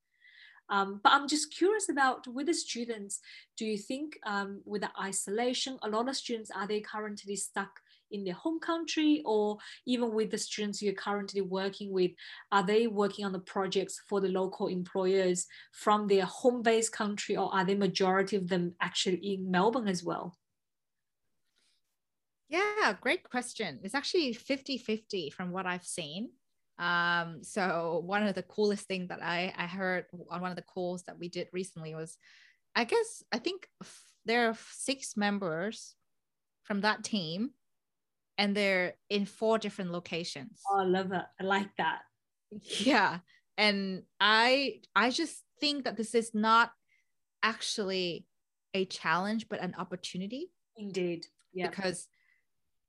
Um, 0.70 1.00
but 1.02 1.12
I'm 1.12 1.28
just 1.28 1.54
curious 1.54 1.88
about 1.88 2.26
with 2.26 2.46
the 2.46 2.54
students, 2.54 3.20
do 3.56 3.64
you 3.66 3.78
think 3.78 4.18
um, 4.24 4.62
with 4.64 4.82
the 4.82 4.90
isolation, 5.00 5.78
a 5.82 5.88
lot 5.88 6.08
of 6.08 6.16
students 6.16 6.50
are 6.50 6.66
they 6.66 6.80
currently 6.80 7.36
stuck 7.36 7.80
in 8.10 8.24
their 8.24 8.34
home 8.34 8.60
country 8.60 9.22
or 9.24 9.58
even 9.86 10.14
with 10.14 10.30
the 10.30 10.38
students 10.38 10.80
you're 10.80 10.94
currently 10.94 11.40
working 11.40 11.92
with, 11.92 12.12
are 12.52 12.64
they 12.64 12.86
working 12.86 13.24
on 13.24 13.32
the 13.32 13.38
projects 13.40 14.00
for 14.08 14.20
the 14.20 14.28
local 14.28 14.68
employers 14.68 15.46
from 15.72 16.06
their 16.06 16.24
home 16.24 16.62
based 16.62 16.92
country 16.92 17.36
or 17.36 17.52
are 17.54 17.64
the 17.64 17.74
majority 17.74 18.36
of 18.36 18.48
them 18.48 18.74
actually 18.80 19.16
in 19.16 19.50
Melbourne 19.50 19.88
as 19.88 20.04
well? 20.04 20.36
Yeah, 22.48 22.94
great 23.00 23.28
question. 23.28 23.80
It's 23.82 23.94
actually 23.94 24.32
50 24.32 24.78
50 24.78 25.30
from 25.30 25.50
what 25.50 25.66
I've 25.66 25.84
seen. 25.84 26.30
Um, 26.78 27.42
so 27.42 28.02
one 28.04 28.26
of 28.26 28.34
the 28.34 28.42
coolest 28.42 28.86
things 28.86 29.08
that 29.08 29.22
I, 29.22 29.52
I 29.56 29.66
heard 29.66 30.06
on 30.30 30.40
one 30.40 30.50
of 30.50 30.56
the 30.56 30.62
calls 30.62 31.04
that 31.04 31.18
we 31.18 31.28
did 31.28 31.48
recently 31.52 31.94
was, 31.94 32.16
I 32.74 32.84
guess, 32.84 33.22
I 33.32 33.38
think 33.38 33.68
f- 33.82 34.04
there 34.24 34.48
are 34.48 34.56
six 34.72 35.16
members 35.16 35.94
from 36.64 36.80
that 36.80 37.04
team 37.04 37.50
and 38.38 38.56
they're 38.56 38.94
in 39.08 39.26
four 39.26 39.58
different 39.58 39.92
locations. 39.92 40.60
Oh, 40.70 40.80
I 40.80 40.84
love 40.84 41.12
it. 41.12 41.22
I 41.40 41.44
like 41.44 41.70
that. 41.78 42.00
Yeah. 42.78 43.18
And 43.56 44.02
I 44.20 44.80
I 44.94 45.10
just 45.10 45.42
think 45.60 45.84
that 45.84 45.96
this 45.96 46.14
is 46.14 46.34
not 46.34 46.70
actually 47.42 48.26
a 48.74 48.84
challenge, 48.84 49.48
but 49.48 49.60
an 49.60 49.74
opportunity. 49.78 50.50
Indeed. 50.76 51.26
Yeah. 51.52 51.68
Because 51.68 52.06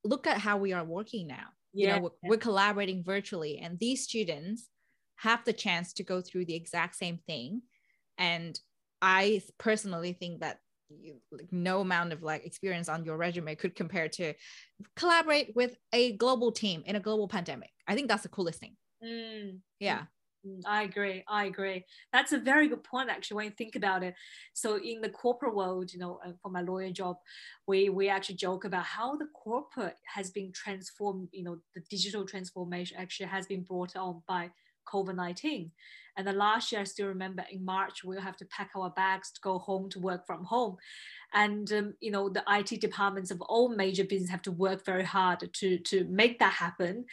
look 0.03 0.27
at 0.27 0.37
how 0.37 0.57
we 0.57 0.73
are 0.73 0.83
working 0.83 1.27
now 1.27 1.47
yeah. 1.75 1.87
you 1.87 1.95
know 1.95 2.01
we're, 2.23 2.29
we're 2.29 2.37
collaborating 2.37 3.03
virtually 3.03 3.59
and 3.59 3.77
these 3.79 4.03
students 4.03 4.69
have 5.17 5.43
the 5.45 5.53
chance 5.53 5.93
to 5.93 6.03
go 6.03 6.21
through 6.21 6.45
the 6.45 6.55
exact 6.55 6.95
same 6.95 7.19
thing 7.27 7.61
and 8.17 8.59
i 9.01 9.41
personally 9.57 10.13
think 10.13 10.39
that 10.39 10.59
you, 10.89 11.15
like, 11.31 11.51
no 11.51 11.81
amount 11.81 12.13
of 12.13 12.21
like 12.21 12.45
experience 12.45 12.89
on 12.89 13.03
your 13.05 13.17
resume 13.17 13.55
could 13.55 13.75
compare 13.75 14.07
to 14.07 14.33
collaborate 14.95 15.51
with 15.55 15.75
a 15.93 16.15
global 16.17 16.51
team 16.51 16.83
in 16.85 16.95
a 16.95 16.99
global 16.99 17.27
pandemic 17.27 17.71
i 17.87 17.95
think 17.95 18.07
that's 18.07 18.23
the 18.23 18.29
coolest 18.29 18.59
thing 18.59 18.75
mm. 19.03 19.57
yeah 19.79 20.03
I 20.65 20.83
agree. 20.83 21.23
I 21.27 21.45
agree. 21.45 21.85
That's 22.13 22.31
a 22.31 22.37
very 22.37 22.67
good 22.67 22.83
point, 22.83 23.09
actually, 23.09 23.35
when 23.35 23.45
you 23.45 23.51
think 23.51 23.75
about 23.75 24.03
it. 24.03 24.13
So, 24.53 24.77
in 24.77 25.01
the 25.01 25.09
corporate 25.09 25.55
world, 25.55 25.91
you 25.91 25.99
know, 25.99 26.19
uh, 26.25 26.33
for 26.41 26.49
my 26.51 26.61
lawyer 26.61 26.91
job, 26.91 27.17
we 27.67 27.89
we 27.89 28.09
actually 28.09 28.35
joke 28.35 28.63
about 28.63 28.85
how 28.85 29.15
the 29.15 29.25
corporate 29.33 29.97
has 30.13 30.29
been 30.29 30.51
transformed. 30.51 31.29
You 31.31 31.43
know, 31.45 31.57
the 31.73 31.81
digital 31.89 32.25
transformation 32.25 32.97
actually 32.99 33.27
has 33.27 33.47
been 33.47 33.63
brought 33.63 33.95
on 33.95 34.21
by 34.27 34.51
COVID 34.85 35.15
nineteen. 35.15 35.71
And 36.17 36.25
then 36.25 36.37
last 36.37 36.71
year, 36.71 36.79
I 36.79 36.85
still 36.85 37.07
remember 37.07 37.43
in 37.51 37.65
March, 37.65 38.05
we'll 38.05 38.21
have 38.21 38.37
to 38.37 38.45
pack 38.45 38.71
our 38.77 38.89
bags 38.89 39.31
to 39.33 39.41
go 39.41 39.59
home 39.59 39.89
to 39.89 39.99
work 39.99 40.25
from 40.25 40.45
home 40.45 40.77
and 41.35 41.71
um, 41.73 41.93
you 41.99 42.11
know 42.11 42.29
the 42.29 42.43
IT 42.49 42.79
departments 42.79 43.29
of 43.29 43.41
all 43.41 43.69
major 43.69 44.05
business 44.05 44.29
have 44.29 44.41
to 44.41 44.51
work 44.51 44.83
very 44.85 45.03
hard 45.03 45.49
to 45.53 45.77
to 45.79 46.05
make 46.05 46.39
that 46.39 46.53
happen. 46.53 47.05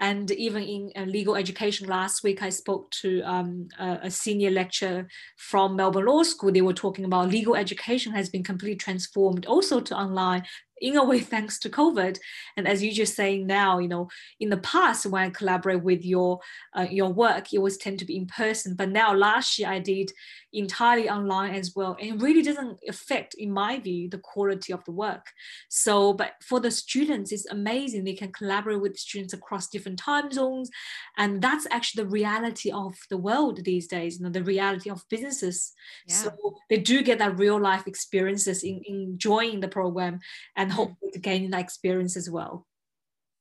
And 0.00 0.30
even 0.32 0.62
in 0.62 0.92
uh, 0.96 1.04
legal 1.04 1.36
education, 1.36 1.88
last 1.88 2.22
week 2.22 2.42
I 2.42 2.50
spoke 2.50 2.90
to 3.02 3.22
um, 3.22 3.68
a, 3.78 4.00
a, 4.04 4.10
senior 4.10 4.50
lecturer 4.50 5.06
from 5.36 5.76
Melbourne 5.76 6.06
Law 6.06 6.24
School. 6.24 6.52
They 6.52 6.60
were 6.60 6.72
talking 6.72 7.04
about 7.04 7.28
legal 7.28 7.54
education 7.54 8.12
has 8.12 8.28
been 8.28 8.42
completely 8.42 8.76
transformed 8.76 9.46
also 9.46 9.80
to 9.80 9.94
online 9.96 10.42
in 10.80 10.96
a 10.96 11.04
way 11.04 11.20
thanks 11.34 11.58
to 11.60 11.70
covid. 11.70 12.18
And 12.56 12.66
as 12.66 12.82
you 12.82 12.92
just 12.92 13.14
saying 13.14 13.46
now 13.46 13.78
you 13.78 13.88
know 13.88 14.08
in 14.40 14.48
the 14.50 14.58
past 14.58 15.06
when 15.06 15.22
i 15.22 15.30
collaborate 15.30 15.82
with 15.82 16.04
your 16.04 16.40
uh, 16.76 16.86
your 16.90 17.12
work 17.12 17.52
it 17.52 17.58
was 17.58 17.76
tend 17.76 17.98
to 18.00 18.04
be 18.04 18.16
in 18.16 18.26
person. 18.26 18.74
But 18.74 18.90
now 18.90 19.14
last 19.14 19.58
year 19.58 19.68
i 19.68 19.78
did 19.78 20.12
entirely 20.52 21.08
online 21.08 21.54
as 21.54 21.74
well. 21.74 21.96
And 22.00 22.08
it 22.10 22.22
really 22.22 22.42
doesn't 22.42 22.78
affect 22.88 23.34
in 23.34 23.52
my 23.52 23.78
view 23.78 24.08
the 24.08 24.18
quality 24.18 24.72
of 24.72 24.84
the 24.84 24.92
work. 24.92 25.26
So 25.68 26.12
but 26.12 26.32
for 26.42 26.60
the 26.60 26.70
students 26.70 27.32
it's 27.32 27.46
amazing 27.46 28.04
they 28.04 28.14
can 28.14 28.32
collaborate 28.32 28.80
with 28.80 28.98
students 28.98 29.34
across 29.34 29.68
different 29.68 29.98
time 29.98 30.32
zones. 30.32 30.70
And 31.16 31.42
that's 31.42 31.66
actually 31.70 32.04
the 32.04 32.10
reality 32.10 32.70
of 32.70 32.94
the 33.10 33.18
world 33.18 33.64
these 33.64 33.86
days 33.86 34.18
you 34.18 34.24
know 34.24 34.30
the 34.30 34.42
reality 34.42 34.90
of 34.90 35.04
businesses. 35.10 35.72
Yeah. 36.06 36.14
so 36.14 36.56
they 36.70 36.78
do 36.78 37.02
get 37.02 37.18
that 37.18 37.38
real 37.38 37.60
life 37.60 37.86
experiences 37.86 38.62
in, 38.62 38.80
in 38.86 39.00
enjoying 39.00 39.60
the 39.60 39.68
program 39.68 40.20
and 40.56 40.72
hopefully 40.72 41.12
to 41.12 41.18
gain 41.18 41.50
that 41.50 41.60
experience 41.60 42.16
as 42.16 42.30
well. 42.30 42.66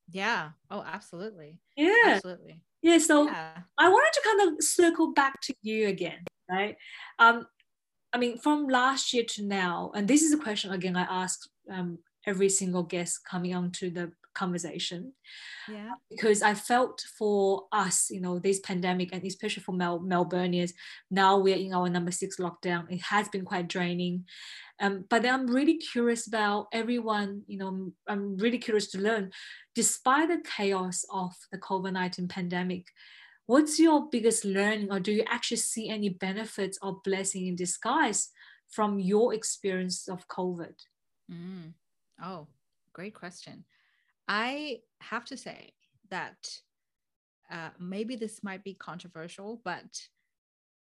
Yeah. 0.09 0.49
Oh 0.69 0.83
absolutely. 0.85 1.59
Yeah. 1.75 1.93
Absolutely. 2.05 2.61
Yeah 2.81 2.97
so 2.99 3.25
yeah. 3.25 3.57
i 3.77 3.89
wanted 3.89 4.13
to 4.13 4.21
kind 4.23 4.49
of 4.49 4.63
circle 4.63 5.13
back 5.13 5.41
to 5.41 5.53
you 5.61 5.87
again 5.87 6.19
right? 6.49 6.75
Um 7.19 7.47
i 8.13 8.17
mean 8.17 8.37
from 8.37 8.67
last 8.67 9.13
year 9.13 9.23
to 9.27 9.43
now 9.43 9.91
and 9.93 10.07
this 10.07 10.21
is 10.21 10.31
a 10.31 10.37
question 10.37 10.71
again 10.71 10.95
i 10.95 11.01
ask 11.01 11.41
um, 11.69 11.99
every 12.25 12.49
single 12.49 12.83
guest 12.83 13.19
coming 13.29 13.53
on 13.53 13.71
to 13.71 13.89
the 13.89 14.11
conversation. 14.33 15.13
Yeah. 15.67 15.93
Because 16.11 16.41
i 16.43 16.53
felt 16.53 17.03
for 17.17 17.63
us 17.71 18.09
you 18.11 18.21
know 18.21 18.37
this 18.39 18.59
pandemic 18.59 19.09
and 19.11 19.25
especially 19.25 19.63
for 19.63 19.73
Mel- 19.73 19.99
melburnians 20.13 20.71
now 21.09 21.37
we're 21.37 21.55
in 21.55 21.73
our 21.73 21.89
number 21.89 22.11
six 22.11 22.37
lockdown. 22.37 22.83
It 22.89 23.01
has 23.01 23.27
been 23.29 23.45
quite 23.45 23.67
draining. 23.67 24.25
Um, 24.79 25.05
but 25.09 25.23
then 25.23 25.33
i'm 25.33 25.47
really 25.47 25.77
curious 25.77 26.27
about 26.27 26.67
everyone 26.71 27.41
you 27.47 27.57
know 27.57 27.91
i'm 28.07 28.37
really 28.37 28.59
curious 28.59 28.87
to 28.91 28.99
learn 29.01 29.31
despite 29.73 30.29
the 30.29 30.39
chaos 30.55 31.03
of 31.11 31.31
the 31.51 31.57
covid-19 31.57 32.29
pandemic 32.29 32.85
what's 33.47 33.79
your 33.79 34.07
biggest 34.09 34.45
learning 34.45 34.91
or 34.91 34.99
do 34.99 35.11
you 35.11 35.23
actually 35.27 35.57
see 35.57 35.89
any 35.89 36.09
benefits 36.09 36.77
or 36.81 37.01
blessing 37.03 37.47
in 37.47 37.55
disguise 37.55 38.29
from 38.69 38.99
your 38.99 39.33
experience 39.33 40.07
of 40.07 40.27
covid 40.27 40.75
mm. 41.31 41.73
oh 42.21 42.47
great 42.93 43.15
question 43.15 43.65
I 44.27 44.79
have 44.99 45.25
to 45.25 45.37
say 45.37 45.73
that 46.09 46.35
uh, 47.49 47.69
maybe 47.79 48.15
this 48.15 48.43
might 48.43 48.63
be 48.63 48.73
controversial, 48.73 49.61
but 49.63 49.85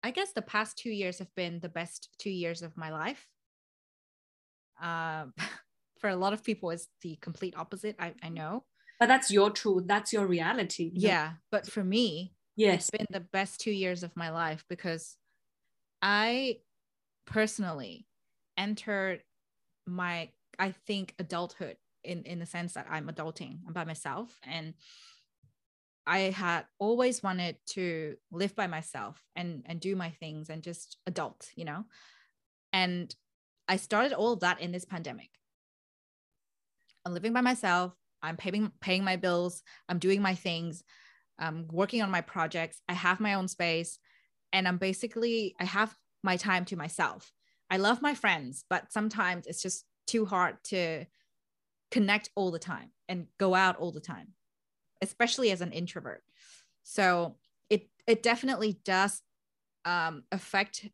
I 0.03 0.11
guess 0.11 0.33
the 0.33 0.41
past 0.41 0.77
two 0.77 0.91
years 0.91 1.19
have 1.19 1.33
been 1.35 1.59
the 1.59 1.69
best 1.69 2.09
two 2.19 2.29
years 2.29 2.61
of 2.61 2.77
my 2.77 2.91
life. 2.91 3.27
Uh, 4.81 5.25
for 5.99 6.09
a 6.09 6.15
lot 6.15 6.33
of 6.33 6.43
people, 6.43 6.69
it's 6.69 6.87
the 7.01 7.17
complete 7.21 7.55
opposite. 7.57 7.95
I, 7.99 8.13
I 8.21 8.29
know. 8.29 8.65
But 8.99 9.07
that's 9.07 9.31
your 9.31 9.49
truth. 9.49 9.85
That's 9.87 10.13
your 10.13 10.27
reality. 10.27 10.91
Yeah. 10.93 11.33
But 11.49 11.65
for 11.65 11.83
me, 11.83 12.33
yes, 12.55 12.89
been 12.89 13.07
the 13.09 13.19
best 13.19 13.59
two 13.59 13.71
years 13.71 14.03
of 14.03 14.15
my 14.15 14.29
life 14.29 14.63
because 14.69 15.17
I 16.01 16.59
personally 17.25 18.07
entered 18.57 19.23
my, 19.85 20.29
I 20.59 20.71
think, 20.71 21.15
adulthood 21.19 21.77
in 22.03 22.23
in 22.23 22.39
the 22.39 22.45
sense 22.45 22.73
that 22.73 22.87
I'm 22.89 23.07
adulting 23.07 23.59
by 23.71 23.85
myself 23.85 24.37
and 24.43 24.73
I 26.05 26.19
had 26.31 26.65
always 26.79 27.23
wanted 27.23 27.57
to 27.67 28.17
live 28.31 28.55
by 28.55 28.67
myself 28.67 29.21
and 29.35 29.63
and 29.65 29.79
do 29.79 29.95
my 29.95 30.09
things 30.11 30.49
and 30.49 30.61
just 30.61 30.97
adult, 31.07 31.49
you 31.55 31.65
know. 31.65 31.85
And 32.73 33.13
I 33.67 33.77
started 33.77 34.13
all 34.13 34.33
of 34.33 34.41
that 34.41 34.59
in 34.59 34.71
this 34.71 34.85
pandemic. 34.85 35.29
I'm 37.05 37.13
living 37.13 37.33
by 37.33 37.41
myself. 37.41 37.93
I'm 38.21 38.37
paying 38.37 38.71
paying 38.81 39.03
my 39.03 39.15
bills. 39.15 39.63
I'm 39.87 39.99
doing 39.99 40.21
my 40.21 40.35
things. 40.35 40.83
I'm 41.39 41.67
working 41.71 42.01
on 42.01 42.11
my 42.11 42.21
projects. 42.21 42.81
I 42.87 42.93
have 42.93 43.19
my 43.19 43.33
own 43.33 43.47
space, 43.47 43.97
and 44.51 44.67
I'm 44.67 44.77
basically 44.77 45.55
I 45.59 45.65
have 45.65 45.95
my 46.23 46.37
time 46.37 46.65
to 46.65 46.75
myself. 46.75 47.31
I 47.69 47.77
love 47.77 48.01
my 48.01 48.13
friends, 48.13 48.65
but 48.69 48.91
sometimes 48.91 49.47
it's 49.47 49.61
just 49.61 49.85
too 50.07 50.25
hard 50.25 50.57
to 50.65 51.05
connect 51.91 52.29
all 52.35 52.51
the 52.51 52.59
time 52.59 52.91
and 53.07 53.27
go 53.37 53.53
out 53.53 53.77
all 53.77 53.91
the 53.91 53.99
time 53.99 54.33
especially 55.03 55.51
as 55.51 55.61
an 55.61 55.71
introvert 55.71 56.23
so 56.81 57.35
it 57.69 57.87
it 58.07 58.23
definitely 58.23 58.79
does 58.83 59.21
um, 59.85 60.23
affect 60.31 60.87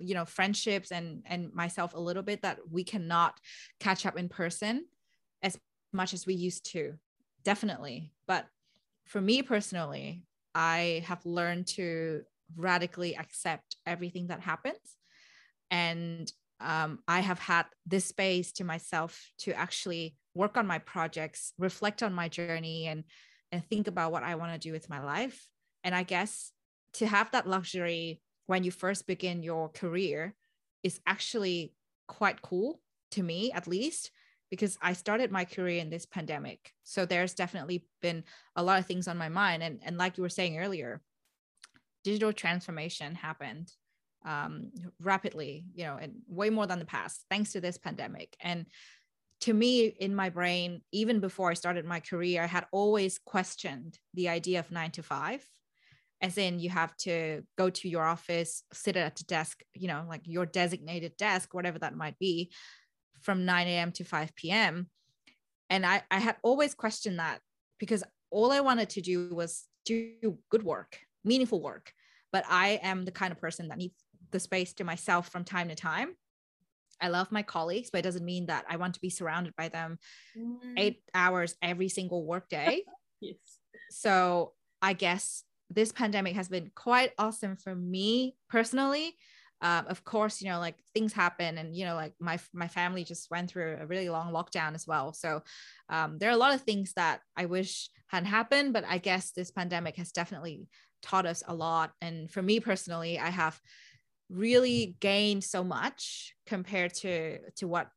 you 0.00 0.14
know 0.14 0.24
friendships 0.24 0.90
and 0.90 1.22
and 1.26 1.52
myself 1.54 1.94
a 1.94 2.00
little 2.00 2.22
bit 2.22 2.42
that 2.42 2.58
we 2.70 2.82
cannot 2.82 3.38
catch 3.78 4.04
up 4.04 4.18
in 4.18 4.28
person 4.28 4.84
as 5.42 5.58
much 5.92 6.12
as 6.12 6.26
we 6.26 6.34
used 6.34 6.72
to 6.72 6.94
definitely 7.44 8.12
but 8.26 8.46
for 9.12 9.20
me 9.20 9.42
personally 9.42 10.24
i 10.54 11.02
have 11.06 11.24
learned 11.24 11.66
to 11.66 12.22
radically 12.56 13.16
accept 13.16 13.76
everything 13.86 14.26
that 14.28 14.40
happens 14.40 14.96
and 15.70 16.32
um, 16.60 16.98
i 17.06 17.20
have 17.20 17.38
had 17.38 17.66
this 17.86 18.06
space 18.06 18.52
to 18.52 18.64
myself 18.64 19.30
to 19.38 19.52
actually 19.52 20.16
work 20.34 20.56
on 20.56 20.66
my 20.66 20.78
projects, 20.78 21.52
reflect 21.58 22.02
on 22.02 22.12
my 22.12 22.28
journey, 22.28 22.86
and 22.86 23.04
and 23.50 23.64
think 23.64 23.86
about 23.86 24.12
what 24.12 24.22
I 24.22 24.36
want 24.36 24.52
to 24.52 24.58
do 24.58 24.72
with 24.72 24.88
my 24.88 25.02
life. 25.04 25.46
And 25.84 25.94
I 25.94 26.04
guess 26.04 26.52
to 26.94 27.06
have 27.06 27.30
that 27.32 27.46
luxury 27.46 28.20
when 28.46 28.64
you 28.64 28.70
first 28.70 29.06
begin 29.06 29.42
your 29.42 29.68
career 29.68 30.34
is 30.82 31.00
actually 31.06 31.74
quite 32.08 32.40
cool 32.40 32.80
to 33.10 33.22
me, 33.22 33.52
at 33.52 33.66
least, 33.66 34.10
because 34.52 34.76
I 34.82 34.92
started 34.92 35.32
my 35.32 35.46
career 35.46 35.80
in 35.80 35.88
this 35.88 36.04
pandemic. 36.04 36.74
So 36.82 37.06
there's 37.06 37.32
definitely 37.32 37.86
been 38.02 38.22
a 38.54 38.62
lot 38.62 38.78
of 38.78 38.84
things 38.84 39.08
on 39.08 39.16
my 39.16 39.30
mind. 39.30 39.62
And, 39.62 39.80
and 39.82 39.96
like 39.96 40.18
you 40.18 40.22
were 40.22 40.28
saying 40.28 40.58
earlier, 40.58 41.00
digital 42.04 42.34
transformation 42.34 43.14
happened 43.14 43.72
um, 44.26 44.70
rapidly, 45.00 45.64
you 45.74 45.84
know, 45.84 45.96
and 45.98 46.16
way 46.28 46.50
more 46.50 46.66
than 46.66 46.80
the 46.80 46.84
past, 46.84 47.24
thanks 47.30 47.52
to 47.52 47.62
this 47.62 47.78
pandemic. 47.78 48.36
And 48.42 48.66
to 49.40 49.54
me, 49.54 49.86
in 49.86 50.14
my 50.14 50.28
brain, 50.28 50.82
even 50.92 51.18
before 51.20 51.50
I 51.50 51.54
started 51.54 51.86
my 51.86 52.00
career, 52.00 52.42
I 52.42 52.46
had 52.46 52.66
always 52.72 53.18
questioned 53.24 53.98
the 54.12 54.28
idea 54.28 54.58
of 54.58 54.70
nine 54.70 54.90
to 54.90 55.02
five, 55.02 55.42
as 56.20 56.36
in 56.36 56.60
you 56.60 56.68
have 56.68 56.94
to 56.98 57.42
go 57.56 57.70
to 57.70 57.88
your 57.88 58.04
office, 58.04 58.64
sit 58.74 58.98
at 58.98 59.18
a 59.18 59.24
desk, 59.24 59.62
you 59.72 59.88
know, 59.88 60.04
like 60.06 60.20
your 60.24 60.44
designated 60.44 61.16
desk, 61.16 61.54
whatever 61.54 61.78
that 61.78 61.96
might 61.96 62.18
be, 62.18 62.52
from 63.22 63.44
9 63.44 63.66
a.m. 63.66 63.92
to 63.92 64.04
5 64.04 64.34
p.m. 64.34 64.88
And 65.70 65.86
I, 65.86 66.02
I 66.10 66.18
had 66.18 66.36
always 66.42 66.74
questioned 66.74 67.18
that 67.18 67.40
because 67.78 68.04
all 68.30 68.52
I 68.52 68.60
wanted 68.60 68.90
to 68.90 69.00
do 69.00 69.34
was 69.34 69.64
do 69.84 70.38
good 70.50 70.62
work, 70.62 70.98
meaningful 71.24 71.60
work. 71.60 71.92
But 72.32 72.44
I 72.48 72.80
am 72.82 73.04
the 73.04 73.10
kind 73.10 73.32
of 73.32 73.40
person 73.40 73.68
that 73.68 73.78
needs 73.78 73.94
the 74.30 74.40
space 74.40 74.72
to 74.74 74.84
myself 74.84 75.28
from 75.28 75.44
time 75.44 75.68
to 75.68 75.74
time. 75.74 76.14
I 77.00 77.08
love 77.08 77.32
my 77.32 77.42
colleagues, 77.42 77.90
but 77.90 77.98
it 77.98 78.02
doesn't 78.02 78.24
mean 78.24 78.46
that 78.46 78.64
I 78.68 78.76
want 78.76 78.94
to 78.94 79.00
be 79.00 79.10
surrounded 79.10 79.54
by 79.56 79.68
them 79.68 79.98
mm. 80.38 80.74
eight 80.76 81.02
hours 81.14 81.56
every 81.60 81.88
single 81.88 82.24
workday. 82.24 82.82
yes. 83.20 83.36
So 83.90 84.52
I 84.80 84.92
guess 84.92 85.42
this 85.68 85.92
pandemic 85.92 86.36
has 86.36 86.48
been 86.48 86.70
quite 86.74 87.12
awesome 87.18 87.56
for 87.56 87.74
me 87.74 88.36
personally. 88.48 89.16
Um, 89.62 89.86
of 89.86 90.04
course, 90.04 90.42
you 90.42 90.50
know, 90.50 90.58
like 90.58 90.76
things 90.92 91.12
happen, 91.12 91.56
and 91.56 91.74
you 91.74 91.84
know, 91.84 91.94
like 91.94 92.14
my 92.18 92.38
my 92.52 92.68
family 92.68 93.04
just 93.04 93.30
went 93.30 93.50
through 93.50 93.78
a 93.80 93.86
really 93.86 94.08
long 94.08 94.32
lockdown 94.32 94.74
as 94.74 94.86
well. 94.86 95.12
So 95.12 95.42
um, 95.88 96.18
there 96.18 96.28
are 96.28 96.34
a 96.34 96.44
lot 96.44 96.54
of 96.54 96.62
things 96.62 96.92
that 96.94 97.20
I 97.36 97.46
wish 97.46 97.88
hadn't 98.08 98.28
happened, 98.28 98.72
but 98.72 98.84
I 98.86 98.98
guess 98.98 99.30
this 99.30 99.50
pandemic 99.50 99.96
has 99.96 100.12
definitely 100.12 100.68
taught 101.00 101.26
us 101.26 101.42
a 101.46 101.54
lot. 101.54 101.92
And 102.00 102.30
for 102.30 102.42
me 102.42 102.60
personally, 102.60 103.18
I 103.18 103.30
have 103.30 103.60
really 104.28 104.96
gained 105.00 105.44
so 105.44 105.62
much 105.62 106.34
compared 106.46 106.94
to 106.94 107.38
to 107.56 107.68
what 107.68 107.88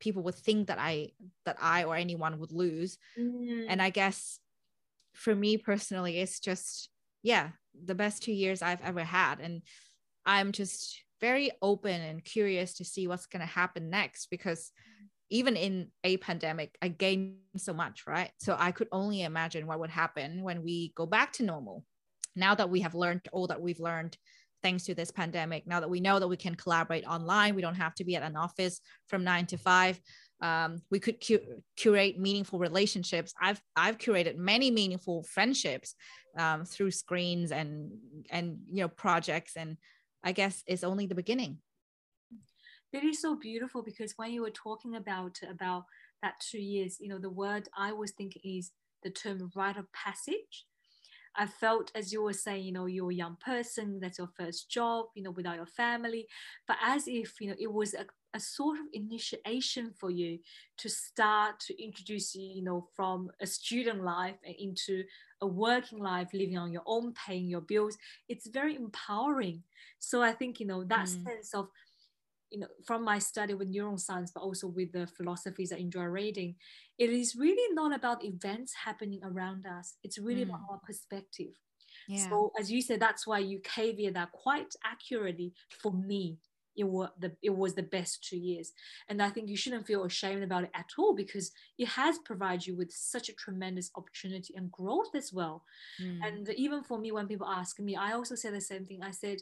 people 0.00 0.22
would 0.24 0.34
think 0.34 0.66
that 0.68 0.78
I 0.78 1.12
that 1.46 1.56
I 1.60 1.84
or 1.84 1.96
anyone 1.96 2.38
would 2.38 2.52
lose. 2.52 2.98
Mm. 3.18 3.66
And 3.68 3.80
I 3.80 3.90
guess 3.90 4.38
for 5.14 5.34
me 5.34 5.56
personally, 5.56 6.18
it's 6.18 6.38
just 6.38 6.90
yeah, 7.22 7.50
the 7.74 7.94
best 7.94 8.22
two 8.22 8.32
years 8.32 8.60
I've 8.60 8.82
ever 8.82 9.02
had. 9.02 9.40
And 9.40 9.62
I'm 10.26 10.52
just 10.52 11.00
very 11.20 11.50
open 11.62 12.00
and 12.00 12.24
curious 12.24 12.74
to 12.74 12.84
see 12.84 13.06
what's 13.06 13.26
gonna 13.26 13.46
happen 13.46 13.90
next 13.90 14.28
because 14.30 14.72
even 15.30 15.56
in 15.56 15.88
a 16.04 16.16
pandemic, 16.18 16.76
I 16.82 16.88
gained 16.88 17.36
so 17.56 17.72
much, 17.72 18.06
right? 18.06 18.30
So 18.38 18.56
I 18.58 18.72
could 18.72 18.88
only 18.92 19.22
imagine 19.22 19.66
what 19.66 19.80
would 19.80 19.90
happen 19.90 20.42
when 20.42 20.62
we 20.62 20.92
go 20.94 21.06
back 21.06 21.32
to 21.34 21.42
normal. 21.42 21.84
Now 22.36 22.54
that 22.54 22.70
we 22.70 22.80
have 22.80 22.94
learned 22.94 23.22
all 23.32 23.46
that 23.46 23.60
we've 23.60 23.80
learned 23.80 24.16
thanks 24.62 24.84
to 24.84 24.94
this 24.94 25.10
pandemic. 25.10 25.66
Now 25.66 25.80
that 25.80 25.90
we 25.90 26.00
know 26.00 26.18
that 26.18 26.28
we 26.28 26.36
can 26.36 26.54
collaborate 26.54 27.04
online, 27.06 27.54
we 27.54 27.62
don't 27.62 27.74
have 27.74 27.94
to 27.96 28.04
be 28.04 28.16
at 28.16 28.22
an 28.22 28.36
office 28.36 28.80
from 29.08 29.22
nine 29.22 29.46
to 29.46 29.58
five. 29.58 30.00
Um, 30.40 30.82
we 30.90 30.98
could 30.98 31.24
cu- 31.24 31.62
curate 31.76 32.18
meaningful 32.18 32.58
relationships. 32.58 33.32
I've 33.40 33.60
I've 33.76 33.98
curated 33.98 34.36
many 34.36 34.70
meaningful 34.70 35.22
friendships 35.24 35.94
um, 36.36 36.64
through 36.64 36.90
screens 36.90 37.52
and 37.52 37.92
and 38.30 38.58
you 38.70 38.82
know 38.82 38.88
projects, 38.88 39.56
and 39.56 39.76
I 40.24 40.32
guess 40.32 40.64
it's 40.66 40.82
only 40.82 41.06
the 41.06 41.14
beginning. 41.14 41.58
That 42.92 43.04
is 43.04 43.20
so 43.20 43.36
beautiful 43.36 43.82
because 43.82 44.14
when 44.16 44.32
you 44.32 44.42
were 44.42 44.50
talking 44.50 44.96
about 44.96 45.38
about 45.48 45.84
that 46.22 46.34
two 46.40 46.60
years, 46.60 46.96
you 47.00 47.08
know, 47.08 47.18
the 47.18 47.30
word 47.30 47.68
I 47.76 47.92
was 47.92 48.12
thinking 48.12 48.42
is 48.44 48.70
the 49.02 49.10
term 49.10 49.50
rite 49.54 49.76
of 49.76 49.92
passage 49.92 50.64
I 51.36 51.46
felt, 51.46 51.90
as 51.94 52.12
you 52.12 52.22
were 52.22 52.32
saying, 52.32 52.64
you 52.64 52.72
know, 52.72 52.86
you're 52.86 53.10
a 53.10 53.14
young 53.14 53.36
person, 53.44 53.98
that's 54.00 54.18
your 54.18 54.30
first 54.38 54.70
job, 54.70 55.06
you 55.14 55.22
know, 55.22 55.32
without 55.32 55.56
your 55.56 55.66
family, 55.66 56.26
but 56.68 56.76
as 56.82 57.08
if, 57.08 57.40
you 57.40 57.48
know, 57.48 57.56
it 57.58 57.72
was 57.72 57.94
a, 57.94 58.06
a 58.34 58.40
sort 58.40 58.78
of 58.78 58.86
initiation 58.92 59.92
for 59.98 60.10
you 60.10 60.38
to 60.78 60.88
start 60.88 61.58
to 61.60 61.82
introduce 61.82 62.34
you, 62.34 62.48
you 62.56 62.62
know, 62.62 62.86
from 62.94 63.30
a 63.40 63.46
student 63.46 64.04
life 64.04 64.36
into 64.58 65.02
a 65.44 65.46
working 65.46 66.00
life, 66.00 66.30
living 66.32 66.58
on 66.58 66.72
your 66.72 66.86
own, 66.86 67.12
paying 67.26 67.46
your 67.46 67.60
bills. 67.60 67.96
It's 68.28 68.48
very 68.48 68.74
empowering. 68.74 69.62
So 69.98 70.22
I 70.22 70.32
think, 70.32 70.58
you 70.60 70.66
know, 70.66 70.84
that 70.84 71.06
mm. 71.06 71.24
sense 71.24 71.54
of, 71.54 71.68
you 72.50 72.60
know, 72.60 72.68
from 72.86 73.04
my 73.04 73.18
study 73.18 73.54
with 73.54 73.72
neuroscience, 73.72 74.30
but 74.34 74.42
also 74.42 74.66
with 74.68 74.90
the 74.92 75.06
philosophies 75.06 75.72
I 75.72 75.76
enjoy 75.76 76.04
reading, 76.04 76.56
it 76.98 77.10
is 77.10 77.36
really 77.36 77.74
not 77.74 77.94
about 77.94 78.24
events 78.24 78.72
happening 78.86 79.20
around 79.22 79.66
us. 79.66 79.94
It's 80.02 80.18
really 80.18 80.44
mm. 80.44 80.48
about 80.48 80.62
our 80.70 80.80
perspective. 80.86 81.52
Yeah. 82.08 82.28
So 82.28 82.52
as 82.58 82.70
you 82.72 82.80
said, 82.82 83.00
that's 83.00 83.26
why 83.26 83.38
you 83.38 83.60
caveat 83.62 84.14
that 84.14 84.32
quite 84.32 84.74
accurately 84.84 85.52
for 85.82 85.92
me. 85.92 86.38
It 86.76 86.84
was 86.84 87.10
the 87.18 87.32
it 87.42 87.50
was 87.50 87.74
the 87.74 87.82
best 87.82 88.24
two 88.24 88.36
years, 88.36 88.72
and 89.08 89.22
I 89.22 89.30
think 89.30 89.48
you 89.48 89.56
shouldn't 89.56 89.86
feel 89.86 90.04
ashamed 90.04 90.42
about 90.42 90.64
it 90.64 90.70
at 90.74 90.90
all 90.98 91.14
because 91.14 91.52
it 91.78 91.88
has 91.88 92.18
provided 92.18 92.66
you 92.66 92.76
with 92.76 92.92
such 92.92 93.28
a 93.28 93.34
tremendous 93.34 93.90
opportunity 93.96 94.54
and 94.56 94.72
growth 94.72 95.14
as 95.14 95.32
well. 95.32 95.64
Mm. 96.02 96.20
And 96.26 96.48
even 96.50 96.82
for 96.82 96.98
me, 96.98 97.12
when 97.12 97.28
people 97.28 97.46
ask 97.46 97.78
me, 97.80 97.96
I 97.96 98.12
also 98.12 98.34
say 98.34 98.50
the 98.50 98.60
same 98.60 98.84
thing. 98.84 99.02
I 99.02 99.12
said, 99.12 99.38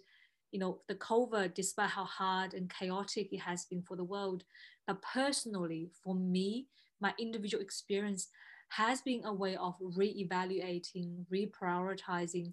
you 0.51 0.59
know, 0.59 0.81
the 0.89 0.95
COVID, 0.95 1.55
despite 1.55 1.91
how 1.91 2.05
hard 2.05 2.55
and 2.55 2.73
chaotic 2.73 3.33
it 3.33 3.41
has 3.41 3.65
been 3.65 3.83
for 3.83 3.97
the 3.97 4.05
world, 4.05 4.45
but 4.87 5.03
personally, 5.03 5.91
for 6.05 6.15
me, 6.15 6.67
my 7.01 7.15
individual 7.19 7.63
experience 7.63 8.29
has 8.77 9.03
been 9.03 9.23
a 9.25 9.33
way 9.33 9.57
of 9.57 9.75
re-evaluating, 9.81 11.27
reprioritizing, 11.33 12.53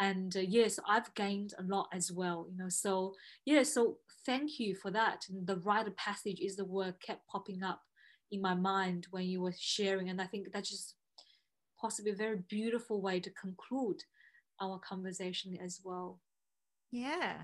and 0.00 0.36
uh, 0.36 0.40
yes, 0.40 0.78
I've 0.88 1.12
gained 1.14 1.54
a 1.58 1.62
lot 1.62 1.88
as 1.92 2.12
well. 2.12 2.46
You 2.50 2.56
know, 2.56 2.68
so 2.68 3.14
yeah, 3.44 3.62
so 3.62 3.98
thank 4.24 4.60
you 4.60 4.74
for 4.74 4.90
that. 4.92 5.24
And 5.28 5.46
the 5.46 5.56
rite 5.56 5.86
of 5.86 5.96
passage 5.96 6.40
is 6.40 6.56
the 6.56 6.64
word 6.64 6.94
kept 7.00 7.26
popping 7.28 7.62
up 7.62 7.82
in 8.30 8.40
my 8.40 8.54
mind 8.54 9.06
when 9.10 9.24
you 9.24 9.40
were 9.40 9.54
sharing, 9.58 10.08
and 10.08 10.20
I 10.20 10.26
think 10.26 10.52
that's 10.52 10.70
just 10.70 10.94
possibly 11.80 12.12
a 12.12 12.16
very 12.16 12.38
beautiful 12.48 13.00
way 13.00 13.20
to 13.20 13.30
conclude 13.30 14.02
our 14.60 14.78
conversation 14.78 15.56
as 15.62 15.80
well. 15.84 16.20
Yeah. 16.90 17.34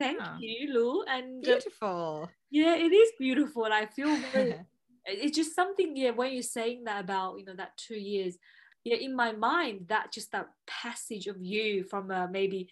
Thank 0.00 0.20
you, 0.40 0.72
Lu. 0.72 1.04
And 1.04 1.44
uh, 1.44 1.50
beautiful. 1.52 2.22
Uh, 2.24 2.32
yeah, 2.50 2.76
it 2.76 2.92
is 2.92 3.12
beautiful. 3.18 3.64
I 3.64 3.86
feel 3.86 4.16
very, 4.32 4.56
it's 5.06 5.36
just 5.36 5.54
something, 5.54 5.96
yeah, 5.96 6.10
when 6.10 6.32
you're 6.32 6.42
saying 6.42 6.84
that 6.84 7.02
about, 7.02 7.38
you 7.38 7.44
know, 7.44 7.54
that 7.56 7.76
two 7.76 7.96
years, 7.96 8.36
yeah, 8.84 8.96
in 8.96 9.14
my 9.14 9.32
mind, 9.32 9.86
that 9.88 10.12
just 10.12 10.32
that 10.32 10.48
passage 10.66 11.26
of 11.26 11.36
you 11.40 11.84
from 11.84 12.10
uh, 12.10 12.26
maybe 12.26 12.68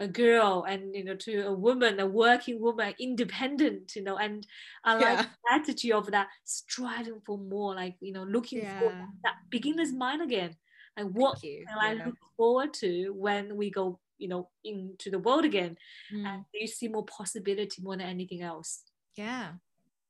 a 0.00 0.08
girl 0.08 0.64
and 0.68 0.94
you 0.94 1.04
know 1.04 1.14
to 1.14 1.46
a 1.46 1.52
woman 1.52 2.00
a 2.00 2.06
working 2.06 2.60
woman 2.60 2.92
independent 2.98 3.94
you 3.94 4.02
know 4.02 4.16
and 4.16 4.44
i 4.84 4.94
like 4.94 5.02
yeah. 5.02 5.22
the 5.22 5.54
attitude 5.54 5.92
of 5.92 6.10
that 6.10 6.26
striving 6.42 7.20
for 7.24 7.38
more 7.38 7.76
like 7.76 7.94
you 8.00 8.12
know 8.12 8.24
looking 8.24 8.58
yeah. 8.58 8.80
for 8.80 8.90
that 9.22 9.34
beginner's 9.50 9.92
mind 9.92 10.20
again 10.20 10.54
and 10.96 11.14
what 11.14 11.40
can 11.40 11.64
i 11.80 11.94
look 11.94 12.16
forward 12.36 12.74
to 12.74 13.14
when 13.16 13.56
we 13.56 13.70
go 13.70 14.00
you 14.18 14.26
know 14.26 14.48
into 14.64 15.10
the 15.10 15.18
world 15.18 15.44
again 15.44 15.76
mm. 16.12 16.26
and 16.26 16.44
you 16.52 16.66
see 16.66 16.88
more 16.88 17.04
possibility 17.04 17.80
more 17.80 17.96
than 17.96 18.06
anything 18.06 18.42
else 18.42 18.82
yeah 19.16 19.52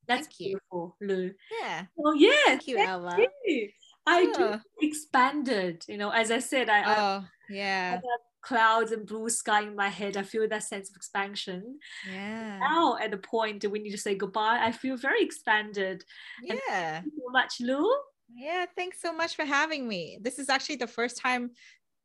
that's 0.07 0.27
thank 0.27 0.39
beautiful 0.39 0.97
you. 1.01 1.07
Lu. 1.07 1.31
yeah. 1.61 1.85
Well 1.97 2.17
yeah 2.17 2.33
thank 2.47 2.67
you 2.67 2.79
ella. 2.79 3.17
you. 3.47 3.69
i 4.07 4.61
expanded 4.81 5.85
you 5.89 5.97
know 5.97 6.11
as 6.11 6.31
i 6.31 6.39
said 6.39 6.69
i, 6.69 6.83
oh, 6.85 7.19
I 7.19 7.25
yeah. 7.49 8.01
clouds 8.43 8.93
and 8.93 9.07
blue 9.07 9.31
sky 9.31 9.63
in 9.63 9.75
my 9.75 9.89
head. 9.89 10.17
I 10.17 10.23
feel 10.23 10.47
that 10.49 10.63
sense 10.63 10.91
of 10.91 10.97
expansion. 10.97 11.79
Yeah. 12.11 12.59
Now 12.59 12.97
at 13.01 13.11
the 13.11 13.17
point 13.17 13.63
that 13.63 13.71
we 13.71 13.79
need 13.79 13.93
to 13.93 13.99
say 13.99 14.15
goodbye 14.15 14.61
i 14.63 14.73
feel 14.73 14.97
very 14.97 15.23
expanded. 15.23 16.05
Yeah. 16.43 17.01
thank 17.01 17.07
you 17.07 17.13
so 17.19 17.33
much 17.33 17.61
lu 17.61 17.91
yeah 18.35 18.67
thanks 18.77 19.01
so 19.01 19.13
much 19.13 19.37
for 19.37 19.45
having 19.45 19.87
me. 19.87 20.19
This 20.21 20.39
is 20.39 20.49
actually 20.49 20.77
the 20.77 20.87
first 20.87 21.17
time 21.19 21.51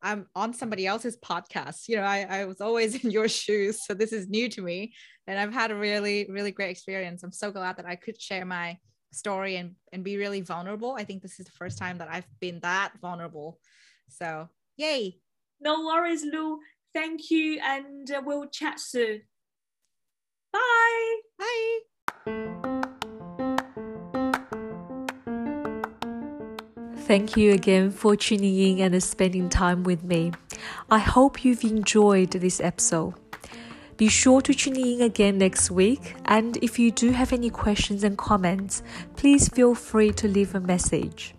I'm 0.01 0.27
on 0.35 0.53
somebody 0.53 0.87
else's 0.87 1.17
podcast. 1.17 1.87
You 1.87 1.97
know, 1.97 2.03
I, 2.03 2.25
I 2.29 2.45
was 2.45 2.61
always 2.61 2.95
in 3.03 3.11
your 3.11 3.27
shoes. 3.27 3.85
So 3.85 3.93
this 3.93 4.13
is 4.13 4.29
new 4.29 4.49
to 4.49 4.61
me. 4.61 4.93
And 5.27 5.39
I've 5.39 5.53
had 5.53 5.71
a 5.71 5.75
really, 5.75 6.27
really 6.29 6.51
great 6.51 6.71
experience. 6.71 7.23
I'm 7.23 7.31
so 7.31 7.51
glad 7.51 7.77
that 7.77 7.85
I 7.85 7.95
could 7.95 8.19
share 8.19 8.45
my 8.45 8.77
story 9.11 9.57
and, 9.57 9.75
and 9.93 10.03
be 10.03 10.17
really 10.17 10.41
vulnerable. 10.41 10.95
I 10.97 11.03
think 11.03 11.21
this 11.21 11.39
is 11.39 11.45
the 11.45 11.51
first 11.51 11.77
time 11.77 11.97
that 11.99 12.09
I've 12.11 12.27
been 12.39 12.59
that 12.61 12.93
vulnerable. 13.01 13.59
So, 14.07 14.49
yay. 14.77 15.19
No 15.59 15.85
worries, 15.85 16.23
Lu. 16.23 16.59
Thank 16.93 17.29
you. 17.29 17.59
And 17.63 18.09
uh, 18.09 18.21
we'll 18.25 18.47
chat 18.47 18.79
soon. 18.79 19.21
Bye. 20.51 21.19
Bye. 22.25 22.59
Thank 27.09 27.35
you 27.35 27.53
again 27.53 27.89
for 27.89 28.15
tuning 28.15 28.59
in 28.59 28.93
and 28.93 29.03
spending 29.03 29.49
time 29.49 29.81
with 29.83 30.03
me. 30.03 30.31
I 30.91 30.99
hope 30.99 31.43
you've 31.43 31.63
enjoyed 31.63 32.29
this 32.29 32.61
episode. 32.61 33.15
Be 33.97 34.09
sure 34.09 34.41
to 34.41 34.53
tune 34.53 34.75
in 34.75 35.01
again 35.01 35.39
next 35.39 35.71
week, 35.71 36.13
and 36.25 36.57
if 36.57 36.77
you 36.77 36.91
do 36.91 37.09
have 37.09 37.33
any 37.33 37.49
questions 37.49 38.03
and 38.03 38.15
comments, 38.15 38.83
please 39.15 39.47
feel 39.49 39.73
free 39.73 40.11
to 40.11 40.27
leave 40.27 40.53
a 40.53 40.59
message. 40.59 41.33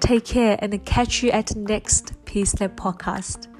Take 0.00 0.26
care 0.26 0.58
and 0.60 0.84
catch 0.84 1.22
you 1.22 1.30
at 1.30 1.46
the 1.46 1.60
next 1.60 2.12
Peace 2.26 2.60
Lab 2.60 2.76
podcast. 2.76 3.51